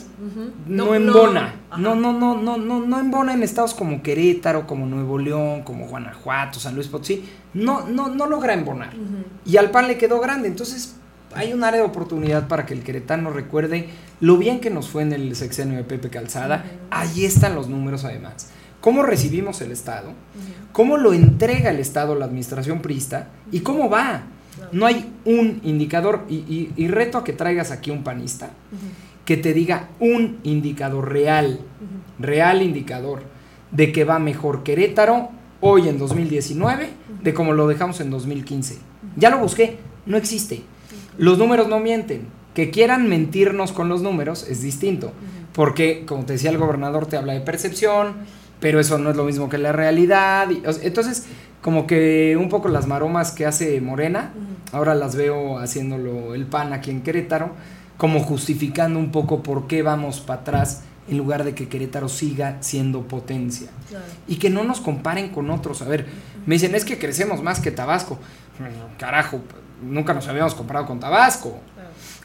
no, 0.67 0.93
embona. 0.93 1.55
No, 1.77 1.95
no, 1.95 2.13
no, 2.13 2.39
no, 2.39 2.57
no, 2.57 2.79
no 2.85 2.99
embona 2.99 3.33
en 3.33 3.41
estados 3.41 3.73
como 3.73 4.03
Querétaro, 4.03 4.67
como 4.67 4.85
Nuevo 4.85 5.17
León, 5.17 5.63
como 5.63 5.87
Guanajuato, 5.87 6.59
San 6.59 6.75
Luis 6.75 6.87
Potosí. 6.87 7.23
No, 7.55 7.87
no, 7.87 8.09
no 8.09 8.27
logra 8.27 8.53
embonar. 8.53 8.93
Y 9.45 9.57
al 9.57 9.71
PAN 9.71 9.87
le 9.87 9.97
quedó 9.97 10.19
grande. 10.19 10.47
Entonces, 10.47 10.95
hay 11.35 11.53
un 11.53 11.63
área 11.63 11.81
de 11.81 11.85
oportunidad 11.85 12.47
para 12.47 12.65
que 12.65 12.73
el 12.73 12.83
queretano 12.83 13.29
recuerde 13.31 13.89
lo 14.19 14.37
bien 14.37 14.59
que 14.59 14.69
nos 14.69 14.87
fue 14.89 15.03
en 15.03 15.13
el 15.13 15.35
sexenio 15.35 15.77
de 15.77 15.83
Pepe 15.83 16.09
Calzada. 16.09 16.65
Ahí 16.89 17.25
están 17.25 17.55
los 17.55 17.67
números 17.67 18.03
además. 18.05 18.49
Cómo 18.81 19.03
recibimos 19.03 19.59
el 19.61 19.71
Estado, 19.71 20.11
cómo 20.71 20.97
lo 20.97 21.13
entrega 21.13 21.71
el 21.71 21.79
Estado 21.79 22.13
a 22.13 22.15
la 22.15 22.25
administración 22.25 22.81
prista 22.81 23.29
y 23.51 23.59
cómo 23.61 23.89
va. 23.89 24.23
No 24.71 24.85
hay 24.85 25.11
un 25.25 25.59
indicador, 25.63 26.25
y, 26.29 26.35
y- 26.35 26.71
y 26.75 26.87
reto 26.87 27.17
a 27.17 27.23
que 27.23 27.33
traigas 27.33 27.71
aquí 27.71 27.91
un 27.91 28.03
panista, 28.03 28.49
que 29.25 29.37
te 29.37 29.53
diga 29.53 29.89
un 29.99 30.37
indicador 30.43 31.11
real, 31.11 31.59
real 32.19 32.61
indicador, 32.61 33.21
de 33.71 33.91
que 33.91 34.03
va 34.03 34.19
mejor 34.19 34.63
Querétaro 34.63 35.29
hoy 35.59 35.89
en 35.89 35.97
2019 35.99 36.89
de 37.21 37.33
como 37.33 37.53
lo 37.53 37.67
dejamos 37.67 37.99
en 37.99 38.09
2015. 38.09 38.77
Ya 39.15 39.29
lo 39.29 39.39
busqué, 39.39 39.77
no 40.05 40.17
existe. 40.17 40.61
Los 41.17 41.37
números 41.37 41.67
no 41.67 41.79
mienten. 41.79 42.27
Que 42.53 42.71
quieran 42.71 43.07
mentirnos 43.07 43.71
con 43.71 43.87
los 43.87 44.01
números 44.01 44.47
es 44.49 44.61
distinto. 44.61 45.11
Porque, 45.53 46.05
como 46.05 46.25
te 46.25 46.33
decía 46.33 46.49
el 46.49 46.57
gobernador, 46.57 47.05
te 47.05 47.17
habla 47.17 47.33
de 47.33 47.41
percepción, 47.41 48.15
pero 48.59 48.79
eso 48.79 48.97
no 48.97 49.09
es 49.09 49.15
lo 49.15 49.23
mismo 49.25 49.49
que 49.49 49.57
la 49.57 49.71
realidad. 49.71 50.47
entonces, 50.81 51.25
como 51.61 51.87
que 51.87 52.37
un 52.39 52.49
poco 52.49 52.69
las 52.69 52.87
maromas 52.87 53.31
que 53.31 53.45
hace 53.45 53.81
Morena, 53.81 54.31
ahora 54.71 54.95
las 54.95 55.15
veo 55.15 55.59
haciéndolo 55.59 56.33
el 56.33 56.45
PAN 56.45 56.73
aquí 56.73 56.91
en 56.91 57.01
Querétaro, 57.01 57.51
como 57.97 58.19
justificando 58.19 58.99
un 58.99 59.11
poco 59.11 59.41
por 59.43 59.67
qué 59.67 59.81
vamos 59.81 60.19
para 60.19 60.41
atrás 60.41 60.83
en 61.09 61.17
lugar 61.17 61.43
de 61.43 61.55
que 61.55 61.67
Querétaro 61.67 62.09
siga 62.09 62.57
siendo 62.59 63.07
potencia. 63.07 63.69
Claro. 63.89 64.05
Y 64.27 64.35
que 64.35 64.49
no 64.49 64.63
nos 64.63 64.81
comparen 64.81 65.29
con 65.29 65.49
otros. 65.49 65.81
A 65.81 65.85
ver, 65.85 66.05
me 66.45 66.55
dicen, 66.55 66.75
es 66.75 66.85
que 66.85 66.99
crecemos 66.99 67.41
más 67.41 67.59
que 67.59 67.71
Tabasco. 67.71 68.19
Bueno, 68.59 68.75
Carajo, 68.97 69.41
nunca 69.81 70.13
nos 70.13 70.27
habíamos 70.27 70.55
comparado 70.55 70.85
con 70.85 70.99
Tabasco. 70.99 71.59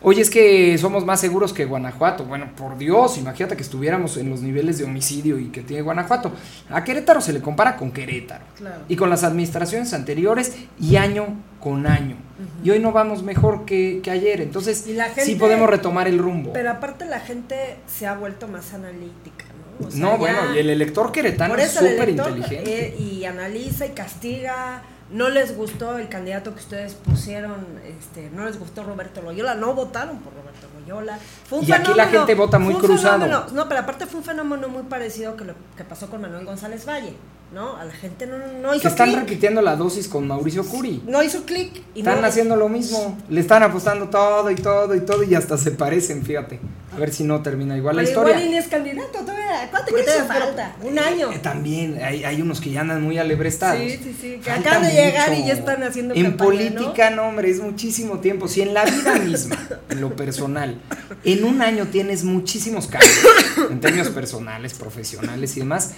Oye, 0.04 0.20
es 0.20 0.30
que 0.30 0.76
somos 0.78 1.04
más 1.04 1.20
seguros 1.20 1.52
que 1.52 1.64
Guanajuato. 1.64 2.24
Bueno, 2.24 2.50
por 2.56 2.76
Dios, 2.76 3.18
imagínate 3.18 3.54
que 3.54 3.62
estuviéramos 3.62 4.16
en 4.16 4.30
los 4.30 4.40
niveles 4.42 4.78
de 4.78 4.84
homicidio 4.84 5.38
y 5.38 5.46
que 5.50 5.62
tiene 5.62 5.82
Guanajuato. 5.82 6.32
A 6.70 6.82
Querétaro 6.82 7.20
se 7.20 7.32
le 7.32 7.40
compara 7.40 7.76
con 7.76 7.92
Querétaro. 7.92 8.44
Claro. 8.56 8.82
Y 8.88 8.96
con 8.96 9.10
las 9.10 9.22
administraciones 9.22 9.94
anteriores 9.94 10.54
y 10.80 10.96
año 10.96 11.36
con 11.60 11.86
año. 11.86 12.16
Y 12.64 12.70
hoy 12.70 12.80
no 12.80 12.90
vamos 12.90 13.22
mejor 13.22 13.64
que, 13.64 14.00
que 14.02 14.10
ayer. 14.10 14.40
Entonces, 14.40 14.84
sí 15.18 15.36
podemos 15.36 15.70
retomar 15.70 16.08
el 16.08 16.18
rumbo. 16.18 16.52
Pero 16.52 16.72
aparte 16.72 17.04
la 17.04 17.20
gente 17.20 17.76
se 17.86 18.08
ha 18.08 18.14
vuelto 18.14 18.48
más 18.48 18.74
analítica, 18.74 19.44
¿no? 19.78 19.82
¿no? 19.82 19.86
O 19.86 19.90
sea, 19.92 20.00
no, 20.00 20.10
ya- 20.12 20.16
bueno, 20.16 20.54
y 20.56 20.58
el 20.58 20.70
elector 20.70 21.12
queretano 21.12 21.54
es 21.54 21.70
súper 21.70 22.08
inteligente. 22.08 22.86
eh, 22.88 22.96
y 22.98 23.24
analiza 23.24 23.86
y 23.86 23.90
castiga. 23.90 24.82
No 25.12 25.28
les 25.28 25.54
gustó 25.56 25.98
el 25.98 26.08
candidato 26.08 26.54
que 26.54 26.60
ustedes 26.60 26.94
pusieron, 26.94 27.66
este, 27.86 28.30
no 28.30 28.46
les 28.46 28.58
gustó 28.58 28.82
Roberto 28.82 29.20
Loyola, 29.20 29.54
no 29.54 29.74
votaron 29.74 30.18
por 30.20 30.32
Roberto 30.32 30.66
Loyola. 30.80 31.18
Fue 31.46 31.58
un 31.58 31.64
Y 31.68 31.72
aquí 31.72 31.92
la 31.94 32.06
gente 32.06 32.34
vota 32.34 32.58
muy 32.58 32.74
cruzado. 32.74 33.18
fenómeno- 33.24 33.46
no, 33.52 33.68
pero 33.68 33.80
aparte 33.80 34.06
fue 34.06 34.20
un 34.20 34.24
fenómeno 34.24 34.68
muy 34.68 34.84
parecido 34.84 35.36
que 35.36 35.44
lo 35.44 35.54
que 35.76 35.84
pasó 35.84 36.08
con 36.08 36.22
Manuel 36.22 36.46
González 36.46 36.86
Valle, 36.88 37.14
¿no? 37.52 37.76
A 37.76 37.84
la 37.84 37.92
gente 37.92 38.26
no, 38.26 38.38
no 38.62 38.72
hizo 38.74 38.82
que 38.82 38.88
están 38.88 39.08
clic, 39.10 39.20
repitiendo 39.20 39.60
la 39.62 39.76
dosis 39.76 40.08
con 40.08 40.26
Mauricio 40.26 40.64
Curi. 40.64 41.02
no 41.06 41.22
hizo 41.22 41.44
clic 41.44 41.82
y 41.94 41.98
Están 42.00 42.20
no, 42.22 42.26
haciendo 42.26 42.56
lo 42.56 42.68
mismo. 42.68 43.18
Le 43.28 43.40
están 43.40 43.62
apostando 43.62 44.08
todo 44.08 44.50
y 44.50 44.54
todo 44.54 44.94
y 44.94 45.00
todo 45.00 45.22
y 45.22 45.34
hasta 45.34 45.58
se 45.58 45.70
parecen, 45.72 46.24
fíjate. 46.24 46.60
A 46.94 46.98
ver 46.98 47.12
si 47.12 47.24
no 47.24 47.40
termina 47.42 47.74
igual 47.76 47.96
la 47.96 48.02
historia. 48.02 48.32
igual 48.34 48.46
y 48.48 48.50
ni 48.50 48.56
es 48.58 48.68
candidato 48.68 49.18
todavía, 49.20 49.70
Por 49.70 49.84
que 49.96 50.02
te 50.02 50.10
eso, 50.10 50.24
pero- 50.28 50.44
falta, 50.46 50.76
un 50.82 50.98
año. 50.98 51.32
Eh, 51.32 51.38
también 51.38 51.98
hay, 52.02 52.22
hay 52.24 52.40
unos 52.42 52.60
que 52.60 52.70
ya 52.70 52.82
andan 52.82 53.02
muy 53.02 53.16
alebrestados. 53.18 53.80
Sí, 53.80 53.98
sí, 54.02 54.16
sí, 54.20 54.40
que 54.44 54.50
acaban 54.50 54.82
de 54.82 54.90
llegar 54.92 55.30
mucho. 55.30 55.40
y 55.42 55.46
ya 55.46 55.52
están 55.54 55.82
haciendo 55.82 56.14
En 56.14 56.22
campaña, 56.24 56.44
política, 56.50 57.10
¿no? 57.10 57.24
hombre, 57.28 57.50
es 57.50 57.60
muchísimo 57.60 58.18
tiempo. 58.20 58.46
Si 58.46 58.60
en 58.60 58.74
la 58.74 58.84
vida 58.84 59.14
misma, 59.18 59.56
en 59.90 60.00
lo 60.02 60.14
personal, 60.16 60.76
en 61.24 61.44
un 61.44 61.62
año 61.62 61.86
tienes 61.86 62.24
muchísimos 62.24 62.86
cambios, 62.88 63.12
en 63.70 63.80
términos 63.80 64.08
personales, 64.10 64.74
profesionales 64.74 65.56
y 65.56 65.60
demás. 65.60 65.92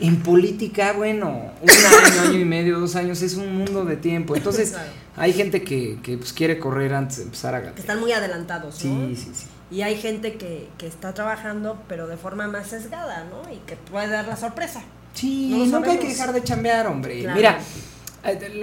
En 0.00 0.22
política, 0.22 0.92
bueno, 0.94 1.28
un 1.60 1.70
año, 1.70 2.22
año 2.30 2.38
y 2.40 2.44
medio, 2.44 2.80
dos 2.80 2.96
años 2.96 3.22
es 3.22 3.34
un 3.34 3.56
mundo 3.56 3.84
de 3.84 3.96
tiempo. 3.96 4.34
Entonces, 4.34 4.70
Claro. 4.72 4.88
hay 5.16 5.32
gente 5.32 5.62
que, 5.62 5.98
que, 6.02 6.16
pues, 6.18 6.32
quiere 6.32 6.58
correr 6.58 6.94
antes 6.94 7.18
de 7.18 7.22
empezar 7.24 7.54
a 7.54 7.58
que 7.60 7.64
ganar. 7.66 7.78
están 7.80 8.00
muy 8.00 8.12
adelantados, 8.12 8.84
¿no? 8.84 9.08
Sí, 9.08 9.16
sí, 9.16 9.30
sí. 9.34 9.46
Y 9.70 9.82
hay 9.82 9.96
gente 9.96 10.34
que, 10.34 10.68
que 10.78 10.86
está 10.86 11.14
trabajando, 11.14 11.80
pero 11.88 12.06
de 12.06 12.16
forma 12.16 12.46
más 12.48 12.68
sesgada, 12.68 13.24
¿no? 13.30 13.50
Y 13.52 13.56
que 13.66 13.76
puede 13.76 14.08
dar 14.08 14.26
la 14.26 14.36
sorpresa. 14.36 14.82
Sí, 15.14 15.48
No 15.50 15.78
nunca 15.78 15.92
hay 15.92 15.98
que 15.98 16.08
dejar 16.08 16.32
de 16.32 16.42
chambear, 16.42 16.86
hombre. 16.86 17.20
Claro. 17.22 17.36
Mira, 17.36 17.58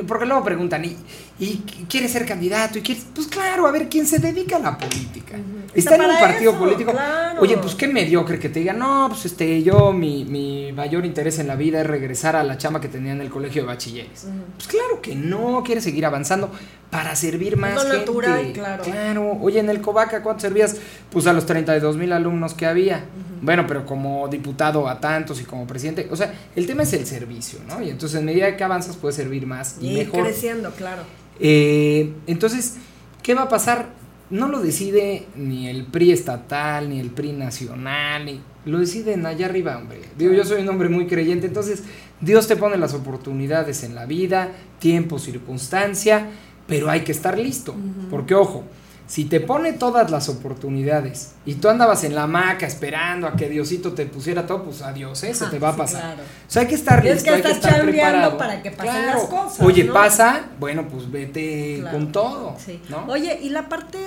porque 0.07 0.25
luego 0.25 0.43
preguntan, 0.43 0.85
¿y, 0.85 0.95
y 1.39 1.57
quieres 1.89 2.11
ser 2.11 2.25
candidato? 2.25 2.77
¿Y 2.77 2.81
quieres? 2.81 3.05
Pues 3.13 3.27
claro, 3.27 3.67
a 3.67 3.71
ver, 3.71 3.89
¿quién 3.89 4.05
se 4.05 4.19
dedica 4.19 4.55
a 4.55 4.59
la 4.59 4.77
política? 4.77 5.37
Está 5.73 5.95
en 5.95 6.01
un 6.01 6.17
partido 6.17 6.51
eso, 6.51 6.59
político. 6.59 6.91
claro. 6.91 7.41
Oye, 7.41 7.57
pues 7.57 7.75
qué 7.75 7.87
mediocre 7.87 8.39
que 8.39 8.49
te 8.49 8.59
digan, 8.59 8.79
no, 8.79 9.07
pues 9.09 9.25
este, 9.25 9.61
yo, 9.61 9.91
mi, 9.91 10.23
mi 10.23 10.71
mayor 10.71 11.05
interés 11.05 11.39
en 11.39 11.47
la 11.47 11.55
vida 11.55 11.81
es 11.81 11.87
regresar 11.87 12.35
a 12.35 12.43
la 12.43 12.57
chamba 12.57 12.79
que 12.79 12.87
tenía 12.87 13.11
en 13.11 13.21
el 13.21 13.29
colegio 13.29 13.63
de 13.63 13.67
bachilleres. 13.67 14.27
Pues 14.55 14.67
claro 14.67 15.01
que 15.01 15.15
no, 15.15 15.61
quieres 15.63 15.83
seguir 15.83 16.05
avanzando 16.05 16.51
para 16.89 17.15
servir 17.15 17.55
más 17.55 17.75
lo 17.75 17.81
gente. 17.81 17.97
natural, 17.97 18.51
claro. 18.53 18.83
Claro, 18.83 19.37
oye, 19.41 19.59
en 19.59 19.69
el 19.69 19.81
Covaca, 19.81 20.23
¿cuánto 20.23 20.41
servías? 20.41 20.77
Pues 21.11 21.27
a 21.27 21.33
los 21.33 21.45
32 21.45 21.97
mil 21.97 22.11
alumnos 22.11 22.53
que 22.53 22.65
había. 22.65 23.05
Bueno, 23.41 23.65
pero 23.67 23.85
como 23.85 24.27
diputado 24.27 24.87
a 24.87 24.99
tantos 24.99 25.39
y 25.39 25.43
como 25.43 25.65
presidente, 25.65 26.07
o 26.11 26.15
sea, 26.15 26.33
el 26.55 26.65
tema 26.65 26.83
es 26.83 26.93
el 26.93 27.05
servicio, 27.05 27.59
¿no? 27.67 27.81
Y 27.81 27.89
entonces 27.89 28.19
en 28.19 28.25
medida 28.25 28.57
que 28.57 28.63
avanzas 28.63 28.97
puedes 28.97 29.15
servir 29.15 29.45
más 29.45 29.77
y, 29.79 29.93
mejor. 29.93 30.23
creciendo, 30.23 30.71
claro. 30.71 31.03
Eh, 31.39 32.13
entonces, 32.27 32.75
¿qué 33.23 33.33
va 33.33 33.43
a 33.43 33.49
pasar? 33.49 33.87
No 34.29 34.47
lo 34.47 34.59
decide 34.59 35.25
ni 35.35 35.69
el 35.69 35.85
PRI 35.85 36.11
estatal, 36.11 36.89
ni 36.89 36.99
el 36.99 37.11
PRI 37.11 37.31
nacional, 37.31 38.25
ni 38.25 38.41
lo 38.65 38.79
deciden 38.79 39.25
allá 39.25 39.45
arriba, 39.45 39.77
hombre. 39.77 40.01
Digo, 40.17 40.33
yo 40.33 40.43
soy 40.43 40.61
un 40.61 40.69
hombre 40.69 40.89
muy 40.89 41.07
creyente, 41.07 41.47
entonces 41.47 41.83
Dios 42.21 42.47
te 42.47 42.55
pone 42.55 42.77
las 42.77 42.93
oportunidades 42.93 43.83
en 43.83 43.95
la 43.95 44.05
vida, 44.05 44.49
tiempo, 44.79 45.17
circunstancia, 45.17 46.27
pero 46.69 46.89
hay 46.89 47.01
que 47.01 47.11
estar 47.11 47.37
listo, 47.37 47.75
porque 48.09 48.35
ojo, 48.35 48.63
si 49.07 49.25
te 49.25 49.39
pone 49.39 49.73
todas 49.73 50.11
las 50.11 50.29
oportunidades 50.29 51.31
y 51.43 51.55
tú 51.55 51.67
andabas 51.67 52.03
en 52.03 52.13
la 52.13 52.23
hamaca 52.23 52.67
esperando 52.67 53.25
a 53.25 53.35
que 53.35 53.49
Diosito 53.49 53.93
te 53.93 54.05
pusiera 54.05 54.45
todo, 54.45 54.65
pues 54.65 54.83
adiós, 54.83 55.23
¿eh? 55.23 55.33
se 55.33 55.45
Ajá, 55.45 55.51
te 55.51 55.57
va 55.57 55.69
a 55.69 55.71
sí, 55.73 55.77
pasar. 55.79 56.01
claro. 56.01 56.21
O 56.21 56.51
sea, 56.51 56.61
hay 56.61 56.67
que 56.67 56.75
estar 56.75 57.03
listo, 57.03 57.23
que 57.23 57.29
hay 57.31 57.41
que 57.41 57.51
estar 57.51 57.81
preparado. 57.81 58.37
para 58.37 58.61
que 58.61 58.69
pasen 58.69 58.93
Claro. 58.93 59.19
las 59.19 59.27
cosas, 59.27 59.65
Oye, 59.65 59.83
¿no? 59.85 59.93
pasa, 59.93 60.45
bueno, 60.59 60.87
pues 60.87 61.09
vete 61.11 61.77
Claro. 61.79 61.97
con 61.97 62.11
todo, 62.11 62.55
Sí. 62.63 62.79
¿no? 62.89 63.05
Oye, 63.07 63.39
y 63.41 63.49
la 63.49 63.67
parte 63.67 63.97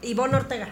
Ivonne 0.00 0.34
Ortega, 0.36 0.68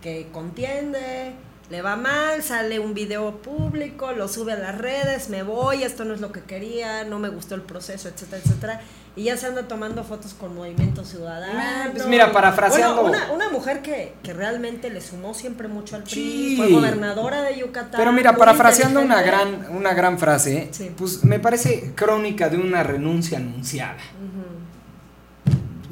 que 0.00 0.28
contiende, 0.32 1.34
le 1.70 1.80
va 1.82 1.96
mal, 1.96 2.42
sale 2.42 2.78
un 2.78 2.92
video 2.94 3.38
público, 3.38 4.12
lo 4.12 4.28
sube 4.28 4.52
a 4.52 4.56
las 4.58 4.76
redes, 4.76 5.28
me 5.30 5.42
voy, 5.42 5.82
esto 5.82 6.04
no 6.04 6.12
es 6.14 6.20
lo 6.20 6.30
que 6.30 6.40
quería, 6.42 7.04
no 7.04 7.18
me 7.18 7.28
gustó 7.30 7.54
el 7.54 7.62
proceso, 7.62 8.08
etcétera, 8.08 8.42
etcétera. 8.44 8.80
Y 9.16 9.24
ya 9.24 9.36
se 9.36 9.46
anda 9.46 9.62
tomando 9.68 10.02
fotos 10.02 10.34
con 10.34 10.54
Movimiento 10.56 11.04
Ciudadano. 11.04 11.56
Ah, 11.56 11.88
pues 11.92 12.04
mira, 12.06 12.32
parafraseando- 12.32 13.02
Bueno, 13.02 13.16
una, 13.26 13.32
una 13.32 13.48
mujer 13.48 13.80
que, 13.80 14.12
que 14.24 14.32
realmente 14.34 14.90
le 14.90 15.00
sumó 15.00 15.34
siempre 15.34 15.68
mucho 15.68 15.94
al 15.96 16.02
PRI, 16.02 16.12
Sí. 16.14 16.54
fue 16.56 16.68
gobernadora 16.70 17.42
de 17.42 17.58
Yucatán. 17.60 17.92
Pero 17.96 18.12
mira, 18.12 18.36
parafraseando 18.36 19.00
una 19.00 19.22
gran, 19.22 19.68
una 19.70 19.94
gran 19.94 20.18
frase. 20.18 20.68
Sí. 20.72 20.90
pues 20.96 21.22
me 21.24 21.38
parece 21.38 21.92
crónica 21.94 22.48
de 22.48 22.56
una 22.58 22.82
renuncia 22.82 23.38
anunciada. 23.38 23.98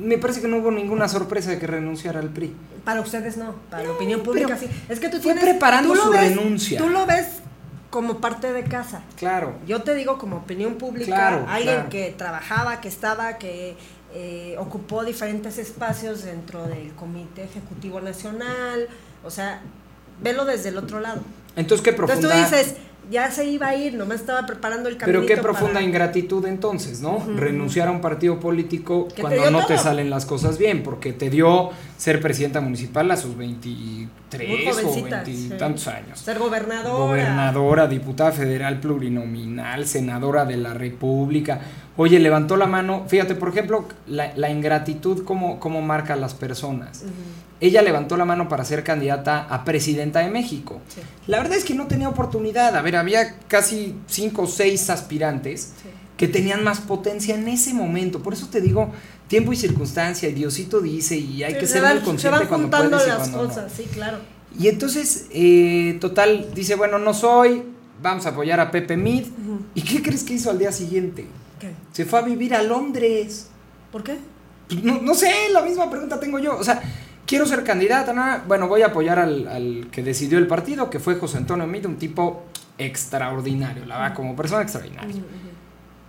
Me 0.03 0.18
parece 0.18 0.40
que 0.40 0.48
no 0.48 0.59
hubo 0.59 0.70
ninguna 0.70 1.09
sorpresa 1.09 1.50
de 1.50 1.59
que 1.59 1.66
renunciara 1.66 2.20
al 2.20 2.28
PRI. 2.30 2.55
Para 2.84 3.00
ustedes 3.00 3.36
no, 3.36 3.55
para 3.70 3.84
la 3.84 3.90
opinión 3.92 4.22
pública 4.22 4.57
sí. 4.57 4.66
Es 4.88 4.98
que 5.00 5.09
tú 5.09 5.16
fue 5.18 5.32
tienes. 5.34 5.44
preparando 5.44 5.94
tú 5.94 6.00
su 6.00 6.11
ves- 6.11 6.36
renuncia. 6.36 6.78
Tú 6.78 6.88
lo 6.88 7.07
ves 7.07 7.26
como 7.90 8.20
parte 8.20 8.53
de 8.53 8.64
casa. 8.64 9.03
Claro. 9.16 9.55
Yo 9.66 9.82
te 9.82 9.94
digo 9.94 10.18
como 10.18 10.36
opinión 10.38 10.74
pública, 10.74 11.07
Claro, 11.14 11.46
alguien 11.48 11.74
claro. 11.74 11.88
que 11.90 12.14
trabajaba, 12.16 12.80
que 12.80 12.88
estaba, 12.88 13.38
que 13.38 13.76
eh, 14.14 14.57
ocupó 14.59 15.05
diferentes 15.05 15.59
espacios 15.59 16.24
dentro 16.24 16.64
del 16.66 16.92
Comité 16.94 17.44
Ejecutivo 17.44 18.00
Nacional, 18.00 18.88
o 19.24 19.30
sea, 19.30 19.61
velo 20.22 20.44
desde 20.44 20.70
el 20.70 20.78
otro 20.78 21.00
lado. 21.00 21.20
Entonces, 21.55 21.84
qué 21.84 21.92
profunda. 21.92 22.20
Entonces 22.20 22.50
tú 22.50 22.57
dices, 22.57 22.76
ya 23.11 23.30
se 23.30 23.46
iba 23.46 23.68
a 23.68 23.76
ir, 23.76 23.94
nomás 23.94 24.20
estaba 24.20 24.46
preparando 24.46 24.88
el 24.88 24.96
camino. 24.96 25.20
pero 25.20 25.26
qué 25.26 25.40
profunda 25.40 25.82
ingratitud 25.82 26.44
entonces, 26.46 27.00
¿no? 27.00 27.24
Renunciar 27.36 27.88
a 27.88 27.90
un 27.90 28.00
partido 28.00 28.38
político 28.40 29.09
te 29.14 29.22
cuando 29.22 29.50
no 29.50 29.66
te 29.66 29.76
salen 29.78 30.09
las 30.11 30.24
cosas 30.24 30.59
bien, 30.59 30.82
porque 30.82 31.12
te 31.12 31.28
dio 31.28 31.70
ser 31.96 32.20
presidenta 32.20 32.61
municipal 32.61 33.11
a 33.11 33.16
sus 33.16 33.36
23 33.36 34.48
Muy 34.48 34.66
o 34.66 34.72
jovencita, 34.72 35.22
20 35.22 35.30
y 35.30 35.36
sí. 35.36 35.55
tantos 35.59 35.86
años. 35.88 36.18
Ser 36.18 36.38
gobernadora. 36.38 36.96
Gobernadora, 36.96 37.86
diputada 37.86 38.32
federal 38.32 38.80
plurinominal, 38.80 39.86
senadora 39.86 40.44
de 40.44 40.57
la 40.57 40.74
República. 40.74 41.61
Oye, 41.96 42.18
levantó 42.18 42.57
la 42.57 42.66
mano. 42.66 43.05
Fíjate, 43.07 43.34
por 43.34 43.50
ejemplo, 43.50 43.86
la, 44.07 44.32
la 44.36 44.48
ingratitud, 44.50 45.24
cómo, 45.24 45.61
cómo 45.61 45.82
marca 45.82 46.14
a 46.14 46.16
las 46.16 46.34
personas. 46.34 47.05
Ella 47.62 47.80
levantó 47.80 48.16
la 48.16 48.24
mano 48.24 48.48
para 48.48 48.64
ser 48.64 48.82
candidata 48.84 49.46
a 49.48 49.64
presidenta 49.64 50.18
de 50.18 50.28
México. 50.30 50.80
Sí. 50.94 51.00
La 51.28 51.38
verdad 51.38 51.56
es 51.56 51.64
que 51.64 51.74
no 51.74 51.86
tenía 51.86 52.08
oportunidad. 52.08 52.76
A 52.76 52.82
ver, 52.82 52.96
había 52.96 53.38
casi 53.48 53.94
cinco 54.08 54.42
o 54.42 54.46
seis 54.48 54.90
aspirantes 54.90 55.72
Sí. 55.80 55.88
que 56.16 56.26
tenían 56.28 56.64
más 56.64 56.80
potencia 56.80 57.34
en 57.36 57.46
ese 57.48 57.72
momento. 57.72 58.20
Por 58.22 58.32
eso 58.32 58.48
te 58.48 58.60
digo, 58.60 58.90
tiempo 59.28 59.52
y 59.52 59.56
circunstancia, 59.56 60.28
y 60.28 60.32
Diosito 60.34 60.80
dice, 60.80 61.16
y 61.16 61.44
hay 61.44 61.54
que 61.54 61.60
se 61.68 61.74
ser 61.74 61.82
van- 61.82 61.96
muy 61.98 62.04
consciente 62.04 62.36
Se 62.36 62.40
van 62.40 62.48
cuando 62.48 62.70
puedes 62.90 63.06
y 63.06 63.08
las 63.08 63.18
cuando 63.18 63.42
no. 63.44 63.48
cosas, 63.48 63.72
sí, 63.74 63.84
claro. 63.92 64.18
Y 64.58 64.68
entonces, 64.68 65.26
eh, 65.30 65.96
total, 66.00 66.48
dice, 66.54 66.74
bueno, 66.74 66.98
no 66.98 67.14
soy, 67.14 67.62
vamos 68.02 68.26
a 68.26 68.30
apoyar 68.30 68.58
a 68.60 68.70
Pepe 68.72 68.96
Mid. 68.96 69.26
¿Y 69.74 69.82
qué 69.82 70.02
crees 70.02 70.24
que 70.24 70.34
hizo 70.34 70.50
al 70.50 70.58
día 70.58 70.72
siguiente? 70.72 71.26
¿Qué? 71.60 71.70
Se 71.92 72.04
fue 72.04 72.18
a 72.18 72.22
vivir 72.22 72.54
a 72.54 72.62
Londres. 72.62 73.46
¿Por 73.92 74.02
qué? 74.02 74.18
Pues, 74.68 74.82
No, 74.84 75.00
no 75.00 75.14
sé, 75.14 75.30
la 75.52 75.62
misma 75.62 75.88
pregunta 75.88 76.18
tengo 76.20 76.38
yo. 76.38 76.58
O 76.58 76.64
sea, 76.64 76.82
quiero 77.27 77.47
ser 77.47 77.64
candidata, 77.64 78.12
¿no? 78.12 78.25
bueno, 78.47 78.68
voy 78.68 78.83
a 78.83 78.87
apoyar 78.87 79.18
al, 79.18 79.49
al 79.49 79.89
que 79.91 80.03
decidió 80.03 80.39
el 80.39 80.47
partido, 80.47 80.91
que 80.91 80.99
fue 80.99 81.16
José 81.16 81.39
Antonio 81.39 81.66
Mid, 81.66 81.87
un 81.87 81.97
tipo 81.97 82.45
extraordinario, 82.79 83.85
la 83.87 83.99
verdad, 83.99 84.14
como 84.14 84.37
persona 84.37 84.62
extraordinaria. 84.62 85.23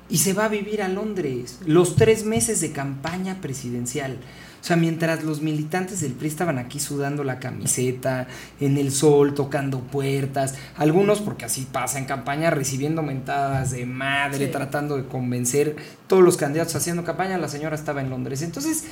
Y 0.10 0.18
se 0.18 0.34
va 0.34 0.46
a 0.46 0.48
vivir 0.50 0.82
a 0.82 0.88
Londres, 0.90 1.60
los 1.66 1.96
tres 1.96 2.26
meses 2.26 2.62
de 2.62 2.72
campaña 2.72 3.42
presidencial. 3.42 4.18
O 4.62 4.66
sea, 4.66 4.78
mientras 4.78 5.24
los 5.24 5.42
militantes 5.42 6.00
del 6.02 6.14
PRI 6.14 6.28
estaban 6.30 6.58
aquí 6.58 6.80
sudando 6.80 7.24
la 7.26 7.40
camiseta, 7.40 8.28
en 8.62 8.78
el 8.78 8.92
sol, 8.92 9.34
tocando 9.34 9.80
puertas, 9.80 10.56
algunos, 10.78 11.20
porque 11.20 11.46
así 11.46 11.68
pasa 11.70 12.00
en 12.00 12.06
campaña, 12.06 12.50
recibiendo 12.50 13.02
mentadas 13.02 13.72
de 13.72 13.86
madre, 13.86 14.46
Sí. 14.46 14.52
tratando 14.52 14.96
de 14.96 15.06
convencer 15.06 15.76
todos 16.08 16.24
los 16.24 16.38
candidatos 16.38 16.76
haciendo 16.76 17.04
campaña, 17.04 17.38
la 17.38 17.50
señora 17.50 17.76
estaba 17.76 18.00
en 18.02 18.10
Londres. 18.10 18.42
Entonces, 18.42 18.86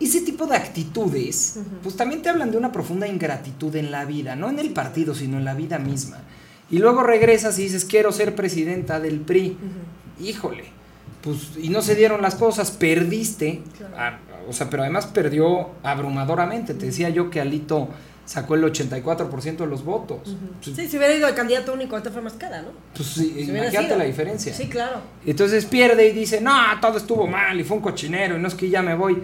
ese 0.00 0.20
tipo 0.20 0.46
de 0.46 0.56
actitudes, 0.56 1.58
pues 1.82 1.96
también 1.96 2.22
te 2.22 2.28
hablan 2.28 2.50
de 2.50 2.56
una 2.56 2.70
profunda 2.72 3.06
ingratitud 3.08 3.74
en 3.76 3.90
la 3.90 4.04
vida, 4.04 4.36
no 4.36 4.48
en 4.48 4.58
el 4.58 4.70
partido, 4.70 5.14
sino 5.14 5.38
en 5.38 5.44
la 5.44 5.54
vida 5.54 5.78
misma. 5.78 6.18
Y 6.70 6.78
luego 6.78 7.02
regresas 7.02 7.58
y 7.58 7.62
dices, 7.62 7.84
quiero 7.84 8.12
ser 8.12 8.34
presidenta 8.34 9.00
del 9.00 9.20
PRI. 9.20 9.56
Híjole, 10.20 10.64
pues, 11.22 11.50
y 11.60 11.68
no 11.70 11.82
se 11.82 11.94
dieron 11.94 12.22
las 12.22 12.34
cosas, 12.34 12.70
perdiste, 12.70 13.62
Claro. 13.76 13.94
ah, 13.98 14.18
o 14.48 14.52
sea, 14.52 14.68
pero 14.70 14.82
además 14.82 15.06
perdió 15.06 15.70
abrumadoramente. 15.82 16.74
Te 16.74 16.86
decía 16.86 17.08
yo 17.10 17.30
que 17.30 17.40
Alito 17.40 17.88
sacó 18.24 18.54
el 18.56 18.62
84% 18.64 19.56
de 19.64 19.66
los 19.66 19.84
votos. 19.84 20.36
Pues, 20.62 20.76
Sí, 20.76 20.88
si 20.88 20.96
hubiera 20.98 21.14
ido 21.14 21.26
el 21.28 21.34
candidato 21.34 21.72
único, 21.72 21.96
este 21.96 22.10
fue 22.10 22.20
más 22.22 22.34
cara, 22.34 22.62
¿no? 22.62 22.68
pues, 22.94 23.08
sí, 23.08 23.32
Si 23.36 23.50
imagínate 23.50 23.96
la 23.96 24.04
diferencia. 24.04 24.52
Sí, 24.54 24.66
claro. 24.68 25.00
Entonces 25.26 25.64
pierde 25.64 26.08
y 26.08 26.12
dice, 26.12 26.40
no, 26.40 26.52
todo 26.80 26.98
estuvo 26.98 27.26
mal 27.26 27.58
y 27.58 27.64
fue 27.64 27.76
un 27.78 27.82
cochinero 27.82 28.36
y 28.36 28.40
no 28.40 28.48
es 28.48 28.54
que 28.54 28.68
ya 28.68 28.82
me 28.82 28.94
voy. 28.94 29.22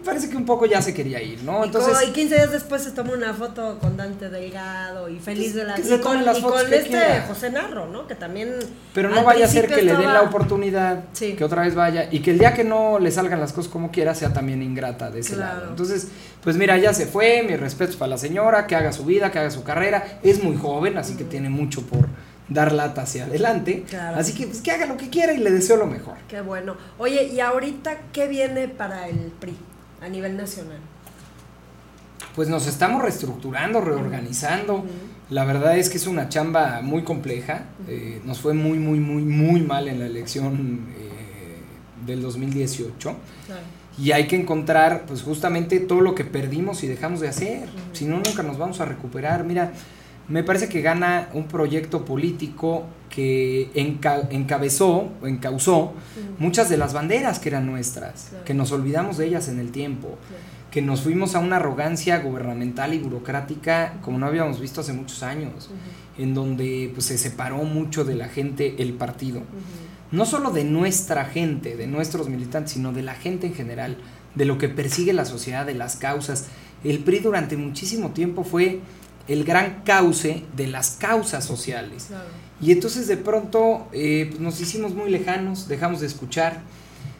Me 0.00 0.06
parece 0.06 0.30
que 0.30 0.36
un 0.38 0.46
poco 0.46 0.64
ya 0.64 0.80
se 0.80 0.94
quería 0.94 1.22
ir, 1.22 1.42
¿no? 1.44 1.60
Y, 1.62 1.66
Entonces, 1.66 1.98
co- 1.98 2.08
y 2.08 2.12
15 2.12 2.34
días 2.34 2.50
después 2.52 2.82
se 2.82 2.92
toma 2.92 3.12
una 3.12 3.34
foto 3.34 3.78
con 3.80 3.98
Dante 3.98 4.30
Delgado 4.30 5.10
y 5.10 5.18
feliz 5.18 5.54
de 5.54 5.64
la 5.64 5.74
que 5.74 5.82
y 5.82 5.98
con, 5.98 6.24
las 6.24 6.38
y 6.38 6.42
con 6.42 6.52
que 6.66 6.76
este 6.76 6.88
quiera. 6.88 7.24
José 7.28 7.50
Narro, 7.50 7.86
¿no? 7.86 8.06
Que 8.06 8.14
también. 8.14 8.54
pero 8.94 9.10
no 9.10 9.22
vaya 9.24 9.44
a 9.44 9.48
ser 9.48 9.66
que 9.68 9.82
le 9.82 9.92
den 9.94 10.10
la 10.12 10.22
oportunidad, 10.22 11.04
Sí. 11.12 11.34
que 11.34 11.44
otra 11.44 11.62
vez 11.62 11.74
vaya, 11.74 12.08
y 12.10 12.20
que 12.20 12.30
el 12.30 12.38
día 12.38 12.54
que 12.54 12.64
no 12.64 12.98
le 12.98 13.10
salgan 13.10 13.40
las 13.40 13.52
cosas 13.52 13.70
como 13.70 13.90
quiera 13.90 14.14
sea 14.14 14.32
también 14.32 14.62
ingrata 14.62 15.10
de 15.10 15.20
ese 15.20 15.34
Claro. 15.34 15.56
lado. 15.58 15.68
Entonces, 15.70 16.08
pues 16.42 16.56
mira, 16.56 16.78
ya 16.78 16.94
se 16.94 17.04
fue, 17.06 17.42
mis 17.46 17.60
respetos 17.60 17.96
para 17.96 18.08
la 18.10 18.18
señora, 18.18 18.66
que 18.66 18.74
haga 18.76 18.92
su 18.92 19.04
vida, 19.04 19.30
que 19.30 19.38
haga 19.38 19.50
su 19.50 19.62
carrera, 19.64 20.18
es 20.22 20.42
muy 20.42 20.56
joven, 20.56 20.96
así 20.96 21.14
que 21.14 21.24
tiene 21.24 21.50
mucho 21.50 21.82
por 21.82 22.06
dar 22.48 22.72
lata 22.72 23.02
hacia 23.02 23.26
adelante, 23.26 23.84
Claro. 23.88 24.16
así 24.18 24.32
que 24.34 24.46
pues 24.48 24.60
que 24.60 24.72
haga 24.72 24.86
lo 24.86 24.96
que 24.96 25.08
quiera 25.08 25.32
y 25.32 25.36
le 25.38 25.50
deseo 25.52 25.76
lo 25.76 25.86
mejor. 25.86 26.14
Qué 26.26 26.40
bueno. 26.40 26.74
Oye, 26.98 27.24
¿y 27.32 27.38
ahorita 27.38 27.96
qué 28.12 28.26
viene 28.26 28.66
para 28.66 29.06
el 29.08 29.30
PRI 29.38 29.56
a 30.00 30.08
nivel 30.08 30.36
nacional? 30.36 30.78
Pues 32.34 32.48
nos 32.48 32.66
estamos 32.66 33.02
reestructurando, 33.02 33.80
reorganizando. 33.80 34.84
La 35.30 35.44
verdad 35.44 35.76
es 35.76 35.90
que 35.90 35.96
es 35.96 36.06
una 36.06 36.28
chamba 36.28 36.80
muy 36.82 37.02
compleja. 37.02 37.64
Eh, 37.88 38.20
nos 38.24 38.40
fue 38.40 38.54
muy, 38.54 38.78
muy, 38.78 39.00
muy, 39.00 39.22
muy 39.22 39.60
mal 39.62 39.88
en 39.88 39.98
la 39.98 40.06
elección 40.06 40.86
eh, 40.96 42.06
del 42.06 42.22
2018. 42.22 43.16
Claro. 43.46 43.60
Y 43.98 44.12
hay 44.12 44.26
que 44.26 44.36
encontrar, 44.36 45.04
pues 45.06 45.22
justamente 45.22 45.80
todo 45.80 46.00
lo 46.00 46.14
que 46.14 46.24
perdimos 46.24 46.82
y 46.84 46.86
dejamos 46.86 47.20
de 47.20 47.28
hacer. 47.28 47.68
Si 47.92 48.06
no, 48.06 48.16
nunca 48.16 48.42
nos 48.42 48.56
vamos 48.56 48.80
a 48.80 48.84
recuperar. 48.86 49.44
Mira, 49.44 49.72
me 50.28 50.44
parece 50.44 50.68
que 50.68 50.80
gana 50.80 51.28
un 51.34 51.44
proyecto 51.48 52.04
político 52.04 52.84
que 53.08 53.70
enca- 53.74 54.28
encabezó 54.30 55.08
o 55.20 55.26
encausó 55.26 55.92
muchas 56.38 56.68
de 56.68 56.76
las 56.76 56.92
banderas 56.92 57.38
que 57.40 57.48
eran 57.48 57.66
nuestras, 57.66 58.26
Claro. 58.30 58.44
que 58.44 58.54
nos 58.54 58.70
olvidamos 58.70 59.16
de 59.18 59.26
ellas 59.26 59.48
en 59.48 59.58
el 59.58 59.72
tiempo, 59.72 60.16
que 60.70 60.82
nos 60.82 61.00
fuimos 61.00 61.34
a 61.34 61.40
una 61.40 61.56
arrogancia 61.56 62.18
gubernamental 62.20 62.94
y 62.94 62.98
burocrática 62.98 63.94
como 64.02 64.18
no 64.18 64.26
habíamos 64.26 64.60
visto 64.60 64.82
hace 64.82 64.92
muchos 64.92 65.24
años, 65.24 65.68
en 66.16 66.32
donde 66.34 66.90
pues, 66.94 67.06
se 67.06 67.18
separó 67.18 67.56
mucho 67.64 68.04
de 68.04 68.14
la 68.14 68.28
gente 68.28 68.76
el 68.78 68.92
partido. 68.92 69.42
No 70.12 70.24
solo 70.26 70.52
de 70.52 70.62
nuestra 70.64 71.24
gente, 71.24 71.76
de 71.76 71.88
nuestros 71.88 72.28
militantes, 72.28 72.72
sino 72.74 72.92
de 72.92 73.02
la 73.02 73.14
gente 73.14 73.48
en 73.48 73.54
general, 73.54 73.96
de 74.36 74.44
lo 74.44 74.58
que 74.58 74.68
persigue 74.68 75.12
la 75.12 75.24
sociedad, 75.24 75.66
de 75.66 75.74
las 75.74 75.96
causas. 75.96 76.46
El 76.84 77.00
PRI 77.00 77.18
durante 77.18 77.56
muchísimo 77.56 78.10
tiempo 78.10 78.44
fue 78.44 78.80
el 79.28 79.44
gran 79.44 79.82
cauce 79.84 80.44
de 80.56 80.66
las 80.66 80.92
causas 80.92 81.44
sociales. 81.44 82.06
Claro. 82.08 82.24
Y 82.60 82.72
entonces 82.72 83.06
de 83.06 83.16
pronto 83.16 83.88
eh, 83.92 84.26
pues, 84.28 84.40
nos 84.40 84.60
hicimos 84.60 84.94
muy 84.94 85.10
lejanos, 85.10 85.68
dejamos 85.68 86.00
de 86.00 86.06
escuchar, 86.06 86.60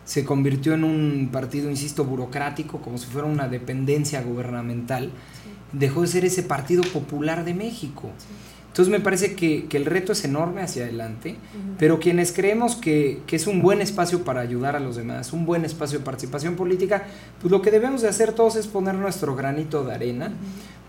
se 0.05 0.25
convirtió 0.25 0.75
en 0.75 0.85
un 0.85 1.29
partido, 1.33 1.71
insisto, 1.71 2.05
burocrático, 2.05 2.81
como 2.81 2.99
si 2.99 3.07
fuera 3.07 3.29
una 3.29 3.49
dependencia 3.49 4.23
gubernamental, 4.23 5.11
dejó 5.73 6.03
de 6.03 6.09
ser 6.09 6.25
ese 6.25 6.43
Partido 6.43 6.83
Popular 6.83 7.45
de 7.45 7.55
México. 7.55 8.11
Entonces 8.67 8.91
me 8.93 9.01
parece 9.01 9.35
que, 9.35 9.67
que 9.67 9.77
el 9.77 9.85
reto 9.85 10.13
es 10.13 10.25
enorme 10.25 10.63
hacia 10.63 10.85
adelante, 10.85 11.37
pero 11.77 11.99
quienes 11.99 12.33
creemos 12.33 12.77
que, 12.77 13.21
que 13.27 13.35
es 13.35 13.49
un 13.49 13.63
buen 13.63 13.81
espacio 13.81 14.23
para 14.23 14.41
ayudar 14.41 14.77
a 14.77 14.81
los 14.81 14.95
demás, 14.95 15.33
un 15.33 15.45
buen 15.45 15.65
espacio 15.65 15.99
de 15.99 16.05
participación 16.05 16.55
política, 16.55 17.05
pues 17.41 17.51
lo 17.51 17.63
que 17.63 17.73
debemos 17.73 18.03
de 18.03 18.09
hacer 18.09 18.33
todos 18.33 18.55
es 18.55 18.69
poner 18.69 18.95
nuestro 18.95 19.35
granito 19.35 19.83
de 19.85 19.95
arena, 19.95 20.33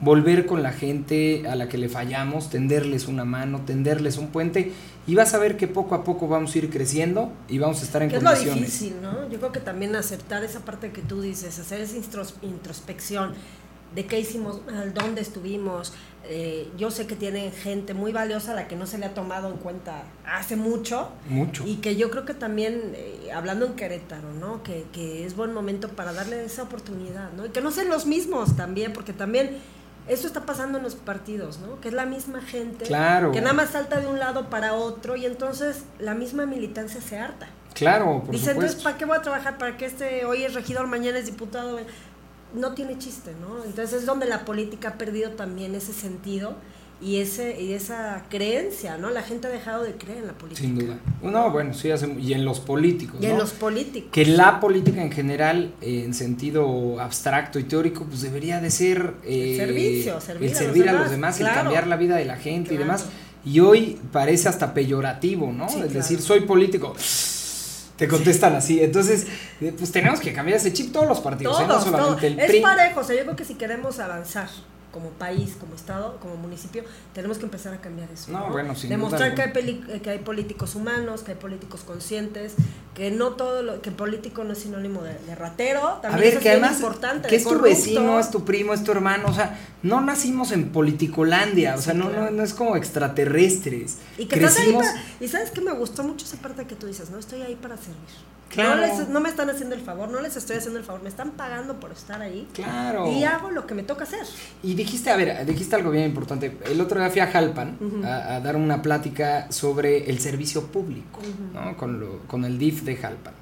volver 0.02 0.46
con 0.46 0.64
la 0.64 0.72
gente 0.74 1.48
a 1.48 1.56
la 1.56 1.70
que 1.70 1.78
le 1.78 1.88
fallamos, 1.88 2.50
tenderles 2.50 3.08
una 3.08 3.24
mano, 3.24 3.62
tenderles 3.66 4.18
un 4.18 4.28
puente, 4.28 4.72
y 5.08 5.16
vas 5.16 5.34
a 5.34 5.38
ver 5.38 5.58
que 5.58 5.68
poco 5.68 5.96
a 5.96 6.04
poco 6.04 6.28
vamos 6.28 6.54
a 6.54 6.58
ir 6.58 6.70
creciendo 6.70 7.32
y 7.48 7.58
vamos 7.60 7.82
a 7.82 7.86
estar 7.86 8.02
en 8.04 8.10
Que 8.10 8.18
es 8.18 8.24
lo 8.24 8.30
condiciones. 8.30 8.64
difícil, 8.66 8.96
¿no? 9.02 9.30
Yo 9.30 9.38
creo 9.40 9.52
que 9.52 9.60
también 9.60 9.96
aceptar 9.96 10.44
esa 10.44 10.60
parte 10.62 10.92
que 10.92 11.02
tú 11.02 11.22
dices, 11.22 11.58
hacer 11.60 11.82
esa 11.82 11.96
intros- 11.98 12.34
introspección 12.42 13.34
de 13.96 14.06
qué 14.06 14.20
hicimos 14.20 14.62
dónde 14.96 15.22
estuvimos. 15.22 15.94
Eh, 16.24 16.70
yo 16.78 16.92
sé 16.92 17.08
que 17.08 17.16
tienen 17.16 17.52
gente 17.52 17.94
muy 17.94 18.12
valiosa 18.14 18.54
a 18.54 18.56
la 18.56 18.68
que 18.68 18.76
no 18.76 18.86
se 18.88 18.98
le 18.98 19.06
ha 19.06 19.14
tomado 19.14 19.50
en 19.50 19.58
cuenta 19.58 20.04
hace 20.26 20.56
mucho. 20.56 21.10
Mucho. 21.30 21.66
Y 21.68 21.78
que 21.78 21.96
yo 21.98 22.10
creo 22.10 22.24
que 22.26 22.34
también, 22.34 22.94
eh, 22.96 23.32
hablando 23.34 23.66
en 23.66 23.74
Querétaro, 23.74 24.32
¿no? 24.40 24.64
Que, 24.64 24.86
que 24.94 25.26
es 25.26 25.36
buen 25.36 25.52
momento 25.54 25.90
para 25.90 26.14
darle 26.14 26.46
esa 26.46 26.64
oportunidad, 26.64 27.32
¿no? 27.34 27.46
Y 27.48 27.50
que 27.50 27.60
no 27.62 27.70
sean 27.72 27.90
los 27.90 28.06
mismos 28.06 28.56
también, 28.56 28.94
porque 28.94 29.14
también 29.14 29.58
esto 30.14 30.28
está 30.28 30.46
pasando 30.46 30.78
en 30.78 30.84
los 30.84 30.96
partidos, 30.96 31.60
¿no? 31.60 31.80
Que 31.80 31.88
es 31.90 31.94
la 31.94 32.06
misma 32.06 32.42
gente 32.42 32.86
Claro. 32.86 33.32
que 33.32 33.42
nada 33.42 33.54
más 33.54 33.70
salta 33.72 34.00
de 34.00 34.08
un 34.08 34.20
lado 34.20 34.50
para 34.50 34.74
otro 34.74 35.16
y 35.16 35.26
entonces 35.26 35.84
la 36.00 36.14
misma 36.14 36.46
militancia 36.46 37.02
se 37.02 37.18
harta. 37.18 37.48
Claro, 37.74 38.22
por 38.26 38.32
Dice, 38.36 38.52
entonces. 38.52 38.82
¿para 38.84 38.98
qué 38.98 39.06
voy 39.06 39.18
a 39.18 39.22
trabajar? 39.22 39.58
¿Para 39.58 39.78
que 39.78 39.86
este 39.86 40.26
hoy 40.26 40.44
es 40.44 40.54
regidor, 40.54 40.88
mañana 40.88 41.18
es 41.18 41.26
diputado? 41.28 41.80
No 42.54 42.74
tiene 42.74 42.98
chiste, 42.98 43.34
¿no? 43.40 43.64
Entonces 43.64 44.02
es 44.02 44.06
donde 44.06 44.26
la 44.26 44.44
política 44.44 44.90
ha 44.90 44.94
perdido 44.98 45.32
también 45.32 45.74
ese 45.76 45.94
sentido 45.94 46.56
y 47.02 47.18
ese 47.18 47.60
y 47.60 47.74
esa 47.74 48.26
creencia, 48.30 48.98
¿no? 48.98 49.10
La 49.10 49.24
gente 49.24 49.48
ha 49.48 49.50
dejado 49.50 49.84
de 49.84 49.94
creer 49.94 50.20
en 50.20 50.28
la 50.28 50.34
política. 50.34 50.62
Sin 50.68 50.78
duda. 50.78 51.00
No, 51.24 51.50
bueno, 51.52 51.74
sí, 51.74 51.90
hace- 51.90 52.14
y 52.20 52.34
en 52.34 52.46
los 52.46 52.60
políticos. 52.60 53.16
Y 53.22 53.26
en 53.26 53.38
los 53.38 53.52
políticos. 53.52 54.10
que 54.12 54.26
la 54.26 54.60
política 54.60 55.02
en 55.02 55.12
general, 55.12 55.74
eh, 55.82 56.04
en 56.06 56.14
sentido 56.14 57.00
abstracto 57.00 57.58
y 57.60 57.64
teórico, 57.64 58.06
pues 58.06 58.22
debería 58.22 58.60
de 58.62 58.70
ser 58.70 59.14
eh, 59.26 59.52
El 59.54 59.58
servicio, 59.58 60.22
servir 60.22 60.50
el 60.52 60.56
a 60.56 60.60
servir 60.60 60.86
los 60.86 60.96
a 60.96 61.00
los 61.00 61.12
demás, 61.12 61.40
el 61.40 61.46
claro. 61.48 61.62
cambiar 61.64 61.88
la 61.88 61.96
vida 61.98 62.16
de 62.16 62.26
la 62.26 62.38
gente 62.38 62.74
y 62.76 62.78
demás. 62.78 63.06
Y 63.44 63.60
hoy 63.60 64.00
parece 64.12 64.48
hasta 64.50 64.74
peyorativo, 64.74 65.52
¿no? 65.52 65.68
Sí, 65.68 65.76
es 65.78 65.82
claro. 65.86 65.94
decir, 65.98 66.22
soy 66.22 66.42
político. 66.42 66.96
Te 67.98 68.08
contestan 68.08 68.56
así. 68.56 68.80
Entonces, 68.82 69.28
eh, 69.62 69.74
pues 69.78 69.92
tenemos 69.92 70.20
que 70.20 70.34
cambiar 70.34 70.58
ese 70.58 70.74
chip 70.74 70.92
todos 70.92 71.08
los 71.08 71.20
partidos, 71.20 71.60
¿eh? 71.62 71.66
no 71.68 71.80
solamente 71.80 72.00
todos. 72.10 72.24
el 72.24 72.40
Es 72.40 72.46
PRI. 72.48 72.62
parejo, 72.62 73.00
o 73.00 73.04
sea, 73.04 73.16
yo 73.16 73.24
creo 73.24 73.36
que 73.36 73.46
si 73.46 73.54
queremos 73.56 74.00
avanzar 74.00 74.48
como 74.92 75.10
país, 75.12 75.56
como 75.60 75.74
estado, 75.76 76.18
como 76.20 76.36
municipio, 76.36 76.84
tenemos 77.14 77.38
que 77.38 77.46
empezar 77.46 77.74
a 77.74 77.78
cambiar 77.82 78.12
eso. 78.12 78.32
No, 78.32 78.50
bueno, 78.50 78.76
sin 78.76 78.90
Demostrar 78.90 79.32
duda 79.32 79.36
que 79.36 79.42
hay, 79.44 79.52
peli- 79.54 80.00
que 80.02 80.10
hay 80.10 80.20
políticos 80.20 80.76
humanos, 80.76 81.22
que 81.24 81.32
hay 81.32 81.38
políticos 81.38 81.82
conscientes, 81.86 82.54
que 82.94 83.10
no 83.10 83.30
todo 83.32 83.64
lo, 83.64 83.82
que 83.82 83.92
político 83.92 84.44
no 84.44 84.52
es 84.54 84.60
sinónimo 84.60 85.02
de, 85.02 85.14
de 85.20 85.36
ratero, 85.36 85.88
A 85.88 86.02
también 86.02 86.22
ver, 86.26 86.34
eso 86.34 86.40
que 86.42 86.50
es 86.50 86.54
además, 86.56 86.76
importante, 86.78 87.28
que 87.30 87.36
es 87.38 87.44
tu 87.44 87.60
vecino, 87.60 88.20
es 88.20 88.30
tu 88.32 88.44
primo, 88.44 88.74
es 88.74 88.84
tu 88.84 88.92
hermano, 88.92 89.30
o 89.30 89.34
sea, 89.34 89.58
no 89.82 90.02
nacimos 90.02 90.52
en 90.52 90.70
politicolandia, 90.72 91.76
o 91.76 91.82
sea, 91.82 91.94
no, 91.94 92.10
claro. 92.10 92.26
no, 92.26 92.32
no 92.32 92.44
es 92.44 92.54
como 92.54 92.76
extraterrestres. 92.76 93.98
Y 94.18 94.26
que 94.26 94.36
estás 94.36 94.58
ahí 94.58 94.64
Crecimos, 94.64 94.86
para- 94.88 95.04
y 95.20 95.28
sabes 95.28 95.52
que 95.52 95.62
me 95.62 95.72
gustó 95.72 96.04
mucho 96.04 96.26
esa 96.26 96.38
parte 96.38 96.66
que 96.66 96.76
tú 96.76 96.88
dices, 96.88 97.10
no 97.10 97.18
estoy 97.18 97.42
ahí 97.42 97.56
para 97.56 97.78
servir. 97.78 97.96
Claro. 98.52 98.76
No, 98.76 98.82
les- 98.88 99.08
no 99.10 99.20
me 99.22 99.30
están 99.30 99.50
haciendo 99.50 99.76
el 99.76 99.82
favor, 99.82 100.10
no 100.10 100.20
les 100.22 100.36
estoy 100.36 100.58
haciendo 100.58 100.78
el 100.80 100.86
favor, 100.86 101.02
me 101.02 101.10
están 101.10 101.32
pagando 101.32 101.80
por 101.80 101.92
estar 101.92 102.22
ahí. 102.22 102.48
Claro. 102.54 103.12
Y 103.12 103.24
hago 103.24 103.50
lo 103.52 103.66
que 103.66 103.74
me 103.74 103.84
toca 103.84 104.04
hacer. 104.04 104.26
Y 104.62 104.74
dijiste, 104.74 105.10
a 105.10 105.16
ver, 105.16 105.46
dijiste 105.46 105.76
algo 105.76 105.90
bien 105.92 106.06
importante. 106.06 106.58
El 106.66 106.82
otro 106.82 107.00
día 107.00 107.10
fui 107.10 107.22
a 107.22 107.28
Jalpan 107.28 107.78
a, 108.06 108.36
a 108.36 108.40
dar 108.42 108.56
una 108.58 108.82
plática 108.82 109.52
sobre 109.52 110.10
el 110.10 110.20
servicio 110.20 110.68
público, 110.68 111.20
¿no? 111.54 111.78
Con, 111.78 112.00
lo- 112.00 112.20
con 112.28 112.44
el 112.46 112.58
DIF 112.58 112.82
de 112.84 112.96
Jalpan. 112.98 113.34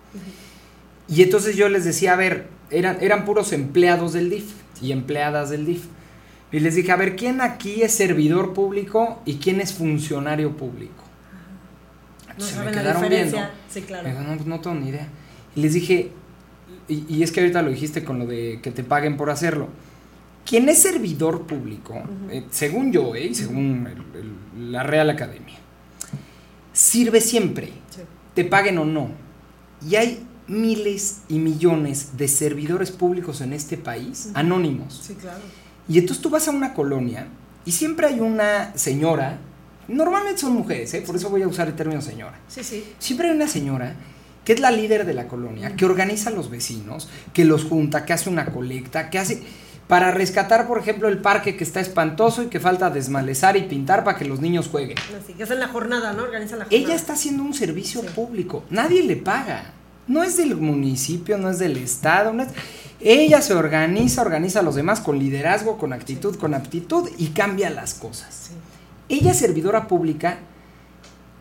Y 1.07 1.23
entonces 1.23 1.55
yo 1.55 1.69
les 1.69 1.85
decía, 1.85 2.13
a 2.13 2.15
ver, 2.15 2.47
eran, 2.69 2.97
eran 3.01 3.25
puros 3.25 3.51
empleados 3.51 4.13
del 4.13 4.29
DIF 4.29 4.51
y 4.81 4.91
empleadas 4.91 5.49
del 5.49 5.65
DIF. 5.65 5.85
Y 6.51 6.59
les 6.59 6.75
dije, 6.75 6.91
a 6.91 6.95
ver, 6.95 7.15
¿quién 7.15 7.41
aquí 7.41 7.81
es 7.81 7.93
servidor 7.93 8.53
público 8.53 9.21
y 9.25 9.35
quién 9.37 9.59
es 9.61 9.73
funcionario 9.73 10.55
público? 10.55 11.03
No 12.39 12.45
Se 12.45 12.51
me 12.51 12.57
saben 12.57 12.75
la 12.75 12.81
quedaron 12.81 13.01
diferencia. 13.03 13.37
viendo. 13.39 13.53
Sí, 13.69 13.81
claro. 13.81 14.03
Me 14.03 14.09
dijo, 14.11 14.23
no, 14.23 14.35
no 14.45 14.59
tengo 14.61 14.75
ni 14.77 14.89
idea. 14.89 15.07
Y 15.55 15.61
les 15.61 15.73
dije, 15.73 16.11
y, 16.87 17.05
y 17.07 17.21
es 17.23 17.31
que 17.31 17.41
ahorita 17.41 17.61
lo 17.61 17.69
dijiste 17.69 18.03
con 18.03 18.17
lo 18.19 18.25
de 18.25 18.59
que 18.63 18.71
te 18.71 18.83
paguen 18.83 19.17
por 19.17 19.29
hacerlo. 19.29 19.67
Quien 20.45 20.67
es 20.69 20.81
servidor 20.81 21.43
público, 21.45 22.01
eh, 22.31 22.45
según 22.49 22.91
yo, 22.91 23.13
eh, 23.13 23.33
según 23.35 23.87
el- 23.87 24.19
el- 24.21 24.71
la 24.71 24.81
Real 24.83 25.09
Academia, 25.09 25.57
sirve 26.73 27.21
siempre, 27.21 27.67
Sí. 27.89 28.01
te 28.33 28.45
paguen 28.45 28.77
o 28.77 28.85
no. 28.85 29.09
Y 29.87 29.95
hay 29.95 30.25
miles 30.47 31.21
y 31.27 31.39
millones 31.39 32.17
de 32.17 32.27
servidores 32.27 32.91
públicos 32.91 33.41
en 33.41 33.53
este 33.53 33.77
país, 33.77 34.29
anónimos. 34.33 35.01
Sí, 35.05 35.13
claro. 35.15 35.39
Y 35.87 35.99
entonces 35.99 36.21
tú 36.21 36.29
vas 36.29 36.47
a 36.47 36.51
una 36.51 36.73
colonia 36.73 37.27
y 37.65 37.71
siempre 37.71 38.07
hay 38.07 38.19
una 38.19 38.75
señora, 38.75 39.39
normalmente 39.89 40.39
son 40.41 40.53
mujeres, 40.53 40.93
¿eh? 40.93 41.01
por 41.05 41.15
eso 41.15 41.29
voy 41.29 41.41
a 41.43 41.47
usar 41.47 41.67
el 41.67 41.75
término 41.75 42.01
señora. 42.01 42.39
Sí, 42.47 42.63
sí. 42.63 42.93
Siempre 42.99 43.29
hay 43.29 43.35
una 43.35 43.47
señora 43.47 43.95
que 44.45 44.53
es 44.53 44.59
la 44.59 44.71
líder 44.71 45.05
de 45.05 45.13
la 45.13 45.27
colonia, 45.27 45.75
que 45.75 45.85
organiza 45.85 46.29
a 46.29 46.33
los 46.33 46.49
vecinos, 46.49 47.09
que 47.33 47.45
los 47.45 47.65
junta, 47.65 48.05
que 48.05 48.13
hace 48.13 48.29
una 48.29 48.45
colecta, 48.47 49.09
que 49.09 49.19
hace 49.19 49.43
para 49.87 50.11
rescatar, 50.11 50.67
por 50.67 50.77
ejemplo, 50.79 51.07
el 51.07 51.17
parque 51.17 51.55
que 51.57 51.63
está 51.63 51.79
espantoso 51.79 52.43
y 52.43 52.47
que 52.47 52.59
falta 52.59 52.89
desmalezar 52.91 53.57
y 53.57 53.63
pintar 53.63 54.03
para 54.03 54.17
que 54.17 54.25
los 54.25 54.39
niños 54.39 54.67
jueguen. 54.67 54.97
Así 55.21 55.33
que 55.33 55.43
es 55.43 55.51
en 55.51 55.59
la 55.59 55.67
jornada, 55.67 56.13
¿no? 56.13 56.23
Organiza 56.23 56.55
la 56.57 56.65
jornada. 56.65 56.83
Ella 56.85 56.95
está 56.95 57.13
haciendo 57.13 57.41
un 57.43 57.53
servicio 57.55 58.01
Sí. 58.01 58.07
público, 58.15 58.63
nadie 58.69 59.01
le 59.03 59.15
paga. 59.15 59.73
No 60.07 60.23
es 60.23 60.37
del 60.37 60.55
municipio, 60.55 61.37
no 61.37 61.49
es 61.49 61.59
del 61.59 61.77
estado, 61.77 62.33
no 62.33 62.43
es- 62.43 62.49
Ella 63.01 63.41
se 63.41 63.53
organiza, 63.53 64.21
organiza 64.21 64.59
a 64.59 64.63
los 64.63 64.75
demás 64.75 64.99
con 64.99 65.17
liderazgo, 65.19 65.77
con 65.77 65.93
actitud, 65.93 66.35
con 66.37 66.53
aptitud 66.53 67.09
y 67.17 67.27
cambia 67.27 67.69
las 67.69 67.93
cosas. 67.93 68.49
Sí. 68.49 68.53
Ella 69.09 69.31
es 69.31 69.37
servidora 69.39 69.87
pública, 69.87 70.39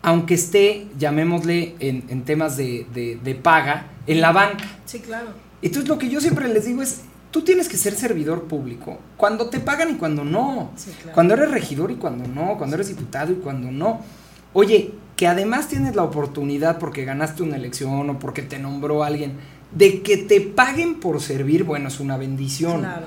aunque 0.01 0.33
esté, 0.35 0.87
llamémosle, 0.97 1.75
en, 1.79 2.05
en 2.09 2.23
temas 2.23 2.57
de, 2.57 2.85
de- 2.93 3.19
de 3.23 3.35
paga, 3.35 3.87
en 4.07 4.21
la 4.21 4.31
banca. 4.31 4.63
Sí, 4.85 4.99
claro. 4.99 5.27
Entonces 5.61 5.89
lo 5.89 5.97
que 5.97 6.09
yo 6.09 6.21
siempre 6.21 6.47
les 6.47 6.65
digo 6.65 6.81
es, 6.81 7.01
tú 7.31 7.41
tienes 7.41 7.67
que 7.67 7.77
ser 7.77 7.93
servidor 7.95 8.45
público 8.45 8.97
cuando 9.17 9.49
te 9.49 9.59
pagan 9.59 9.91
y 9.91 9.95
cuando 9.95 10.23
no. 10.23 10.71
Sí, 10.77 10.91
claro. 10.97 11.13
Cuando 11.13 11.33
eres 11.33 11.51
regidor 11.51 11.91
y 11.91 11.95
cuando 11.95 12.27
no, 12.27 12.57
cuando 12.57 12.75
eres 12.75 12.87
diputado 12.87 13.31
y 13.33 13.35
cuando 13.35 13.71
no. 13.71 13.99
Oye, 14.53 14.91
que 15.15 15.27
además 15.27 15.67
tienes 15.67 15.95
la 15.95 16.03
oportunidad 16.03 16.79
porque 16.79 17.03
ganaste 17.03 17.43
una 17.43 17.57
elección 17.57 18.09
o 18.09 18.19
porque 18.19 18.41
te 18.41 18.57
nombró 18.57 19.03
alguien, 19.03 19.33
de 19.75 20.01
que 20.01 20.17
te 20.17 20.39
paguen 20.41 20.95
por 20.95 21.21
servir, 21.21 21.65
bueno, 21.65 21.89
es 21.89 21.99
una 21.99 22.17
bendición. 22.17 22.79
Claro. 22.79 23.05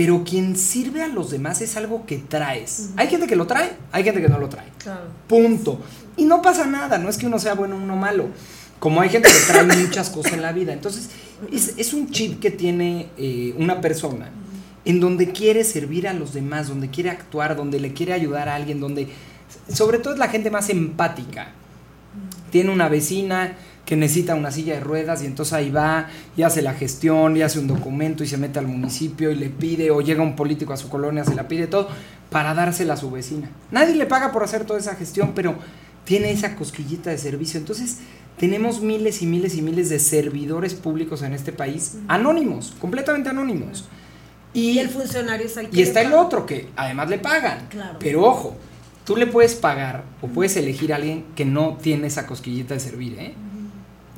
Pero 0.00 0.24
quien 0.24 0.56
sirve 0.56 1.02
a 1.02 1.08
los 1.08 1.30
demás 1.30 1.60
es 1.60 1.76
algo 1.76 2.06
que 2.06 2.16
traes. 2.16 2.88
Hay 2.96 3.08
gente 3.08 3.26
que 3.26 3.36
lo 3.36 3.46
trae, 3.46 3.72
hay 3.92 4.02
gente 4.02 4.22
que 4.22 4.30
no 4.30 4.38
lo 4.38 4.48
trae. 4.48 4.64
Claro. 4.78 5.02
Punto. 5.28 5.78
Y 6.16 6.24
no 6.24 6.40
pasa 6.40 6.64
nada, 6.64 6.96
no 6.96 7.10
es 7.10 7.18
que 7.18 7.26
uno 7.26 7.38
sea 7.38 7.52
bueno 7.52 7.76
o 7.76 7.78
uno 7.78 7.96
malo. 7.96 8.28
Como 8.78 9.02
hay 9.02 9.10
gente 9.10 9.28
que 9.28 9.52
trae 9.52 9.62
muchas 9.62 10.08
cosas 10.08 10.32
en 10.32 10.40
la 10.40 10.52
vida. 10.52 10.72
Entonces, 10.72 11.10
es, 11.52 11.74
es 11.76 11.92
un 11.92 12.10
chip 12.10 12.40
que 12.40 12.50
tiene 12.50 13.10
eh, 13.18 13.54
una 13.58 13.82
persona 13.82 14.30
en 14.86 15.00
donde 15.00 15.32
quiere 15.32 15.64
servir 15.64 16.08
a 16.08 16.14
los 16.14 16.32
demás, 16.32 16.68
donde 16.68 16.88
quiere 16.88 17.10
actuar, 17.10 17.54
donde 17.54 17.78
le 17.78 17.92
quiere 17.92 18.14
ayudar 18.14 18.48
a 18.48 18.54
alguien, 18.54 18.80
donde 18.80 19.06
sobre 19.68 19.98
todo 19.98 20.14
es 20.14 20.18
la 20.18 20.28
gente 20.28 20.50
más 20.50 20.70
empática. 20.70 21.48
Tiene 22.50 22.70
una 22.70 22.88
vecina 22.88 23.54
que 23.90 23.96
necesita 23.96 24.36
una 24.36 24.52
silla 24.52 24.74
de 24.74 24.80
ruedas 24.80 25.20
y 25.24 25.26
entonces 25.26 25.52
ahí 25.52 25.68
va 25.68 26.06
y 26.36 26.42
hace 26.42 26.62
la 26.62 26.74
gestión 26.74 27.36
y 27.36 27.42
hace 27.42 27.58
un 27.58 27.66
documento 27.66 28.22
y 28.22 28.28
se 28.28 28.36
mete 28.36 28.60
al 28.60 28.68
municipio 28.68 29.32
y 29.32 29.34
le 29.34 29.50
pide 29.50 29.90
o 29.90 30.00
llega 30.00 30.22
un 30.22 30.36
político 30.36 30.72
a 30.72 30.76
su 30.76 30.88
colonia, 30.88 31.24
se 31.24 31.34
la 31.34 31.48
pide 31.48 31.66
todo 31.66 31.88
para 32.30 32.54
dársela 32.54 32.94
a 32.94 32.96
su 32.96 33.10
vecina. 33.10 33.50
Nadie 33.72 33.96
le 33.96 34.06
paga 34.06 34.30
por 34.30 34.44
hacer 34.44 34.64
toda 34.64 34.78
esa 34.78 34.94
gestión, 34.94 35.32
pero 35.34 35.56
tiene 36.04 36.30
esa 36.30 36.54
cosquillita 36.54 37.10
de 37.10 37.18
servicio. 37.18 37.58
Entonces 37.58 37.98
tenemos 38.38 38.80
miles 38.80 39.22
y 39.22 39.26
miles 39.26 39.56
y 39.56 39.62
miles 39.62 39.88
de 39.88 39.98
servidores 39.98 40.74
públicos 40.74 41.22
en 41.22 41.32
este 41.32 41.50
país, 41.50 41.96
anónimos, 42.06 42.76
completamente 42.78 43.30
anónimos. 43.30 43.88
Y 44.54 44.78
el 44.78 44.88
funcionario 44.88 45.46
es 45.46 45.56
el 45.56 45.68
que 45.68 45.76
Y 45.76 45.82
está 45.82 46.00
el 46.00 46.12
otro 46.12 46.46
que 46.46 46.68
además 46.76 47.10
le 47.10 47.18
pagan. 47.18 47.66
Claro. 47.68 47.98
Pero 47.98 48.22
ojo, 48.22 48.56
tú 49.04 49.16
le 49.16 49.26
puedes 49.26 49.56
pagar 49.56 50.04
o 50.22 50.28
puedes 50.28 50.56
elegir 50.56 50.92
a 50.92 50.96
alguien 50.96 51.24
que 51.34 51.44
no 51.44 51.76
tiene 51.82 52.06
esa 52.06 52.28
cosquillita 52.28 52.74
de 52.74 52.78
servir, 52.78 53.18
¿eh? 53.18 53.34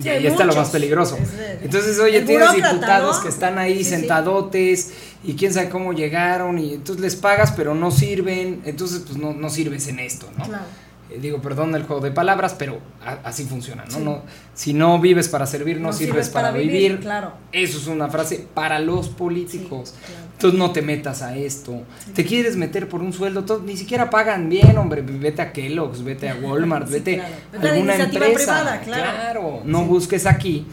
Y 0.02 0.08
ahí 0.08 0.26
está 0.26 0.44
lo 0.44 0.54
más 0.54 0.70
peligroso. 0.70 1.16
De- 1.16 1.60
Entonces, 1.64 1.98
oye, 1.98 2.22
tienes 2.22 2.52
diputados 2.54 3.16
¿no? 3.18 3.22
que 3.22 3.28
están 3.28 3.58
ahí 3.58 3.78
Sí, 3.78 3.84
sí. 3.84 3.90
sentadotes 3.90 4.92
y 5.24 5.34
quién 5.34 5.52
sabe 5.52 5.68
cómo 5.68 5.92
llegaron 5.92 6.58
y 6.58 6.74
entonces 6.74 7.02
les 7.02 7.16
pagas 7.16 7.52
pero 7.52 7.74
no 7.74 7.90
sirven, 7.90 8.62
entonces 8.64 9.02
pues 9.06 9.16
no, 9.18 9.32
no 9.34 9.50
sirves 9.50 9.86
en 9.88 9.98
esto, 10.00 10.28
¿no? 10.38 10.44
Claro. 10.44 10.64
Eh, 11.10 11.18
digo, 11.20 11.42
perdón 11.42 11.74
el 11.74 11.82
juego 11.84 12.00
de 12.00 12.10
palabras, 12.10 12.54
pero 12.58 12.78
a- 13.04 13.18
así 13.28 13.44
funciona, 13.44 13.84
¿no? 13.90 13.98
No 14.00 14.22
si 14.54 14.72
no 14.72 14.98
vives 14.98 15.28
para 15.28 15.46
servir, 15.46 15.78
no, 15.80 15.88
No 15.88 15.92
sirves, 15.92 16.30
para, 16.30 16.50
vivir. 16.52 17.00
claro. 17.00 17.34
Eso 17.52 17.78
es 17.78 17.86
una 17.86 18.08
frase 18.08 18.46
para 18.54 18.78
los 18.80 19.08
políticos. 19.10 19.94
Claro. 20.06 20.21
Entonces 20.42 20.58
no 20.58 20.72
te 20.72 20.82
metas 20.82 21.22
a 21.22 21.36
esto. 21.36 21.82
Te 22.14 22.24
quieres 22.24 22.56
meter 22.56 22.88
por 22.88 23.00
un 23.00 23.12
sueldo, 23.12 23.44
todo- 23.44 23.60
ni 23.60 23.76
siquiera 23.76 24.10
pagan 24.10 24.48
bien, 24.48 24.76
hombre. 24.76 25.00
Vete 25.02 25.40
a 25.40 25.52
Kellogg's, 25.52 26.02
vete 26.02 26.28
a 26.28 26.34
Walmart, 26.34 26.86
Sí, 26.88 26.92
vete 26.94 27.14
claro. 27.14 27.34
a 27.34 27.52
Vete 27.52 27.58
a 27.58 27.62
la 27.62 27.72
alguna 27.74 27.94
iniciativa 27.94 28.26
empresa. 28.26 28.52
privada, 28.60 28.80
claro. 28.80 29.60
no 29.64 29.84
busques 29.84 30.26
aquí 30.26 30.66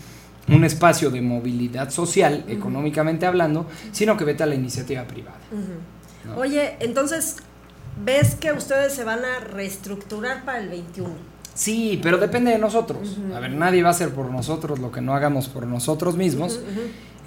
un 0.47 0.63
espacio 0.63 1.11
de 1.11 1.21
movilidad 1.21 1.91
social, 1.91 2.43
económicamente 2.47 3.27
hablando, 3.27 3.67
sino 3.91 4.17
que 4.17 4.25
vete 4.25 4.41
a 4.41 4.47
la 4.47 4.55
iniciativa 4.55 5.03
privada. 5.03 5.37
¿no? 6.25 6.35
Oye, 6.41 6.75
entonces, 6.79 7.35
¿ves 8.03 8.33
que 8.33 8.51
ustedes 8.51 8.93
se 8.93 9.03
van 9.03 9.19
a 9.23 9.39
reestructurar 9.39 10.45
para 10.45 10.57
el 10.57 10.69
21? 10.69 11.09
Sí, 11.53 11.99
pero 12.01 12.17
depende 12.17 12.49
de 12.51 12.57
nosotros. 12.57 13.17
A 13.35 13.39
ver, 13.39 13.51
nadie 13.51 13.83
va 13.83 13.89
a 13.89 13.91
hacer 13.91 14.09
por 14.09 14.31
nosotros 14.31 14.79
lo 14.79 14.91
que 14.91 15.01
no 15.01 15.13
hagamos 15.13 15.47
por 15.49 15.67
nosotros 15.67 16.15
mismos. 16.17 16.59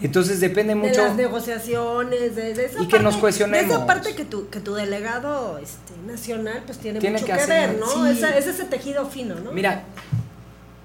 Entonces 0.02 0.40
depende 0.40 0.74
De 0.74 0.80
mucho. 0.80 1.02
las 1.04 1.14
negociaciones, 1.16 2.34
de, 2.36 2.54
de 2.54 2.64
esa 2.66 2.82
Y 2.82 2.88
que 2.88 2.98
nos 2.98 3.16
cohesionemos. 3.16 3.68
De 3.68 3.74
esa 3.74 3.86
parte 3.86 4.14
que 4.14 4.24
tu, 4.24 4.48
que 4.48 4.60
tu 4.60 4.74
delegado 4.74 5.58
este, 5.58 5.92
nacional 6.06 6.62
pues 6.66 6.78
tiene, 6.78 6.98
Tiene 6.98 7.14
mucho 7.18 7.26
que 7.26 7.32
que, 7.32 7.40
hacer, 7.40 7.70
ver, 7.70 7.78
¿no? 7.80 7.86
sí. 7.86 8.10
Esa- 8.10 8.36
es 8.36 8.46
ese 8.46 8.64
tejido 8.64 9.06
fino, 9.06 9.36
¿no? 9.36 9.52
Mira, 9.52 9.84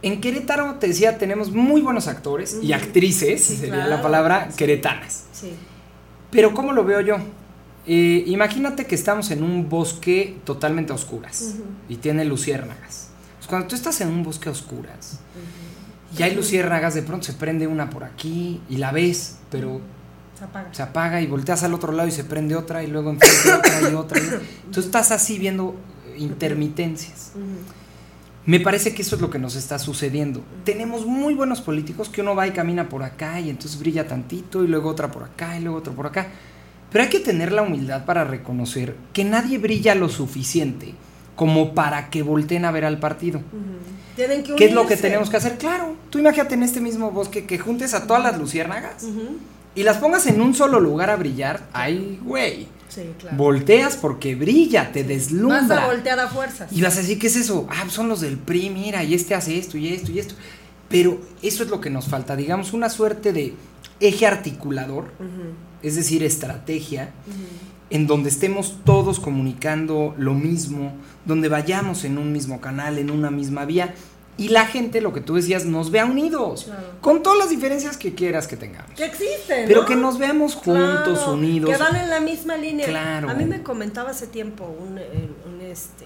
en 0.04 0.22
Querétaro 0.22 0.76
te 0.76 0.88
decía, 0.88 1.18
tenemos 1.18 1.52
muy 1.52 1.82
buenos 1.82 2.08
actores 2.08 2.58
y 2.62 2.74
actrices, 2.74 3.44
Sí, 3.44 3.58
sería 3.58 3.74
claro. 3.76 3.90
la 3.90 4.02
palabra, 4.02 4.50
queretanas. 4.56 5.24
Sí. 5.34 5.54
Pero 6.30 6.54
¿cómo 6.54 6.72
lo 6.74 6.84
veo 6.86 7.02
yo? 7.02 7.18
Eh, 7.88 8.24
imagínate 8.28 8.86
que 8.86 8.96
estamos 8.96 9.32
en 9.32 9.42
un 9.44 9.70
bosque 9.70 10.38
totalmente 10.44 10.92
a 10.92 10.96
oscuras 10.96 11.56
y 11.90 11.96
tiene 11.96 12.26
luciérnagas. 12.26 13.08
Pues 13.38 13.48
cuando 13.48 13.68
tú 13.68 13.76
estás 13.76 14.00
en 14.02 14.10
un 14.10 14.24
bosque 14.24 14.50
a 14.50 14.52
oscuras 14.52 15.20
y 16.16 16.24
hay 16.24 16.36
luciérnagas, 16.36 16.94
de 16.94 17.02
pronto 17.02 17.26
se 17.26 17.34
prende 17.34 17.68
una 17.68 17.90
por 17.90 18.04
aquí 18.04 18.62
y 18.70 18.78
la 18.78 18.92
ves, 18.92 19.38
pero 19.50 19.82
Se 20.38 20.46
apaga. 20.46 20.74
se 20.74 20.82
apaga 20.84 21.22
y 21.22 21.28
volteas 21.28 21.64
al 21.64 21.74
otro 21.74 21.92
lado 21.92 22.08
y 22.08 22.12
se 22.12 22.24
prende 22.24 22.56
otra 22.56 22.84
y 22.84 22.88
luego 22.88 23.10
enfrente 23.10 23.52
otra 23.54 23.90
y 23.90 23.94
otra. 23.94 24.22
Tú 24.72 24.80
estás 24.80 25.12
así 25.12 25.38
viendo 25.38 25.76
eh, 26.08 26.16
intermitencias. 26.20 27.32
Me 28.46 28.62
parece 28.62 28.94
que 28.94 29.02
eso 29.02 29.16
es 29.16 29.22
lo 29.22 29.30
que 29.30 29.40
nos 29.40 29.56
está 29.56 29.78
sucediendo. 29.78 30.42
Tenemos 30.64 31.06
muy 31.06 31.34
buenos 31.34 31.60
políticos 31.60 32.08
que 32.08 32.22
uno 32.22 32.34
va 32.34 32.48
y 32.48 32.52
camina 32.52 32.88
por 32.88 33.04
acá 33.04 33.42
y 33.42 33.50
entonces 33.50 33.78
brilla 33.78 34.08
tantito 34.08 34.64
y 34.64 34.68
luego 34.68 34.90
otra 34.90 35.12
por 35.12 35.24
acá 35.24 35.58
y 35.60 35.64
luego 35.64 35.80
otra 35.80 35.92
por 35.92 36.08
acá. 36.08 36.28
Pero 36.90 37.04
hay 37.04 37.10
que 37.10 37.20
tener 37.20 37.52
la 37.52 37.64
humildad 37.64 38.06
para 38.06 38.24
reconocer 38.24 38.96
que 39.12 39.26
nadie 39.26 39.58
brilla 39.58 39.96
lo 39.96 40.08
suficiente 40.08 40.96
como 41.38 41.74
para 41.74 42.10
que 42.10 42.22
volteen 42.24 42.66
a 42.66 42.72
ver 42.72 42.84
al 42.84 43.00
partido. 43.00 43.40
Que 44.18 44.44
¿Qué 44.58 44.66
es 44.66 44.74
lo 44.74 44.86
que 44.88 44.98
tenemos 44.98 45.30
que 45.30 45.38
hacer? 45.38 45.58
Claro, 45.58 45.96
tú 46.10 46.20
imagínate 46.20 46.56
en 46.56 46.64
este 46.64 46.82
mismo 46.82 47.12
bosque 47.12 47.46
que 47.46 47.58
juntes 47.60 47.94
a 47.94 48.06
todas 48.08 48.22
las 48.22 48.38
luciérnagas 48.38 49.06
y 49.76 49.84
las 49.84 49.98
pongas 49.98 50.26
en 50.26 50.42
un 50.42 50.54
solo 50.54 50.80
lugar 50.82 51.10
a 51.12 51.16
brillar. 51.16 51.68
Ay, 51.72 52.20
güey. 52.24 52.68
Sí, 52.90 53.04
claro. 53.20 53.38
Volteas 53.38 53.96
porque 53.96 54.34
brilla, 54.36 54.92
te 54.92 55.02
Vas 55.04 55.08
deslumbra. 55.10 55.84
a 55.84 55.88
voltear 55.88 56.20
a 56.20 56.28
fuerzas. 56.28 56.72
Y 56.74 56.82
vas 56.82 56.98
a 56.98 57.02
decir, 57.02 57.20
¿qué 57.20 57.28
es 57.28 57.36
eso? 57.36 57.68
Ah, 57.70 57.82
pues 57.84 57.94
son 57.94 58.10
los 58.10 58.22
del 58.22 58.38
PRI, 58.38 58.70
mira, 58.72 59.04
y 59.04 59.14
este 59.14 59.36
hace 59.36 59.60
esto 59.60 59.78
y 59.78 59.90
esto 59.94 60.12
y 60.12 60.20
esto. 60.20 60.34
Pero 60.90 61.20
eso 61.44 61.64
es 61.64 61.70
lo 61.70 61.80
que 61.80 61.90
nos 61.92 62.08
falta, 62.08 62.36
digamos, 62.36 62.74
una 62.74 62.90
suerte 62.90 63.34
de 63.34 63.54
eje 64.00 64.26
articulador, 64.26 65.12
es 65.84 65.96
decir, 65.96 66.24
estrategia, 66.24 67.12
en 67.90 68.08
donde 68.08 68.30
estemos 68.30 68.78
todos 68.84 69.20
comunicando 69.20 70.14
lo 70.18 70.34
mismo, 70.34 70.94
donde 71.26 71.48
vayamos 71.50 72.04
en 72.04 72.18
un 72.18 72.32
mismo 72.34 72.60
canal, 72.62 72.98
en 72.98 73.10
una 73.12 73.32
misma 73.32 73.66
vía, 73.66 73.94
y 74.40 74.50
la 74.50 74.66
gente, 74.68 75.02
lo 75.02 75.14
que 75.14 75.22
tú 75.22 75.34
decías, 75.36 75.66
nos 75.66 75.90
vea 75.90 76.06
unidos, 76.06 76.66
Claro. 76.66 76.82
con 77.02 77.24
todas 77.24 77.40
las 77.40 77.50
diferencias 77.50 77.98
que 77.98 78.14
quieras 78.14 78.46
que 78.48 78.56
tengamos. 78.56 78.92
Que 78.96 79.06
existen, 79.06 79.68
Pero 79.68 79.82
¿no? 79.82 79.88
que 79.88 79.96
nos 79.96 80.20
veamos 80.20 80.54
juntos, 80.54 81.18
Claro, 81.20 81.34
unidos. 81.34 81.72
Que 81.72 81.78
van 81.78 81.96
en 81.96 82.10
la 82.10 82.20
misma 82.20 82.56
línea. 82.56 82.86
Claro. 82.86 83.30
A 83.32 83.34
mí 83.34 83.46
me 83.46 83.64
comentaba 83.64 84.12
hace 84.12 84.28
tiempo 84.28 84.66
un, 84.66 85.00
eh, 85.00 85.30
un, 85.48 85.62
este, 85.62 86.06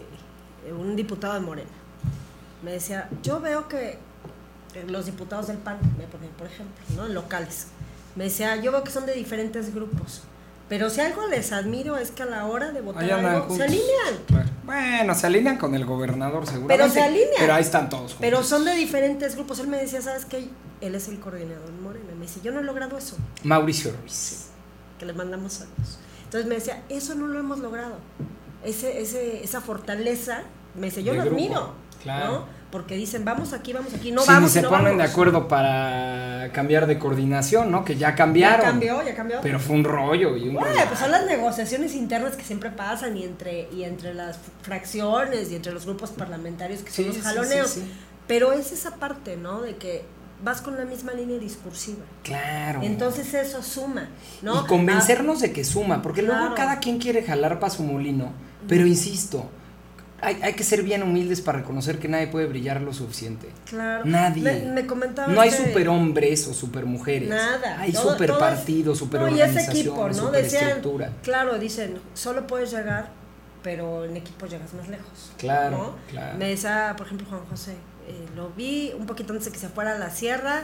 un 0.71 0.95
diputado 0.95 1.33
de 1.33 1.41
Morena. 1.41 1.69
Me 2.63 2.71
decía, 2.71 3.09
yo 3.21 3.41
veo 3.41 3.67
que 3.67 3.97
eh, 4.75 4.85
los 4.87 5.07
diputados 5.07 5.47
del 5.47 5.57
PAN, 5.57 5.79
por 6.37 6.47
ejemplo, 6.47 6.75
¿no? 6.95 7.07
locales, 7.09 7.67
me 8.15 8.25
decía, 8.25 8.55
yo 8.57 8.71
veo 8.71 8.83
que 8.83 8.91
son 8.91 9.05
de 9.05 9.13
diferentes 9.13 9.73
grupos. 9.75 10.23
Pero 10.71 10.89
si 10.89 11.01
algo 11.01 11.27
les 11.27 11.51
admiro 11.51 11.97
es 11.97 12.11
que 12.11 12.23
a 12.23 12.25
la 12.27 12.45
hora 12.45 12.71
de 12.71 12.79
votar 12.79 13.03
algo, 13.03 13.53
se 13.53 13.63
alinean. 13.63 14.15
Claro. 14.25 14.49
Bueno, 14.63 15.13
se 15.15 15.27
alinean 15.27 15.57
con 15.57 15.75
el 15.75 15.85
gobernador 15.85 16.47
seguramente. 16.47 16.77
Pero 16.77 16.89
se 16.89 17.01
alinean. 17.01 17.29
Pero 17.37 17.53
ahí 17.55 17.61
están 17.61 17.89
todos 17.89 18.03
juntos. 18.13 18.17
Pero 18.21 18.41
son 18.41 18.63
de 18.63 18.73
diferentes 18.75 19.35
grupos. 19.35 19.59
Él 19.59 19.67
me 19.67 19.75
decía, 19.75 20.01
¿sabes 20.01 20.23
qué? 20.23 20.47
Él 20.79 20.95
es 20.95 21.09
el 21.09 21.19
coordinador 21.19 21.67
en 21.67 21.83
Morena. 21.83 22.05
Me 22.15 22.21
dice, 22.21 22.39
yo 22.41 22.53
no 22.53 22.61
he 22.61 22.63
logrado 22.63 22.97
eso. 22.97 23.17
Mauricio 23.43 23.91
Ruiz. 23.99 24.45
que 24.97 25.05
le 25.05 25.11
mandamos 25.11 25.51
saludos. 25.51 25.99
Entonces 26.23 26.47
me 26.47 26.55
decía, 26.55 26.83
eso 26.87 27.15
no 27.15 27.27
lo 27.27 27.37
hemos 27.37 27.59
logrado. 27.59 27.97
Ese, 28.63 29.01
ese, 29.01 29.43
esa 29.43 29.59
fortaleza, 29.59 30.43
me 30.75 30.85
dice, 30.87 31.03
yo 31.03 31.11
De 31.11 31.17
lo 31.17 31.25
grupo, 31.25 31.35
admiro. 31.37 31.73
claro. 32.01 32.31
¿no? 32.31 32.45
Porque 32.71 32.95
dicen, 32.95 33.25
vamos 33.25 33.51
aquí, 33.53 33.73
vamos 33.73 33.93
aquí, 33.93 34.11
no 34.11 34.21
Sí, 34.21 34.27
vamos. 34.29 34.43
ni 34.43 34.49
se 34.49 34.61
no 34.61 34.69
ponen 34.69 34.85
vamos. 34.85 34.97
de 34.99 35.03
acuerdo 35.03 35.47
para 35.49 36.49
cambiar 36.53 36.87
de 36.87 36.97
coordinación, 36.97 37.69
¿no? 37.69 37.83
Que 37.83 37.95
ya 37.95 38.11
Ya 38.11 38.15
cambiaron. 38.15 38.61
cambió, 38.65 39.03
ya 39.03 39.13
cambió. 39.13 39.39
Pero 39.41 39.59
fue 39.59 39.75
un 39.75 39.83
rollo 39.83 40.37
y 40.37 40.47
un 40.47 40.53
Bueno, 40.55 40.69
rollo. 40.69 40.85
pues 40.87 40.99
son 40.99 41.11
las 41.11 41.25
negociaciones 41.25 41.93
internas 41.95 42.35
que 42.37 42.43
siempre 42.43 42.69
pasan 42.71 43.17
y 43.17 43.25
entre, 43.25 43.67
y 43.73 43.83
entre 43.83 44.13
las 44.13 44.39
fracciones 44.61 45.51
y 45.51 45.55
entre 45.55 45.73
los 45.73 45.85
grupos 45.85 46.11
parlamentarios 46.11 46.81
que 46.81 46.91
Sí, 46.91 47.03
son 47.03 47.13
los 47.13 47.21
jaloneos. 47.23 47.69
sí. 47.71 47.83
Pero 48.27 48.53
es 48.53 48.71
esa 48.71 48.95
parte, 48.95 49.35
¿no? 49.35 49.61
De 49.61 49.75
que 49.75 50.05
vas 50.43 50.61
con 50.61 50.77
la 50.77 50.85
misma 50.85 51.11
línea 51.13 51.37
discursiva. 51.37 51.99
Claro. 52.23 52.79
Entonces 52.83 53.33
eso 53.33 53.61
suma, 53.61 54.07
¿no? 54.41 54.61
Y 54.63 54.65
convencernos 54.67 55.41
de 55.41 55.51
que 55.51 55.63
suma, 55.65 56.01
porque 56.01 56.21
luego 56.21 56.55
cada 56.55 56.79
quien 56.79 56.97
quiere 56.99 57.21
jalar 57.23 57.59
para 57.59 57.71
su 57.73 57.83
molino. 57.83 58.31
Pero 58.67 58.85
insisto, 58.87 59.45
hay, 60.21 60.39
hay 60.41 60.53
que 60.53 60.63
ser 60.63 60.83
bien 60.83 61.03
humildes 61.03 61.41
para 61.41 61.59
reconocer 61.59 61.99
que 61.99 62.07
nadie 62.07 62.27
puede 62.27 62.45
brillar 62.47 62.81
lo 62.81 62.93
suficiente. 62.93 63.49
Claro. 63.65 64.05
Nadie. 64.05 64.43
Me, 64.43 64.71
me 64.71 64.85
comentaba 64.87 65.31
No 65.33 65.41
hay 65.41 65.51
superhombres 65.51 66.47
o 66.47 66.53
supermujeres. 66.53 67.29
Nada. 67.29 67.79
Hay 67.79 67.91
Todo- 67.91 68.11
super 68.13 68.27
todo 68.31 68.37
es- 68.37 68.43
partidos, 68.43 68.97
super 68.99 69.21
no, 69.21 69.27
equipo, 69.27 70.09
¿no? 70.09 70.31
Decían, 70.31 70.81
claro, 71.23 71.57
dicen, 71.59 71.99
solo 72.13 72.45
puedes 72.47 72.71
llegar, 72.71 73.09
pero 73.63 74.05
en 74.05 74.15
equipo 74.17 74.45
llegas 74.45 74.73
más 74.73 74.87
lejos. 74.87 75.31
Claro, 75.37 75.77
¿no? 75.77 75.95
claro. 76.09 76.37
Me 76.37 76.49
decía, 76.49 76.93
por 76.97 77.07
ejemplo, 77.07 77.27
Juan 77.29 77.41
José, 77.49 77.73
eh, 78.07 78.25
lo 78.35 78.49
vi 78.49 78.93
un 78.97 79.05
poquito 79.05 79.33
antes 79.33 79.45
de 79.47 79.51
que 79.51 79.59
se 79.59 79.69
fuera 79.69 79.95
a 79.95 79.99
la 79.99 80.09
sierra 80.09 80.63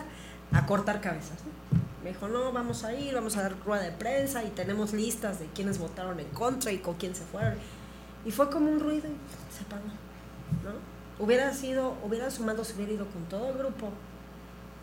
a 0.52 0.66
cortar 0.66 1.02
cabezas. 1.02 1.40
¿no? 1.46 1.58
Me 2.04 2.10
dijo, 2.14 2.28
no, 2.28 2.52
vamos 2.54 2.84
a 2.84 2.94
ir, 2.94 3.14
vamos 3.16 3.36
a 3.38 3.42
dar 3.42 3.56
rueda 3.66 3.84
de 3.84 3.92
prensa 3.92 4.44
y 4.44 4.50
tenemos 4.50 4.94
listas 4.94 5.40
de 5.40 5.48
quienes 5.48 5.78
votaron 5.78 6.20
en 6.20 6.28
contra 6.28 6.72
y 6.72 6.78
con 6.78 6.94
quién 6.96 7.14
se 7.16 7.24
fueron. 7.24 7.56
Y 8.28 8.32
fue 8.32 8.50
como 8.50 8.70
un 8.70 8.80
ruido 8.80 9.08
y 9.08 9.56
se 9.56 9.64
apagó, 9.64 9.86
¿no? 10.64 11.24
Hubiera 11.26 11.54
sido, 11.54 11.96
hubiera 12.04 12.30
sumado, 12.30 12.64
se 12.64 12.74
hubiera 12.76 12.92
ido 12.94 13.06
con 13.08 13.24
todo 13.26 13.50
el 13.50 13.58
grupo 13.58 13.90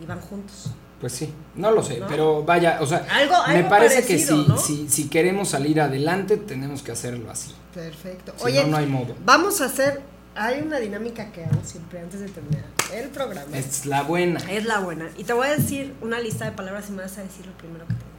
y 0.00 0.06
van 0.06 0.20
juntos. 0.20 0.70
Pues 1.00 1.12
sí, 1.12 1.32
no 1.54 1.70
lo 1.70 1.82
sé, 1.82 1.98
¿No? 2.00 2.06
pero 2.08 2.42
vaya, 2.44 2.78
o 2.80 2.86
sea, 2.86 3.06
Algo- 3.10 3.46
me 3.52 3.64
parece 3.64 3.96
parecido, 4.02 4.36
que 4.38 4.42
si, 4.44 4.48
¿no? 4.48 4.56
si, 4.58 4.88
si 4.88 5.08
queremos 5.08 5.48
salir 5.50 5.80
adelante, 5.80 6.36
tenemos 6.38 6.82
que 6.82 6.92
hacerlo 6.92 7.30
así. 7.30 7.54
Perfecto. 7.74 8.32
Si 8.38 8.44
Oye, 8.44 8.62
no, 8.64 8.70
no 8.70 8.76
hay 8.78 8.86
modo. 8.86 9.14
vamos 9.24 9.60
a 9.60 9.66
hacer, 9.66 10.00
hay 10.34 10.62
una 10.62 10.78
dinámica 10.78 11.30
que 11.30 11.44
hago 11.44 11.60
siempre 11.62 12.00
antes 12.00 12.20
de 12.20 12.28
terminar 12.28 12.64
el 12.92 13.10
programa. 13.10 13.56
Es 13.56 13.84
la 13.86 14.02
buena. 14.02 14.40
Es 14.50 14.64
la 14.64 14.78
buena. 14.80 15.10
Y 15.18 15.24
te 15.24 15.32
voy 15.34 15.48
a 15.48 15.56
decir 15.56 15.94
una 16.00 16.18
lista 16.20 16.46
de 16.46 16.52
palabras 16.52 16.88
y 16.88 16.92
me 16.92 17.02
vas 17.02 17.18
a 17.18 17.22
decir 17.22 17.44
lo 17.46 17.52
primero 17.58 17.84
que 17.86 17.92
cabeza. 17.94 18.13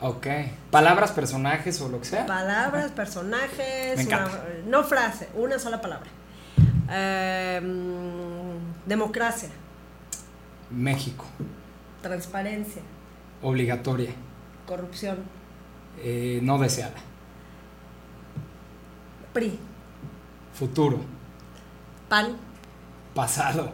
Ok. 0.00 0.26
Palabras, 0.70 1.10
personajes 1.12 1.80
o 1.80 1.88
lo 1.88 1.98
que 2.00 2.04
sea. 2.06 2.26
Palabras, 2.26 2.92
personajes, 2.92 3.96
Me 3.96 4.06
una- 4.06 4.30
no 4.66 4.84
frase, 4.84 5.28
una 5.34 5.58
sola 5.58 5.80
palabra. 5.80 6.08
Eh, 6.90 7.60
mm, 7.62 8.88
democracia, 8.88 9.48
México. 10.70 11.24
transparencia, 12.02 12.82
Obligatoria. 13.42 14.10
corrupción, 14.66 15.18
Eh, 16.00 16.38
no 16.42 16.58
deseada. 16.58 16.94
PRI, 19.32 19.58
Futuro. 20.54 21.00
PAN, 22.08 22.36
Pasado. 23.14 23.72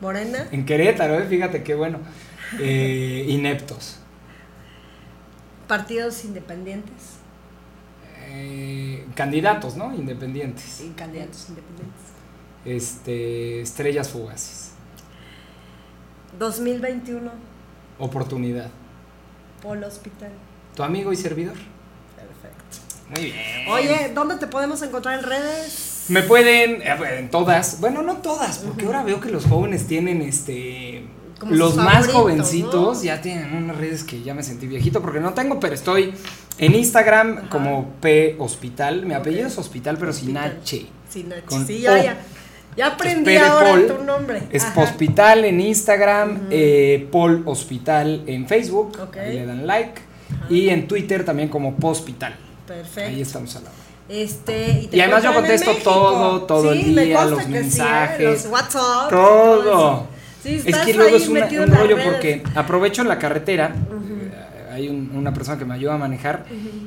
Morena, 0.00 0.46
En 0.50 0.66
Querétaro, 0.66 1.18
eh, 1.18 1.24
fíjate 1.24 1.62
qué 1.62 1.74
bueno. 1.74 1.98
Eh, 2.58 3.24
ineptos. 3.28 3.98
Partidos 5.72 6.22
independientes 6.26 6.92
Eh, 8.34 9.06
candidatos, 9.14 9.74
¿no? 9.74 9.94
Independientes. 9.94 10.82
y 10.82 10.90
candidatos 10.90 11.46
independientes. 11.48 12.02
Este, 12.66 13.62
estrellas 13.62 14.10
fugaces. 14.10 14.72
2021, 16.38 17.30
Oportunidad. 17.98 18.68
Polo 19.62 19.86
Hospital. 19.86 20.30
Tu 20.76 20.82
amigo 20.82 21.10
y 21.12 21.16
servidor. 21.16 21.56
Perfecto. 22.16 22.76
Muy 23.14 23.24
bien. 23.32 23.68
Oye, 23.70 24.12
¿dónde 24.14 24.36
te 24.36 24.46
podemos 24.46 24.82
encontrar 24.82 25.18
en 25.18 25.24
redes? 25.24 26.04
Me 26.08 26.22
pueden, 26.22 26.82
eh, 26.82 27.18
en 27.18 27.30
todas, 27.30 27.80
bueno, 27.80 28.02
no 28.02 28.18
todas, 28.18 28.58
porque 28.58 28.84
ahora 28.86 29.02
veo 29.02 29.20
que 29.20 29.30
los 29.30 29.46
jóvenes 29.46 29.86
tienen 29.86 30.20
este. 30.20 31.04
Como 31.42 31.56
los 31.56 31.74
más 31.74 32.06
jovencitos 32.06 32.98
¿no? 32.98 33.02
ya 33.02 33.20
tienen 33.20 33.52
unas 33.56 33.76
redes 33.76 34.04
que 34.04 34.22
ya 34.22 34.32
me 34.32 34.44
sentí 34.44 34.68
viejito 34.68 35.02
porque 35.02 35.18
no 35.18 35.34
tengo, 35.34 35.58
pero 35.58 35.74
estoy 35.74 36.14
en 36.58 36.74
Instagram 36.76 37.48
como 37.48 37.94
P 38.00 38.36
Hospital. 38.38 39.04
Mi 39.06 39.14
apellido 39.14 39.48
es 39.48 39.58
Hospital, 39.58 39.96
pero 39.98 40.12
sin. 40.12 40.36
H. 40.36 40.86
Sin 41.10 41.32
H. 41.32 41.42
Con 41.42 41.66
sí, 41.66 41.80
ya, 41.80 42.00
ya. 42.00 42.16
Ya 42.76 42.86
aprendí 42.86 43.36
ahora 43.36 43.70
Paul, 43.70 43.86
tu 43.88 44.04
nombre. 44.04 44.44
Es 44.52 44.62
Ajá. 44.64 44.82
Hospital 44.82 45.44
en 45.46 45.60
Instagram, 45.60 46.42
eh, 46.50 47.08
Paul 47.10 47.42
Hospital 47.44 48.22
en 48.28 48.46
Facebook, 48.46 48.96
Ok. 49.02 49.16
ahí 49.16 49.34
le 49.34 49.46
dan 49.46 49.66
like. 49.66 50.00
Y 50.48 50.68
en 50.68 50.86
Twitter 50.86 51.24
también 51.24 51.48
como 51.48 51.76
Hospital. 51.82 52.36
Perfecto. 52.68 53.10
Ahí 53.10 53.20
estamos 53.20 53.56
al 53.56 53.64
lado. 53.64 53.74
Este, 54.08 54.88
te 54.90 54.96
Y 54.96 55.00
además 55.00 55.24
yo 55.24 55.34
contesto 55.34 55.72
todo, 55.82 56.42
todo 56.42 56.72
Sí, 56.72 56.80
el 56.96 57.04
día, 57.04 57.24
los 57.24 57.38
que 57.40 57.44
sí, 57.46 57.50
mensajes, 57.50 58.44
los 58.44 58.52
WhatsApp. 58.52 59.10
todo. 59.10 60.06
Sí, 60.42 60.60
es 60.64 60.76
que 60.78 60.94
luego 60.94 61.16
es 61.16 61.28
una- 61.28 61.46
un 61.46 61.66
rollo 61.72 61.96
redes. 61.96 62.10
porque 62.10 62.42
aprovecho 62.54 63.02
en 63.02 63.08
la 63.08 63.18
carretera, 63.18 63.74
hay 64.72 64.88
un- 64.88 65.10
una 65.14 65.32
persona 65.32 65.58
que 65.58 65.64
me 65.64 65.74
ayuda 65.74 65.94
a 65.94 65.98
manejar 65.98 66.44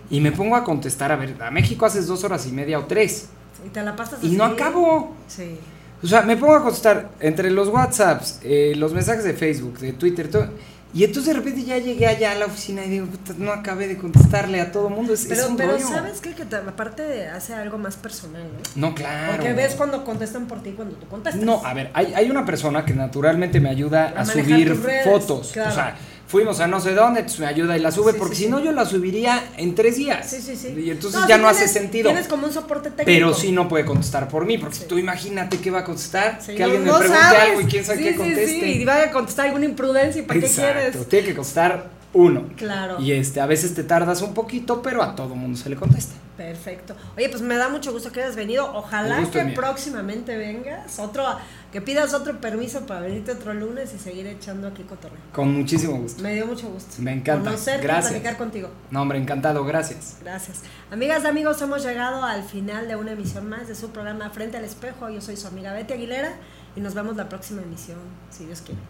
y 0.10 0.20
me 0.20 0.32
pongo 0.32 0.56
a 0.56 0.64
contestar, 0.64 1.12
a 1.12 1.16
ver, 1.16 1.36
a 1.42 1.52
México 1.52 1.86
haces 1.86 2.08
dos 2.08 2.24
horas 2.24 2.46
y 2.48 2.52
media 2.52 2.80
o 2.80 2.86
tres 2.86 3.30
Y 3.66 3.70
te 3.70 3.82
la 3.82 3.96
pasas 3.96 4.24
y 4.24 4.30
no 4.32 4.44
acabo. 4.44 5.16
Sí. 5.28 5.58
O 6.04 6.08
sea, 6.08 6.22
me 6.24 6.36
pongo 6.38 6.56
a 6.56 6.62
contestar 6.64 7.10
entre 7.20 7.50
los 7.50 7.70
WhatsApps, 7.70 8.40
eh, 8.44 8.74
los 8.76 8.94
mensajes 8.94 9.24
de 9.24 9.34
Facebook, 9.34 9.80
de 9.80 9.94
Twitter, 9.94 10.30
todo. 10.30 10.50
Y 10.96 11.04
entonces 11.04 11.34
de 11.34 11.40
repente 11.40 11.64
ya 11.66 11.78
llegué 11.78 12.08
allá 12.08 12.32
a 12.32 12.36
la 12.36 12.46
oficina 12.46 12.86
y 12.86 12.90
digo, 12.90 13.06
"Puta, 13.08 13.34
no 13.38 13.52
acabé 13.52 13.88
de 13.90 13.98
contestarle 13.98 14.62
a 14.62 14.72
todo 14.72 14.90
mundo. 14.90 15.14
Es, 15.14 15.24
es 15.24 15.28
Pero, 15.28 15.50
un 15.50 15.58
pero 15.58 15.72
rollo. 15.74 15.86
¿sabes 15.88 16.22
qué? 16.22 16.32
Que 16.34 16.46
te- 16.46 16.56
aparte 16.56 17.28
hace 17.28 17.54
algo 17.54 17.78
más 17.78 17.98
personal, 17.98 18.44
¿no? 18.76 18.88
No, 18.90 18.96
claro. 18.96 19.34
Porque 19.36 19.52
ves 19.52 19.76
cuando 19.76 20.06
contestan 20.06 20.48
por 20.48 20.64
ti 20.64 20.72
cuando 20.72 20.96
tú 20.96 21.06
contestas. 21.08 21.44
No, 21.44 21.62
a 21.66 21.74
ver, 21.74 21.92
hay, 21.94 22.14
hay 22.16 22.32
una 22.32 22.46
persona 22.46 22.86
que 22.86 22.94
naturalmente 22.94 23.60
me 23.60 23.70
ayuda 23.70 24.14
A 24.16 24.26
subir 24.26 24.74
fotos. 25.04 25.52
claro. 25.52 25.70
O 25.70 25.74
sea, 25.74 25.96
fuimos 26.28 26.60
a 26.60 26.68
no 26.68 26.80
sé 26.80 26.94
dónde, 26.94 27.20
entonces 27.22 27.40
me 27.40 27.46
ayuda 27.48 27.78
y 27.78 27.82
la 27.82 27.92
sube, 27.92 28.12
Sí, 28.12 28.18
porque 28.20 28.36
sí, 28.36 28.42
si 28.42 28.46
sí. 28.48 28.52
no 28.52 28.60
yo 28.60 28.72
la 28.72 28.86
subiría 28.86 29.44
en 29.58 29.76
tres 29.76 29.96
días. 29.98 30.30
Sí, 30.30 30.42
sí, 30.42 30.56
sí. 30.56 30.70
Y 30.78 30.90
entonces 30.90 31.22
No, 31.22 31.28
ya 31.28 31.38
no 31.38 31.48
hace 31.48 31.68
sentido. 31.68 32.10
Tienes 32.10 32.28
como 32.28 32.48
un 32.48 32.54
soporte 32.54 32.90
técnico. 32.90 33.06
Pero 33.06 33.34
sí 33.34 33.52
no 33.52 33.68
puede 33.68 33.86
contestar 33.86 34.28
por 34.28 34.46
mí, 34.46 34.58
porque 34.58 34.80
tú 34.80 34.98
imagínate 34.98 35.58
qué 35.60 35.72
va 35.72 35.80
a 35.80 35.84
contestar, 35.84 36.40
que 36.40 36.64
alguien 36.64 36.84
no 36.86 36.94
me 36.94 37.00
pregunte 37.00 37.22
sabes. 37.24 37.40
algo 37.42 37.62
y 37.62 37.66
quién 37.66 37.86
sabe 37.86 38.04
qué 38.04 38.16
conteste. 38.16 38.48
Sí, 38.60 38.66
y 38.82 38.86
vaya 38.86 39.06
a 39.06 39.12
contestar 39.12 39.46
alguna 39.48 39.66
imprudencia 39.66 40.22
y 40.22 40.26
para 40.26 40.40
qué 40.40 40.46
Exacto, 40.48 40.74
quieres. 40.92 41.10
tiene 41.10 41.28
que 41.28 41.36
costar 41.36 41.90
uno. 42.14 42.46
Claro. 42.56 43.00
Y 43.00 43.12
este, 43.12 43.40
a 43.42 43.46
veces 43.46 43.74
te 43.76 43.84
tardas 43.84 44.22
un 44.22 44.34
poquito, 44.34 44.82
pero 44.82 45.04
a 45.04 45.16
todo 45.16 45.36
mundo 45.36 45.58
se 45.58 45.70
le 45.70 45.76
contesta. 45.76 46.16
Perfecto. 46.38 46.96
Oye, 47.16 47.30
pues 47.30 47.42
me 47.42 47.56
da 47.56 47.70
mucho 47.70 47.92
gusto 47.94 48.12
que 48.12 48.22
hayas 48.22 48.36
venido. 48.36 48.70
Ojalá 48.76 49.24
que 49.32 49.44
mío. 49.44 49.56
próximamente 49.56 50.36
vengas. 50.38 51.00
Otro, 51.00 51.24
que 51.72 51.82
pidas 51.82 52.14
otro 52.14 52.40
permiso 52.42 52.86
para 52.86 53.02
venirte 53.02 53.32
otro 53.32 53.54
lunes 53.54 53.94
y 53.94 54.00
seguir 54.00 54.28
echando 54.28 54.68
aquí 54.68 54.84
cotorreo. 54.84 55.18
Con 55.32 55.54
muchísimo 55.54 55.98
gusto. 55.98 56.22
Me 56.22 56.36
dio 56.36 56.46
mucho 56.46 56.68
gusto. 56.68 57.02
Me 57.02 57.14
encanta. 57.14 57.52
Conocerte 57.52 57.84
y 57.84 57.88
Gracias. 57.88 58.12
platicar 58.12 58.38
contigo. 58.38 58.70
No, 58.92 59.02
hombre, 59.02 59.18
encantado, 59.18 59.64
gracias. 59.64 60.18
Gracias. 60.22 60.62
Amigas, 60.92 61.24
amigos, 61.26 61.62
hemos 61.62 61.84
llegado 61.84 62.24
al 62.24 62.44
final 62.44 62.88
de 62.88 62.96
una 62.96 63.14
emisión 63.14 63.48
más 63.48 63.68
de 63.68 63.76
su 63.76 63.92
programa 63.92 64.30
Frente 64.30 64.58
al 64.58 64.66
Espejo. 64.66 65.10
Yo 65.10 65.22
soy 65.22 65.38
su 65.38 65.48
amiga 65.48 65.74
Betty 65.74 65.94
Aguilera 65.94 66.34
y 66.76 66.82
nos 66.82 66.94
vemos 66.94 67.16
la 67.16 67.30
próxima 67.30 67.62
emisión, 67.62 67.98
si 68.30 68.46
Dios 68.46 68.62
quiere. 68.62 68.82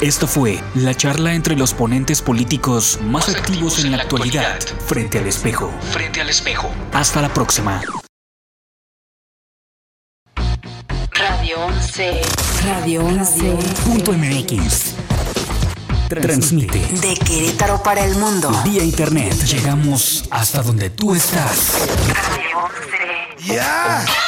Esto 0.00 0.28
fue 0.28 0.60
la 0.76 0.94
charla 0.94 1.34
entre 1.34 1.56
los 1.56 1.74
ponentes 1.74 2.22
políticos 2.22 3.00
más 3.02 3.28
activos 3.28 3.84
en 3.84 3.90
la 3.90 3.96
actualidad, 3.98 4.60
frente 4.86 5.18
al 5.18 5.26
espejo. 5.26 5.72
Frente 5.90 6.20
al 6.20 6.28
espejo. 6.28 6.70
Hasta 6.92 7.20
la 7.20 7.34
próxima. 7.34 7.82
Radio 11.10 11.66
11. 11.66 12.20
Radio 12.64 13.04
11. 13.06 13.56
Punto 13.84 14.12
MX. 14.12 14.94
Transmite 16.08 16.78
De 16.78 17.14
Querétaro 17.16 17.82
para 17.82 18.04
el 18.04 18.14
mundo. 18.14 18.52
vía 18.64 18.84
internet. 18.84 19.34
Llegamos 19.46 20.24
hasta 20.30 20.62
donde 20.62 20.90
tú 20.90 21.16
estás. 21.16 21.72
Radio 22.06 22.58
11. 23.36 24.27